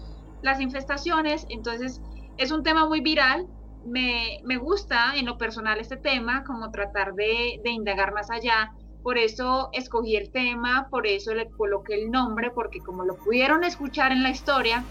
las 0.43 0.61
infestaciones. 0.61 1.47
Entonces, 1.49 2.01
es 2.37 2.51
un 2.51 2.63
tema 2.63 2.89
muy 2.89 3.01
viral. 3.01 3.47
Me, 3.85 4.41
gusta 4.59 5.15
en 5.17 5.27
lo 5.27 5.39
personal 5.39 5.79
este 5.79 5.97
tema, 5.97 6.45
como 6.45 6.71
tratar 6.71 7.15
de, 7.15 7.61
de 7.63 7.71
indagar 7.71 8.13
más 8.13 8.31
allá. 8.31 8.73
Por 9.03 9.18
eso 9.18 9.70
escogí 9.72 10.16
el 10.16 10.30
tema, 10.30 10.88
por 10.90 11.07
eso 11.07 11.34
le 11.34 11.48
coloqué 11.51 11.94
el 11.94 12.11
nombre, 12.11 12.51
porque 12.51 12.80
como 12.80 13.05
lo 13.05 13.16
pudieron 13.16 13.64
escuchar 13.64 14.12
en 14.12 14.22
la 14.22 14.30
historia, 14.30 14.84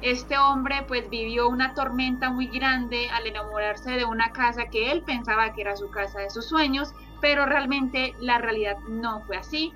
este 0.00 0.38
hombre 0.38 0.84
pues 0.86 1.10
vivió 1.10 1.48
una 1.48 1.74
tormenta 1.74 2.30
muy 2.30 2.46
grande 2.46 3.08
al 3.10 3.26
enamorarse 3.26 3.92
de 3.92 4.04
una 4.04 4.30
casa 4.30 4.66
que 4.70 4.92
él 4.92 5.02
pensaba 5.02 5.52
que 5.52 5.62
era 5.62 5.76
su 5.76 5.90
casa 5.90 6.20
de 6.20 6.30
sus 6.30 6.48
sueños 6.48 6.94
pero 7.20 7.46
realmente 7.46 8.14
la 8.20 8.38
realidad 8.38 8.78
no 8.88 9.22
fue 9.22 9.36
así. 9.36 9.72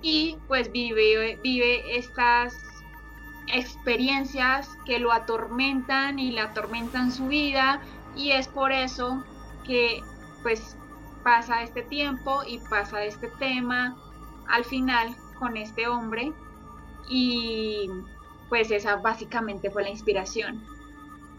Y 0.00 0.38
pues 0.46 0.70
vive, 0.70 1.38
vive 1.42 1.96
estas 1.96 2.56
experiencias 3.48 4.68
que 4.84 4.98
lo 4.98 5.12
atormentan 5.12 6.18
y 6.18 6.30
le 6.32 6.40
atormentan 6.40 7.10
su 7.10 7.26
vida 7.26 7.80
y 8.14 8.32
es 8.32 8.46
por 8.48 8.72
eso 8.72 9.24
que 9.64 10.00
pues 10.42 10.76
pasa 11.22 11.62
este 11.62 11.82
tiempo 11.82 12.40
y 12.46 12.58
pasa 12.70 13.04
este 13.04 13.28
tema 13.38 13.96
al 14.48 14.64
final 14.64 15.14
con 15.38 15.56
este 15.56 15.86
hombre 15.86 16.32
y 17.08 17.90
pues 18.48 18.70
esa 18.70 18.96
básicamente 18.96 19.70
fue 19.70 19.82
la 19.82 19.90
inspiración. 19.90 20.62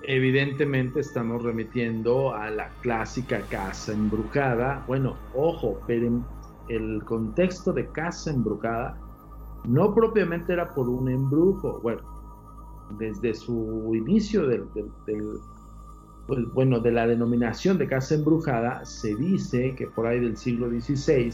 Evidentemente 0.04 1.02
estamos 1.02 1.44
remitiendo 1.44 2.34
a 2.34 2.50
la 2.50 2.70
clásica 2.82 3.42
casa 3.50 3.92
embrujada. 3.92 4.84
Bueno, 4.88 5.18
ojo, 5.34 5.80
pero 5.88 6.24
el 6.70 7.04
contexto 7.04 7.74
de 7.74 7.88
casa 7.88 8.32
embrujada 8.32 8.98
no 9.66 9.94
propiamente 9.94 10.54
era 10.54 10.70
por 10.70 10.88
un 10.88 11.10
embrujo. 11.10 11.80
Bueno, 11.82 12.02
desde 12.98 13.34
su 13.34 13.92
inicio 13.94 14.48
del, 14.48 14.68
pues, 16.30 16.50
bueno, 16.54 16.80
de 16.80 16.92
la 16.92 17.06
denominación 17.06 17.78
de 17.78 17.88
casa 17.88 18.16
embrujada, 18.16 18.86
se 18.86 19.16
dice 19.16 19.76
que 19.76 19.88
por 19.88 20.08
ahí 20.08 20.22
del 20.22 20.38
siglo 20.38 20.70
XVI 20.70 21.34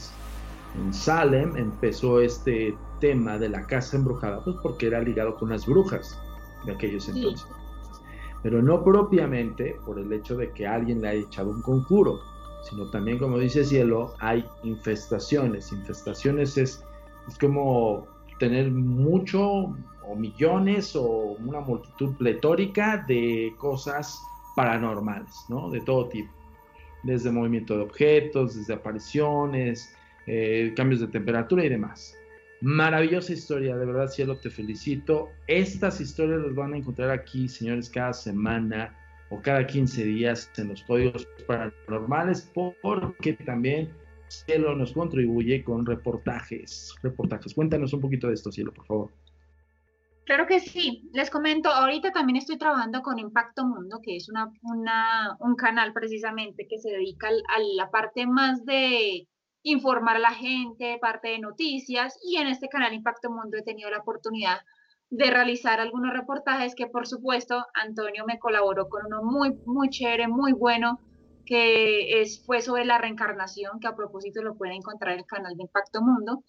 en 0.76 0.94
Salem 0.94 1.56
empezó 1.56 2.20
este 2.20 2.76
tema 3.00 3.38
de 3.38 3.50
la 3.50 3.68
casa 3.68 3.98
embrujada, 3.98 4.44
pues 4.44 4.56
porque 4.64 4.88
era 4.88 5.00
ligado 5.02 5.36
con 5.36 5.50
las 5.50 5.68
brujas 5.68 6.20
de 6.66 6.72
aquellos 6.72 7.08
entonces 7.10 7.48
pero 8.46 8.62
no 8.62 8.84
propiamente 8.84 9.76
por 9.88 9.98
el 9.98 10.14
hecho 10.14 10.38
de 10.38 10.52
que 10.52 10.68
alguien 10.68 11.02
le 11.02 11.08
haya 11.08 11.22
echado 11.22 11.50
un 11.50 11.64
conjuro, 11.64 12.20
sino 12.70 12.92
también, 12.92 13.18
como 13.18 13.40
dice 13.40 13.66
Cielo, 13.66 14.14
hay 14.20 14.46
infestaciones. 14.62 15.72
Infestaciones 15.72 16.56
es, 16.56 16.86
es 17.28 17.40
como 17.40 18.06
tener 18.38 18.70
mucho 18.70 19.42
o 19.42 20.16
millones 20.16 20.96
o 20.96 21.36
una 21.44 21.60
multitud 21.62 22.14
pletórica 22.18 23.04
de 23.08 23.52
cosas 23.58 24.22
paranormales, 24.56 25.34
¿no? 25.50 25.70
De 25.70 25.82
todo 25.82 26.10
tipo. 26.10 26.32
Desde 27.04 27.32
movimiento 27.32 27.78
de 27.78 27.84
objetos, 27.84 28.56
desde 28.56 28.74
apariciones, 28.74 29.96
eh, 30.26 30.74
cambios 30.76 31.02
de 31.02 31.08
temperatura 31.08 31.64
y 31.66 31.70
demás. 31.70 32.18
Maravillosa 32.62 33.34
historia, 33.34 33.76
de 33.78 33.86
verdad, 33.86 34.08
cielo, 34.08 34.38
te 34.38 34.50
felicito. 34.50 35.30
Estas 35.48 36.02
historias 36.02 36.42
las 36.42 36.56
van 36.56 36.74
a 36.74 36.78
encontrar 36.78 37.12
aquí, 37.12 37.48
señores, 37.48 37.90
cada 37.90 38.14
semana 38.14 38.96
o 39.30 39.42
cada 39.42 39.68
15 39.68 40.06
días 40.06 40.52
en 40.58 40.70
los 40.70 40.84
códigos 40.84 41.28
paranormales, 41.46 42.50
porque 42.54 43.34
también 43.34 43.90
Cielo 44.28 44.76
nos 44.76 44.94
contribuye 44.94 45.64
con 45.64 45.86
reportajes. 45.86 46.96
Reportajes. 47.02 47.54
Cuéntanos 47.54 47.94
un 47.94 48.02
poquito 48.02 48.28
de 48.28 48.34
esto, 48.34 48.52
Cielo, 48.52 48.74
por 48.74 48.86
favor. 48.86 49.10
Claro 50.26 50.48
que 50.48 50.60
sí. 50.60 51.10
Les 51.14 51.30
comento, 51.30 51.70
ahorita 51.70 52.12
también 52.12 52.38
estoy 52.38 52.58
trabajando 52.58 53.02
con 53.04 53.20
Impacto 53.20 53.64
Mundo, 53.66 54.00
que 54.04 54.16
es 54.16 54.28
un 54.30 55.56
canal 55.56 55.94
precisamente 55.94 56.68
que 56.68 56.80
se 56.80 56.90
dedica 56.90 57.28
a 57.28 57.60
la 57.76 57.92
parte 57.92 58.26
más 58.26 58.66
de 58.66 59.28
informar 59.62 60.18
a 60.18 60.20
la 60.20 60.32
gente, 60.32 60.98
parte 61.00 61.30
de 61.30 61.40
noticias 61.40 62.18
y 62.24 62.38
en 62.38 62.48
este 62.48 62.70
canal 62.70 62.94
Impacto 62.94 63.30
Mundo 63.32 63.58
he 63.58 63.64
tenido 63.64 63.90
la 63.90 64.00
oportunidad 64.00 64.60
de 65.10 65.30
realizar 65.30 65.80
algunos 65.80 66.14
reportajes 66.14 66.76
que 66.76 66.88
por 66.88 67.08
supuesto 67.08 67.64
Antonio 67.74 68.26
me 68.28 68.40
colaboró 68.40 68.90
con 68.90 69.06
uno 69.06 69.24
muy, 69.24 69.54
muy 69.66 69.90
chévere, 69.90 70.28
muy 70.28 70.54
bueno, 70.54 71.00
que 71.46 72.22
es, 72.22 72.44
fue 72.46 72.62
sobre 72.62 72.86
la 72.86 72.98
reencarnación, 72.98 73.80
que 73.80 73.88
a 73.88 73.96
propósito 73.96 74.42
lo 74.42 74.56
pueden 74.56 74.78
encontrar 74.78 75.14
en 75.14 75.20
el 75.20 75.26
canal 75.26 75.56
de 75.56 75.64
Impacto 75.64 76.02
Mundo. 76.02 76.44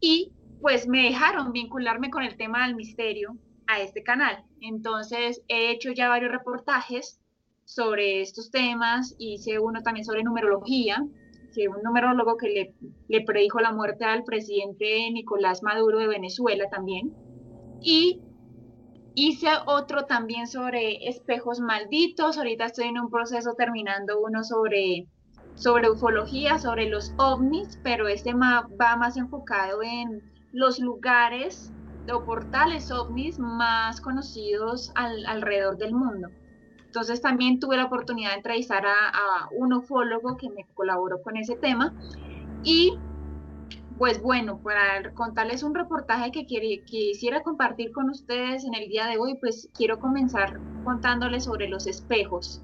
Y 0.00 0.32
pues 0.60 0.86
me 0.86 1.04
dejaron 1.04 1.52
vincularme 1.52 2.10
con 2.10 2.22
el 2.22 2.36
tema 2.36 2.66
del 2.66 2.76
misterio 2.76 3.36
a 3.66 3.80
este 3.80 4.02
canal. 4.02 4.44
Entonces 4.60 5.42
he 5.48 5.70
hecho 5.70 5.92
ya 5.92 6.08
varios 6.08 6.32
reportajes 6.32 7.20
sobre 7.64 8.20
estos 8.20 8.50
temas, 8.50 9.14
hice 9.18 9.58
uno 9.58 9.82
también 9.82 10.04
sobre 10.04 10.24
numerología, 10.24 11.06
que 11.54 11.68
un 11.68 11.82
numerólogo 11.82 12.36
que 12.36 12.74
le, 13.08 13.20
predijo 13.22 13.60
la 13.60 13.72
muerte 13.72 14.04
al 14.04 14.24
presidente 14.24 15.10
Nicolás 15.12 15.62
Maduro 15.62 15.98
de 15.98 16.08
Venezuela 16.08 16.68
también. 16.70 17.12
Y 17.80 18.20
hice 19.14 19.48
otro 19.66 20.04
también 20.04 20.46
sobre 20.46 21.08
espejos 21.08 21.60
malditos. 21.60 22.38
Ahorita 22.38 22.66
estoy 22.66 22.88
en 22.88 22.98
un 22.98 23.10
proceso 23.10 23.54
terminando 23.54 24.20
uno 24.20 24.44
sobre, 24.44 25.06
sobre 25.54 25.90
ufología, 25.90 26.58
sobre 26.58 26.88
los 26.88 27.14
ovnis, 27.18 27.78
pero 27.82 28.06
este 28.08 28.34
va 28.34 28.96
más 28.96 29.16
enfocado 29.16 29.82
en 29.82 30.29
los 30.52 30.78
lugares 30.78 31.72
o 32.12 32.24
portales 32.24 32.90
ovnis 32.90 33.38
más 33.38 34.00
conocidos 34.00 34.92
alrededor 34.94 35.76
del 35.76 35.94
mundo. 35.94 36.28
Entonces 36.86 37.22
también 37.22 37.60
tuve 37.60 37.76
la 37.76 37.84
oportunidad 37.84 38.30
de 38.30 38.36
entrevistar 38.38 38.84
a, 38.84 39.48
un 39.52 39.72
ufólogo 39.72 40.36
que 40.36 40.50
me 40.50 40.66
colaboró 40.74 41.22
con 41.22 41.36
ese 41.36 41.54
tema. 41.54 41.94
Y 42.64 42.98
pues 43.96 44.20
bueno, 44.20 44.58
para 44.58 45.12
contarles 45.12 45.62
un 45.62 45.74
reportaje 45.74 46.32
que 46.32 46.44
quisiera 46.84 47.42
compartir 47.42 47.92
con 47.92 48.10
ustedes 48.10 48.64
en 48.64 48.74
el 48.74 48.88
día 48.88 49.06
de 49.06 49.18
hoy, 49.18 49.36
pues 49.38 49.68
quiero 49.72 50.00
comenzar 50.00 50.58
contándoles 50.84 51.44
sobre 51.44 51.68
los 51.68 51.86
espejos, 51.86 52.60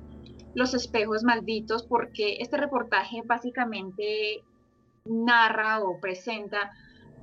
los 0.55 0.75
espejos 0.75 1.23
malditos, 1.23 1.85
porque 1.85 2.39
este 2.41 2.57
reportaje 2.57 3.23
básicamente 3.25 4.43
narra 5.05 5.85
o 5.85 6.01
presenta 6.01 6.73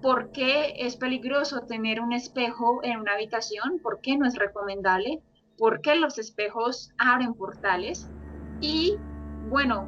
por 0.04 0.32
qué 0.34 0.74
es 0.78 0.97
peligroso 0.97 1.62
tener 1.62 2.01
un 2.01 2.12
espejo 2.12 2.82
en 2.84 2.99
una 2.99 3.14
habitación, 3.14 3.80
por 3.82 4.01
qué 4.01 4.18
no 4.18 4.28
es 4.28 4.36
recomendable, 4.36 5.22
por 5.58 5.80
qué 5.80 5.95
los 5.95 6.20
espejos 6.20 6.91
abren 6.97 7.34
portales 7.34 8.12
y 8.60 8.97
bueno, 9.49 9.88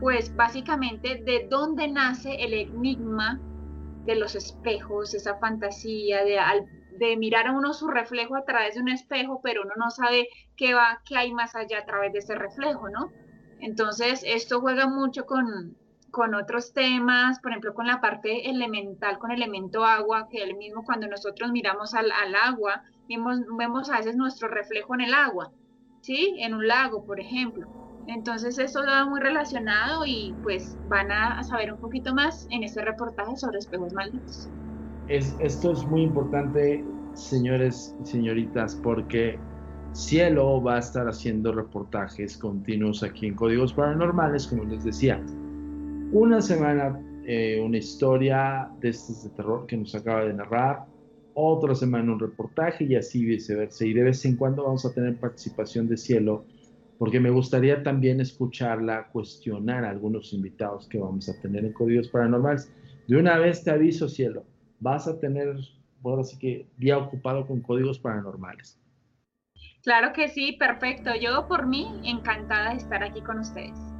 pues 0.00 0.36
básicamente 0.36 1.22
de 1.24 1.46
dónde 1.48 1.88
nace 1.88 2.44
el 2.44 2.52
enigma 2.52 3.40
de 4.04 4.16
los 4.16 4.34
espejos, 4.34 5.14
esa 5.14 5.38
fantasía 5.38 6.22
de, 6.24 7.16
mirar 7.16 7.46
a 7.46 7.52
uno 7.52 7.72
su 7.72 7.88
reflejo 7.88 8.36
a 8.36 8.44
través 8.44 8.74
de 8.74 8.82
un 8.82 8.90
espejo, 8.90 9.40
pero 9.42 9.62
uno 9.62 9.72
no 9.78 9.90
sabe 9.90 10.28
qué 10.58 10.74
va, 10.74 11.00
qué 11.06 11.16
hay 11.16 11.32
más 11.32 11.54
allá 11.54 11.78
a 11.78 11.86
través 11.86 12.12
de 12.12 12.18
ese 12.18 12.34
reflejo, 12.34 12.90
¿no? 12.90 13.10
Entonces, 13.60 14.22
esto 14.26 14.60
juega 14.60 14.86
mucho 14.86 15.24
con, 15.24 15.74
con 16.14 16.32
otros 16.36 16.72
temas, 16.72 17.40
por 17.40 17.50
ejemplo, 17.50 17.74
con 17.74 17.88
la 17.88 18.00
parte 18.00 18.48
elemental, 18.48 19.18
con 19.18 19.32
el 19.32 19.42
elemento 19.42 19.84
agua, 19.84 20.28
que 20.30 20.44
el 20.44 20.56
mismo 20.56 20.84
cuando 20.84 21.08
nosotros 21.08 21.50
miramos 21.50 21.92
al, 21.92 22.12
al 22.12 22.36
agua, 22.36 22.84
vemos, 23.08 23.90
a 23.90 23.96
veces 23.96 24.14
nuestro 24.14 24.46
reflejo 24.46 24.94
en 24.94 25.00
el 25.00 25.12
agua, 25.12 25.50
¿sí? 26.02 26.36
En 26.38 26.54
un 26.54 26.68
lago, 26.68 27.04
por 27.04 27.18
ejemplo. 27.18 27.66
Entonces 28.06 28.60
eso 28.60 28.80
va 28.86 29.04
muy 29.06 29.18
relacionado 29.18 30.06
y 30.06 30.32
pues 30.44 30.78
van 30.88 31.10
a 31.10 31.42
saber 31.42 31.72
un 31.72 31.80
poquito 31.80 32.14
más 32.14 32.46
en 32.50 32.62
este 32.62 32.82
reportaje 32.82 33.36
sobre 33.36 33.58
espejos 33.58 33.92
malditos. 33.92 34.48
Es, 35.08 35.34
esto 35.40 35.72
es 35.72 35.84
muy 35.84 36.02
importante, 36.02 36.84
señores 37.14 37.92
y 38.00 38.06
señoritas, 38.06 38.76
porque 38.76 39.36
Cielo 39.94 40.62
va 40.62 40.76
a 40.76 40.78
estar 40.78 41.08
haciendo 41.08 41.50
reportajes 41.50 42.38
continuos 42.38 43.02
aquí 43.02 43.26
en 43.26 43.34
Códigos 43.34 43.72
Paranormales, 43.72 44.46
como 44.46 44.62
les 44.62 44.84
decía. 44.84 45.20
Una 46.14 46.40
semana, 46.40 46.96
eh, 47.26 47.60
una 47.60 47.78
historia 47.78 48.70
de 48.78 48.90
este 48.90 49.14
de 49.28 49.34
terror 49.34 49.66
que 49.66 49.76
nos 49.76 49.96
acaba 49.96 50.24
de 50.24 50.32
narrar, 50.32 50.84
otra 51.34 51.74
semana 51.74 52.12
un 52.12 52.20
reportaje 52.20 52.84
y 52.84 52.94
así 52.94 53.24
viceversa. 53.24 53.84
Y 53.84 53.94
de 53.94 54.04
vez 54.04 54.24
en 54.24 54.36
cuando 54.36 54.62
vamos 54.62 54.86
a 54.86 54.94
tener 54.94 55.16
participación 55.16 55.88
de 55.88 55.96
Cielo, 55.96 56.44
porque 56.98 57.18
me 57.18 57.30
gustaría 57.30 57.82
también 57.82 58.20
escucharla, 58.20 59.08
cuestionar 59.08 59.84
a 59.84 59.90
algunos 59.90 60.32
invitados 60.32 60.86
que 60.86 60.98
vamos 60.98 61.28
a 61.28 61.40
tener 61.40 61.64
en 61.64 61.72
Códigos 61.72 62.06
Paranormales. 62.10 62.70
De 63.08 63.16
una 63.16 63.36
vez 63.38 63.64
te 63.64 63.72
aviso, 63.72 64.08
Cielo, 64.08 64.44
vas 64.78 65.08
a 65.08 65.18
tener, 65.18 65.56
bueno, 66.00 66.20
así 66.20 66.38
que 66.38 66.68
día 66.76 66.96
ocupado 66.96 67.44
con 67.44 67.60
Códigos 67.60 67.98
Paranormales. 67.98 68.78
Claro 69.82 70.12
que 70.12 70.28
sí, 70.28 70.52
perfecto. 70.52 71.10
Yo 71.20 71.48
por 71.48 71.66
mí 71.66 71.88
encantada 72.04 72.70
de 72.70 72.76
estar 72.76 73.02
aquí 73.02 73.20
con 73.20 73.40
ustedes. 73.40 73.93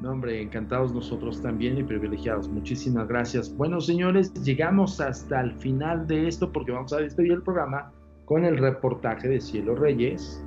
No, 0.00 0.12
hombre, 0.12 0.40
encantados 0.40 0.94
nosotros 0.94 1.42
también 1.42 1.76
y 1.76 1.82
privilegiados. 1.82 2.48
Muchísimas 2.48 3.06
gracias. 3.06 3.54
Bueno, 3.54 3.80
señores, 3.82 4.32
llegamos 4.42 4.98
hasta 4.98 5.42
el 5.42 5.52
final 5.52 6.06
de 6.06 6.26
esto 6.26 6.50
porque 6.50 6.72
vamos 6.72 6.92
a 6.94 6.98
despedir 6.98 7.32
el 7.32 7.42
programa 7.42 7.92
con 8.24 8.44
el 8.44 8.56
reportaje 8.56 9.28
de 9.28 9.40
Cielo 9.40 9.74
Reyes, 9.74 10.42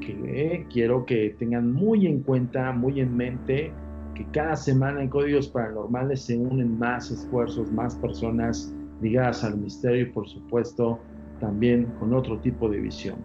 que 0.00 0.66
quiero 0.72 1.06
que 1.06 1.36
tengan 1.38 1.72
muy 1.72 2.06
en 2.06 2.20
cuenta, 2.20 2.72
muy 2.72 3.00
en 3.00 3.16
mente, 3.16 3.72
que 4.14 4.24
cada 4.32 4.56
semana 4.56 5.02
en 5.02 5.08
Códigos 5.08 5.46
Paranormales 5.48 6.22
se 6.22 6.36
unen 6.36 6.76
más 6.78 7.10
esfuerzos, 7.10 7.70
más 7.70 7.94
personas 7.96 8.74
ligadas 9.02 9.44
al 9.44 9.58
misterio 9.58 10.02
y 10.02 10.06
por 10.06 10.28
supuesto 10.28 10.98
también 11.38 11.84
con 12.00 12.14
otro 12.14 12.38
tipo 12.40 12.68
de 12.68 12.80
visión. 12.80 13.16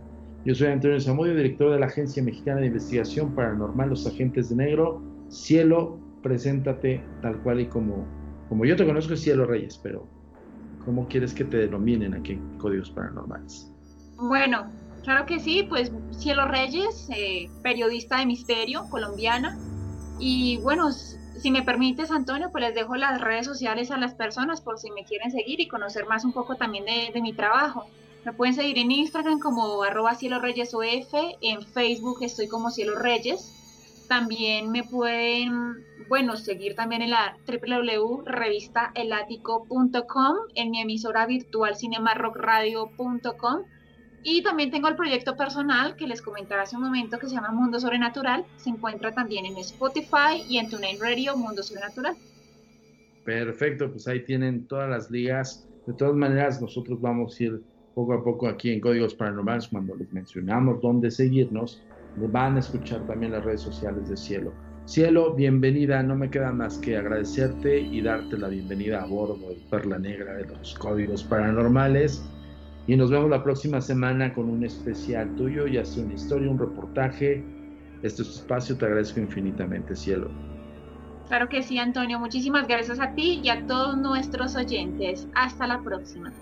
Yo 0.45 0.53
soy 0.53 0.67
Antonio 0.67 0.99
Zamudio, 0.99 1.35
director 1.35 1.71
de 1.71 1.79
la 1.79 1.85
Agencia 1.85 2.21
Mexicana 2.21 2.59
de 2.61 2.67
Investigación 2.67 3.33
Paranormal 3.33 3.89
Los 3.89 4.05
Agentes 4.05 4.49
de 4.49 4.57
Negro. 4.57 5.01
Cielo, 5.31 5.97
preséntate 6.21 7.03
tal 7.21 7.41
cual 7.41 7.61
y 7.61 7.65
como, 7.67 8.05
como 8.49 8.65
yo 8.65 8.75
te 8.75 8.85
conozco, 8.85 9.15
Cielo 9.15 9.45
Reyes, 9.45 9.79
pero 9.81 10.05
¿cómo 10.85 11.07
quieres 11.07 11.33
que 11.33 11.45
te 11.45 11.57
denominen 11.57 12.13
aquí 12.13 12.33
en 12.33 12.57
Códigos 12.57 12.91
Paranormales? 12.91 13.71
Bueno, 14.17 14.69
claro 15.03 15.25
que 15.25 15.39
sí, 15.39 15.65
pues 15.67 15.91
Cielo 16.11 16.47
Reyes, 16.47 17.07
eh, 17.15 17.49
periodista 17.63 18.19
de 18.19 18.25
misterio 18.25 18.87
colombiana. 18.89 19.57
Y 20.19 20.57
bueno, 20.57 20.91
si 20.91 21.49
me 21.49 21.63
permites, 21.63 22.11
Antonio, 22.11 22.49
pues 22.51 22.65
les 22.65 22.75
dejo 22.75 22.95
las 22.97 23.21
redes 23.21 23.45
sociales 23.45 23.89
a 23.89 23.97
las 23.97 24.13
personas 24.13 24.61
por 24.61 24.77
si 24.77 24.91
me 24.91 25.05
quieren 25.05 25.31
seguir 25.31 25.59
y 25.59 25.67
conocer 25.67 26.05
más 26.07 26.25
un 26.25 26.33
poco 26.33 26.55
también 26.55 26.85
de, 26.85 27.21
mi 27.21 27.33
trabajo. 27.33 27.85
Me 28.25 28.33
pueden 28.33 28.53
seguir 28.53 28.77
en 28.77 28.91
Instagram 28.91 29.39
como 29.39 29.81
arroba 29.81 30.13
cielo 30.13 30.39
reyes 30.39 30.71
en 31.41 31.61
Facebook 31.63 32.19
estoy 32.21 32.47
como 32.47 32.69
cielo 32.69 32.99
reyes. 32.99 33.60
También 34.11 34.71
me 34.71 34.83
pueden, 34.83 35.85
bueno, 36.09 36.35
seguir 36.35 36.75
también 36.75 37.01
en 37.01 37.11
la 37.11 37.37
www.revistaelatico.com, 37.47 40.35
en 40.53 40.69
mi 40.69 40.81
emisora 40.81 41.25
virtual 41.25 41.77
cinemarockradio.com 41.77 43.61
y 44.21 44.43
también 44.43 44.69
tengo 44.69 44.89
el 44.89 44.97
proyecto 44.97 45.37
personal 45.37 45.95
que 45.95 46.07
les 46.07 46.21
comentaré 46.21 46.63
hace 46.63 46.75
un 46.75 46.81
momento 46.81 47.19
que 47.19 47.29
se 47.29 47.35
llama 47.35 47.51
Mundo 47.51 47.79
Sobrenatural. 47.79 48.43
Se 48.57 48.69
encuentra 48.69 49.13
también 49.13 49.45
en 49.45 49.55
Spotify 49.59 50.43
y 50.45 50.57
en 50.57 50.69
TuneIn 50.69 50.99
Radio 50.99 51.37
Mundo 51.37 51.63
Sobrenatural. 51.63 52.17
Perfecto, 53.23 53.91
pues 53.91 54.09
ahí 54.09 54.25
tienen 54.25 54.67
todas 54.67 54.89
las 54.89 55.09
ligas. 55.09 55.65
De 55.85 55.93
todas 55.93 56.15
maneras, 56.15 56.61
nosotros 56.61 56.99
vamos 56.99 57.39
a 57.39 57.43
ir 57.45 57.61
poco 57.95 58.11
a 58.11 58.21
poco 58.21 58.49
aquí 58.49 58.71
en 58.71 58.81
Códigos 58.81 59.15
Paranormales 59.15 59.69
cuando 59.69 59.95
les 59.95 60.11
mencionamos 60.11 60.81
dónde 60.81 61.11
seguirnos. 61.11 61.81
Van 62.15 62.57
a 62.57 62.59
escuchar 62.59 63.01
también 63.07 63.31
las 63.31 63.43
redes 63.43 63.61
sociales 63.61 64.09
de 64.09 64.17
Cielo. 64.17 64.53
Cielo, 64.85 65.33
bienvenida. 65.33 66.03
No 66.03 66.15
me 66.15 66.29
queda 66.29 66.51
más 66.51 66.77
que 66.79 66.97
agradecerte 66.97 67.79
y 67.79 68.01
darte 68.01 68.37
la 68.37 68.49
bienvenida 68.49 69.01
a 69.01 69.05
bordo 69.05 69.49
de 69.49 69.57
Perla 69.69 69.97
Negra 69.97 70.33
de 70.33 70.45
los 70.45 70.73
Códigos 70.75 71.23
Paranormales. 71.23 72.23
Y 72.87 72.95
nos 72.95 73.11
vemos 73.11 73.29
la 73.29 73.43
próxima 73.43 73.79
semana 73.79 74.33
con 74.33 74.49
un 74.49 74.65
especial 74.65 75.33
tuyo, 75.35 75.67
ya 75.67 75.85
sea 75.85 76.03
una 76.03 76.15
historia, 76.15 76.49
un 76.49 76.59
reportaje. 76.59 77.43
Este 78.01 78.23
es 78.23 78.29
espacio, 78.29 78.75
te 78.77 78.85
agradezco 78.85 79.19
infinitamente, 79.19 79.95
cielo. 79.95 80.29
Claro 81.27 81.47
que 81.47 81.63
sí, 81.63 81.77
Antonio. 81.77 82.19
Muchísimas 82.19 82.67
gracias 82.67 82.99
a 82.99 83.13
ti 83.13 83.39
y 83.41 83.49
a 83.49 83.65
todos 83.65 83.97
nuestros 83.97 84.55
oyentes. 84.55 85.29
Hasta 85.33 85.67
la 85.67 85.81
próxima. 85.81 86.33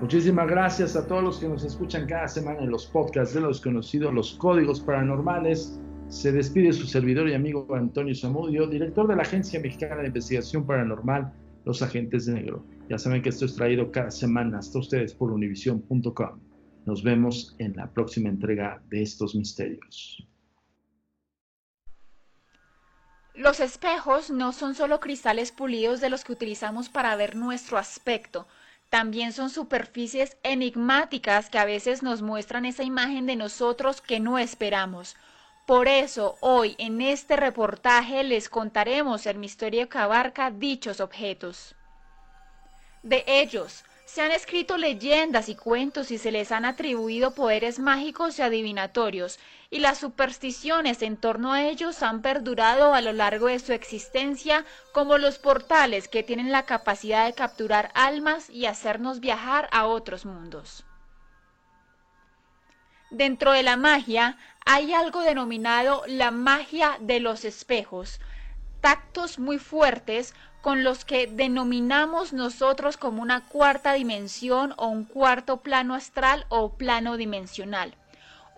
Muchísimas 0.00 0.48
gracias 0.48 0.96
a 0.96 1.06
todos 1.06 1.22
los 1.22 1.38
que 1.38 1.46
nos 1.46 1.62
escuchan 1.62 2.06
cada 2.06 2.26
semana 2.26 2.60
en 2.60 2.70
los 2.70 2.86
podcasts 2.86 3.34
de 3.34 3.42
los 3.42 3.60
conocidos 3.60 4.14
Los 4.14 4.32
Códigos 4.32 4.80
Paranormales. 4.80 5.78
Se 6.08 6.32
despide 6.32 6.72
su 6.72 6.86
servidor 6.86 7.28
y 7.28 7.34
amigo 7.34 7.66
Antonio 7.74 8.14
Zamudio, 8.14 8.66
director 8.66 9.06
de 9.06 9.16
la 9.16 9.22
Agencia 9.22 9.60
Mexicana 9.60 10.00
de 10.00 10.06
Investigación 10.06 10.64
Paranormal, 10.64 11.30
Los 11.66 11.82
Agentes 11.82 12.24
de 12.24 12.32
Negro. 12.32 12.64
Ya 12.88 12.96
saben 12.96 13.20
que 13.20 13.28
esto 13.28 13.44
es 13.44 13.54
traído 13.54 13.92
cada 13.92 14.10
semana 14.10 14.60
hasta 14.60 14.78
ustedes 14.78 15.12
por 15.12 15.32
univision.com. 15.32 16.40
Nos 16.86 17.02
vemos 17.02 17.54
en 17.58 17.76
la 17.76 17.92
próxima 17.92 18.30
entrega 18.30 18.82
de 18.88 19.02
estos 19.02 19.34
misterios. 19.34 20.26
Los 23.34 23.60
espejos 23.60 24.30
no 24.30 24.52
son 24.52 24.74
solo 24.74 24.98
cristales 24.98 25.52
pulidos 25.52 26.00
de 26.00 26.08
los 26.08 26.24
que 26.24 26.32
utilizamos 26.32 26.88
para 26.88 27.14
ver 27.16 27.36
nuestro 27.36 27.78
aspecto, 27.78 28.48
también 28.90 29.32
son 29.32 29.50
superficies 29.50 30.36
enigmáticas 30.42 31.48
que 31.48 31.58
a 31.58 31.64
veces 31.64 32.02
nos 32.02 32.22
muestran 32.22 32.66
esa 32.66 32.82
imagen 32.82 33.24
de 33.24 33.36
nosotros 33.36 34.00
que 34.00 34.18
no 34.18 34.36
esperamos. 34.38 35.16
Por 35.64 35.86
eso, 35.86 36.36
hoy 36.40 36.74
en 36.78 37.00
este 37.00 37.36
reportaje 37.36 38.24
les 38.24 38.48
contaremos 38.48 39.26
el 39.26 39.38
misterio 39.38 39.88
que 39.88 39.98
abarca 39.98 40.50
dichos 40.50 41.00
objetos. 41.00 41.76
De 43.04 43.24
ellos 43.28 43.84
se 44.06 44.22
han 44.22 44.32
escrito 44.32 44.76
leyendas 44.76 45.48
y 45.48 45.54
cuentos 45.54 46.10
y 46.10 46.18
se 46.18 46.32
les 46.32 46.50
han 46.50 46.64
atribuido 46.64 47.32
poderes 47.32 47.78
mágicos 47.78 48.40
y 48.40 48.42
adivinatorios, 48.42 49.38
y 49.70 49.78
las 49.78 49.98
supersticiones 49.98 51.00
en 51.00 51.16
torno 51.16 51.52
a 51.52 51.62
ellos 51.62 52.02
han 52.02 52.22
perdurado 52.22 52.92
a 52.92 53.00
lo 53.00 53.12
largo 53.12 53.46
de 53.46 53.60
su 53.60 53.72
existencia 53.72 54.64
como 54.92 55.16
los 55.16 55.38
portales 55.38 56.08
que 56.08 56.24
tienen 56.24 56.50
la 56.50 56.64
capacidad 56.64 57.26
de 57.26 57.34
capturar 57.34 57.92
almas 57.94 58.50
y 58.50 58.66
hacernos 58.66 59.20
viajar 59.20 59.68
a 59.70 59.86
otros 59.86 60.26
mundos. 60.26 60.84
Dentro 63.10 63.52
de 63.52 63.62
la 63.62 63.76
magia 63.76 64.36
hay 64.66 64.92
algo 64.92 65.20
denominado 65.20 66.02
la 66.06 66.32
magia 66.32 66.96
de 67.00 67.20
los 67.20 67.44
espejos, 67.44 68.20
tactos 68.80 69.38
muy 69.38 69.58
fuertes 69.58 70.34
con 70.62 70.82
los 70.82 71.04
que 71.04 71.26
denominamos 71.26 72.32
nosotros 72.32 72.96
como 72.96 73.22
una 73.22 73.46
cuarta 73.46 73.92
dimensión 73.92 74.74
o 74.76 74.88
un 74.88 75.04
cuarto 75.04 75.58
plano 75.58 75.94
astral 75.94 76.44
o 76.48 76.74
plano 76.74 77.16
dimensional. 77.16 77.94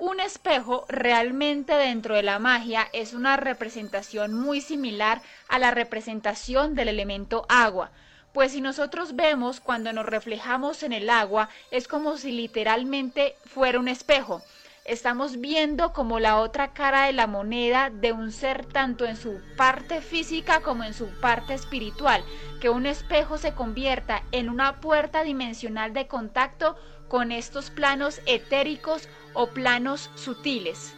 Un 0.05 0.19
espejo 0.19 0.85
realmente 0.89 1.75
dentro 1.75 2.17
de 2.17 2.25
la 2.25 2.41
magia 2.41 2.89
es 2.93 3.13
una 3.13 3.37
representación 3.37 4.35
muy 4.35 4.61
similar 4.61 5.23
a 5.47 5.61
la 5.61 5.71
representación 5.71 6.75
del 6.75 6.89
elemento 6.89 7.47
agua, 7.49 7.93
pues 8.33 8.51
si 8.51 8.61
nosotros 8.61 9.15
vemos 9.15 9.61
cuando 9.61 9.93
nos 9.93 10.05
reflejamos 10.05 10.83
en 10.83 10.93
el 10.93 11.09
agua 11.09 11.51
es 11.71 11.87
como 11.87 12.17
si 12.17 12.33
literalmente 12.33 13.37
fuera 13.45 13.79
un 13.79 13.87
espejo, 13.87 14.43
estamos 14.85 15.41
viendo 15.41 15.93
como 15.93 16.19
la 16.19 16.41
otra 16.41 16.73
cara 16.73 17.07
de 17.07 17.13
la 17.13 17.29
moneda 17.29 17.89
de 17.89 18.11
un 18.11 18.33
ser 18.33 18.67
tanto 18.67 19.05
en 19.05 19.17
su 19.17 19.41
parte 19.57 20.01
física 20.01 20.63
como 20.63 20.83
en 20.83 20.95
su 20.95 21.07
parte 21.21 21.55
espiritual, 21.55 22.25
que 22.61 22.71
un 22.71 22.87
espejo 22.87 23.39
se 23.39 23.55
convierta 23.55 24.25
en 24.33 24.51
una 24.51 24.81
puerta 24.81 25.23
dimensional 25.23 25.93
de 25.93 26.09
contacto 26.09 26.77
con 27.13 27.31
estos 27.31 27.69
planos 27.69 28.23
etéricos 28.25 29.07
o 29.35 29.49
planos 29.49 30.11
sutiles. 30.15 30.95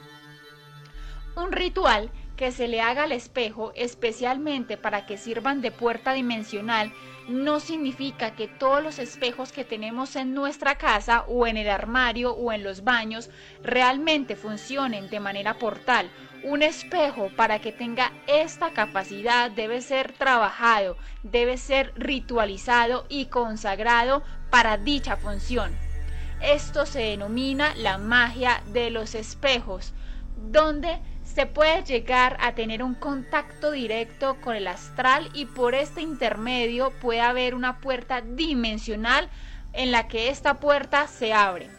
Un 1.35 1.51
ritual 1.51 2.09
que 2.37 2.53
se 2.53 2.69
le 2.69 2.81
haga 2.81 3.03
al 3.03 3.11
espejo 3.11 3.73
especialmente 3.75 4.77
para 4.77 5.07
que 5.07 5.19
sirvan 5.19 5.61
de 5.61 5.73
puerta 5.73 6.13
dimensional 6.13 6.93
no 7.27 7.59
significa 7.59 8.37
que 8.37 8.47
todos 8.47 8.81
los 8.81 9.01
espejos 9.01 9.51
que 9.51 9.65
tenemos 9.65 10.15
en 10.15 10.35
nuestra 10.35 10.77
casa 10.77 11.25
o 11.27 11.49
en 11.49 11.57
el 11.57 11.69
armario 11.69 12.31
o 12.31 12.53
en 12.53 12.63
los 12.63 12.85
baños 12.85 13.29
realmente 13.65 14.37
funcionen 14.37 15.11
de 15.11 15.19
manera 15.19 15.59
portal. 15.59 16.09
Un 16.45 16.63
espejo 16.63 17.29
para 17.35 17.59
que 17.59 17.73
tenga 17.73 18.13
esta 18.29 18.71
capacidad 18.71 19.51
debe 19.51 19.81
ser 19.81 20.13
trabajado, 20.13 20.97
debe 21.25 21.59
ser 21.59 21.93
ritualizado 21.97 23.05
y 23.09 23.27
consagrado 23.27 24.23
para 24.51 24.77
dicha 24.77 25.17
función. 25.17 25.84
Esto 26.41 26.87
se 26.87 27.01
denomina 27.01 27.75
la 27.77 27.99
magia 27.99 28.63
de 28.67 28.91
los 28.91 29.15
espejos, 29.15 29.93
donde 30.37 31.01
se 31.23 31.47
puede 31.47 31.83
llegar 31.83 32.37
a 32.41 32.55
tener 32.55 32.83
un 32.83 32.95
contacto 32.95 33.71
directo 33.71 34.41
con 34.41 34.55
el 34.55 34.67
astral 34.69 35.31
y 35.33 35.47
por 35.47 35.75
este 35.75 36.03
intermedio 36.03 36.93
puede 37.01 37.21
haber 37.21 37.55
una 37.55 37.81
puerta 37.81 38.21
dimensional 38.21 39.29
en 39.73 39.91
la 39.91 40.07
que 40.07 40.29
esta 40.29 40.61
puerta 40.61 41.09
se 41.09 41.33
abre. 41.33 41.71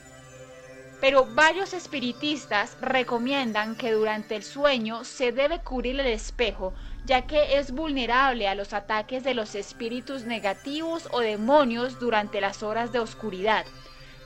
Pero 1.00 1.26
varios 1.26 1.74
espiritistas 1.74 2.78
recomiendan 2.82 3.76
que 3.76 3.92
durante 3.92 4.36
el 4.36 4.44
sueño 4.44 5.04
se 5.04 5.32
debe 5.32 5.60
cubrir 5.60 6.00
el 6.00 6.08
espejo, 6.08 6.74
ya 7.06 7.28
que 7.28 7.58
es 7.60 7.72
vulnerable 7.72 8.48
a 8.48 8.56
los 8.56 8.74
ataques 8.74 9.24
de 9.24 9.36
los 9.36 9.56
espíritus 9.56 10.24
negativos 10.24 11.08
o 11.12 11.20
demonios 11.20 12.00
durante 12.00 12.42
las 12.42 12.64
horas 12.64 12.92
de 12.92 13.00
oscuridad. 13.00 13.66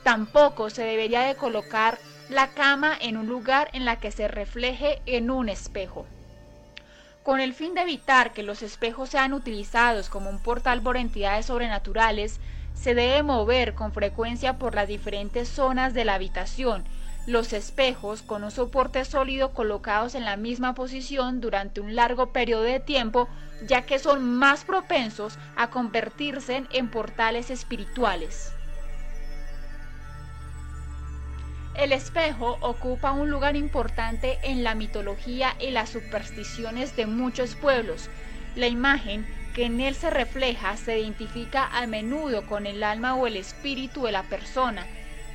Tampoco 0.02 0.70
se 0.70 0.82
debería 0.82 1.20
de 1.20 1.36
colocar 1.36 1.98
la 2.30 2.48
cama 2.48 2.96
en 3.00 3.16
un 3.16 3.26
lugar 3.26 3.68
en 3.72 3.84
la 3.84 3.96
que 3.96 4.10
se 4.10 4.28
refleje 4.28 5.02
en 5.04 5.30
un 5.30 5.48
espejo. 5.48 6.06
Con 7.22 7.40
el 7.40 7.52
fin 7.52 7.74
de 7.74 7.82
evitar 7.82 8.32
que 8.32 8.42
los 8.42 8.62
espejos 8.62 9.10
sean 9.10 9.34
utilizados 9.34 10.08
como 10.08 10.30
un 10.30 10.38
portal 10.38 10.80
por 10.80 10.96
entidades 10.96 11.46
sobrenaturales, 11.46 12.40
se 12.74 12.94
debe 12.94 13.22
mover 13.22 13.74
con 13.74 13.92
frecuencia 13.92 14.58
por 14.58 14.74
las 14.74 14.88
diferentes 14.88 15.48
zonas 15.48 15.92
de 15.92 16.06
la 16.06 16.14
habitación. 16.14 16.84
Los 17.26 17.52
espejos 17.52 18.22
con 18.22 18.42
un 18.42 18.50
soporte 18.50 19.04
sólido 19.04 19.52
colocados 19.52 20.14
en 20.14 20.24
la 20.24 20.36
misma 20.36 20.74
posición 20.74 21.42
durante 21.42 21.82
un 21.82 21.94
largo 21.94 22.32
periodo 22.32 22.62
de 22.62 22.80
tiempo, 22.80 23.28
ya 23.66 23.82
que 23.82 23.98
son 23.98 24.24
más 24.24 24.64
propensos 24.64 25.38
a 25.56 25.68
convertirse 25.68 26.64
en 26.70 26.88
portales 26.88 27.50
espirituales. 27.50 28.54
El 31.80 31.92
espejo 31.92 32.58
ocupa 32.60 33.12
un 33.12 33.30
lugar 33.30 33.56
importante 33.56 34.38
en 34.42 34.62
la 34.62 34.74
mitología 34.74 35.56
y 35.58 35.70
las 35.70 35.88
supersticiones 35.88 36.94
de 36.94 37.06
muchos 37.06 37.54
pueblos. 37.54 38.10
La 38.54 38.66
imagen 38.66 39.26
que 39.54 39.64
en 39.64 39.80
él 39.80 39.94
se 39.94 40.10
refleja 40.10 40.76
se 40.76 41.00
identifica 41.00 41.68
a 41.68 41.86
menudo 41.86 42.44
con 42.46 42.66
el 42.66 42.82
alma 42.82 43.14
o 43.14 43.26
el 43.26 43.38
espíritu 43.38 44.02
de 44.02 44.12
la 44.12 44.24
persona. 44.24 44.86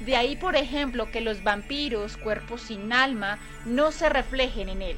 De 0.01 0.15
ahí, 0.15 0.35
por 0.35 0.55
ejemplo, 0.55 1.09
que 1.09 1.19
los 1.19 1.41
vampiros, 1.41 2.15
cuerpos 2.15 2.61
sin 2.61 2.93
alma, 2.93 3.39
no 3.65 3.91
se 3.91 4.07
reflejen 4.09 4.69
en 4.69 4.83
él. 4.83 4.97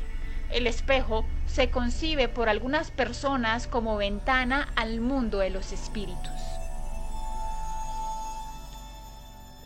El 0.51 0.67
espejo 0.67 1.25
se 1.45 1.69
concibe 1.69 2.27
por 2.27 2.49
algunas 2.49 2.91
personas 2.91 3.67
como 3.67 3.95
ventana 3.95 4.67
al 4.75 4.99
mundo 4.99 5.37
de 5.37 5.51
los 5.51 5.71
espíritus. 5.71 6.46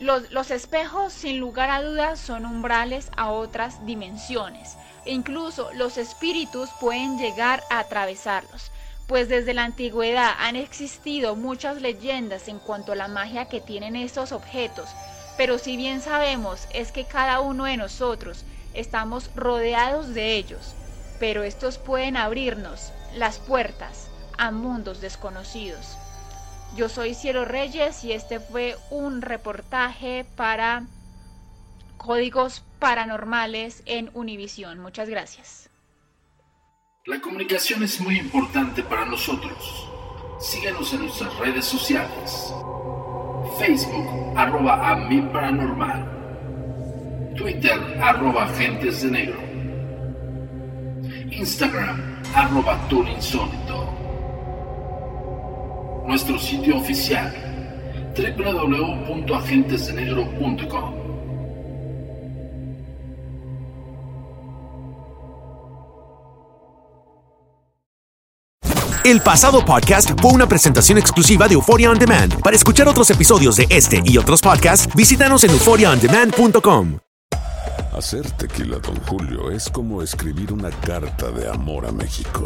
Los, 0.02 0.50
espejos, 0.50 1.14
sin 1.14 1.40
lugar 1.40 1.70
a 1.70 1.84
dudas, 1.84 2.20
son 2.20 2.48
umbrales 2.48 3.12
a 3.18 3.30
otras 3.30 3.86
dimensiones. 3.86 4.76
E 5.06 5.12
incluso 5.12 5.70
los 5.76 6.00
espíritus 6.00 6.72
pueden 6.80 7.20
llegar 7.20 7.62
a 7.70 7.78
atravesarlos, 7.78 8.72
pues 9.06 9.30
desde 9.30 9.54
la 9.54 9.64
antigüedad 9.64 10.32
han 10.40 10.56
existido 10.56 11.36
muchas 11.36 11.84
leyendas 11.84 12.48
en 12.48 12.58
cuanto 12.58 12.94
a 12.94 12.96
la 12.96 13.08
magia 13.08 13.46
que 13.46 13.62
tienen 13.62 13.96
estos 13.96 14.32
objetos, 14.32 14.90
pero 15.38 15.60
si 15.60 15.78
bien 15.78 16.02
sabemos 16.02 16.68
es 16.74 16.92
que 16.92 17.06
cada 17.06 17.40
uno 17.40 17.66
de 17.66 17.78
nosotros 17.78 18.44
estamos 18.74 19.30
rodeados 19.36 20.16
de 20.16 20.34
ellos, 20.34 20.74
pero 21.20 21.44
estos 21.44 21.78
pueden 21.78 22.18
abrirnos 22.18 22.92
las 23.14 23.38
puertas 23.38 24.08
a 24.40 24.50
mundos 24.50 25.00
desconocidos. 25.00 25.96
Yo 26.76 26.88
soy 26.88 27.16
Cielo 27.16 27.44
Reyes 27.44 28.04
y 28.06 28.14
este 28.14 28.40
fue 28.40 28.78
un 28.90 29.22
reportaje 29.22 30.26
para 30.38 30.84
Códigos 31.98 32.64
Paranormales 32.80 33.84
en 33.86 34.10
Univisión. 34.14 34.80
Muchas 34.80 35.10
gracias. 35.10 35.70
La 37.06 37.20
comunicación 37.20 37.84
es 37.84 38.00
muy 38.00 38.18
importante 38.18 38.84
para 38.84 39.06
nosotros. 39.06 39.90
Síguenos 40.40 40.94
en 40.94 41.02
nuestras 41.02 41.38
redes 41.40 41.66
sociales. 41.66 42.54
Facebook, 43.60 44.38
arroba 44.38 44.92
a 44.92 45.10
paranormal. 45.34 47.34
Twitter, 47.36 48.00
arroba 48.02 48.46
agentes 48.46 49.02
de 49.02 49.12
negro. 49.12 49.42
Instagram, 51.32 52.24
arroba 52.34 52.80
insólito 52.90 53.91
nuestro 56.08 56.40
sitio 56.40 56.78
oficial 56.78 57.34
www.agentesdenegro.com. 58.16 61.02
El 69.04 69.20
pasado 69.20 69.66
podcast 69.66 70.12
fue 70.22 70.32
una 70.32 70.48
presentación 70.48 71.00
exclusiva 71.00 71.48
de 71.48 71.56
Euphoria 71.56 71.90
On 71.90 71.98
Demand. 71.98 72.40
Para 72.42 72.56
escuchar 72.56 72.88
otros 72.88 73.10
episodios 73.10 73.56
de 73.56 73.66
este 73.70 74.00
y 74.06 74.16
otros 74.18 74.42
podcasts, 74.42 74.88
visítanos 74.96 75.44
en 75.44 75.50
euphoriaondemand.com. 75.50 77.00
Hacer 77.94 78.30
tequila, 78.32 78.78
don 78.78 78.96
Julio, 79.08 79.50
es 79.50 79.70
como 79.70 80.04
escribir 80.04 80.54
una 80.54 80.70
carta 80.70 81.32
de 81.32 81.50
amor 81.50 81.88
a 81.88 81.92
México. 81.92 82.46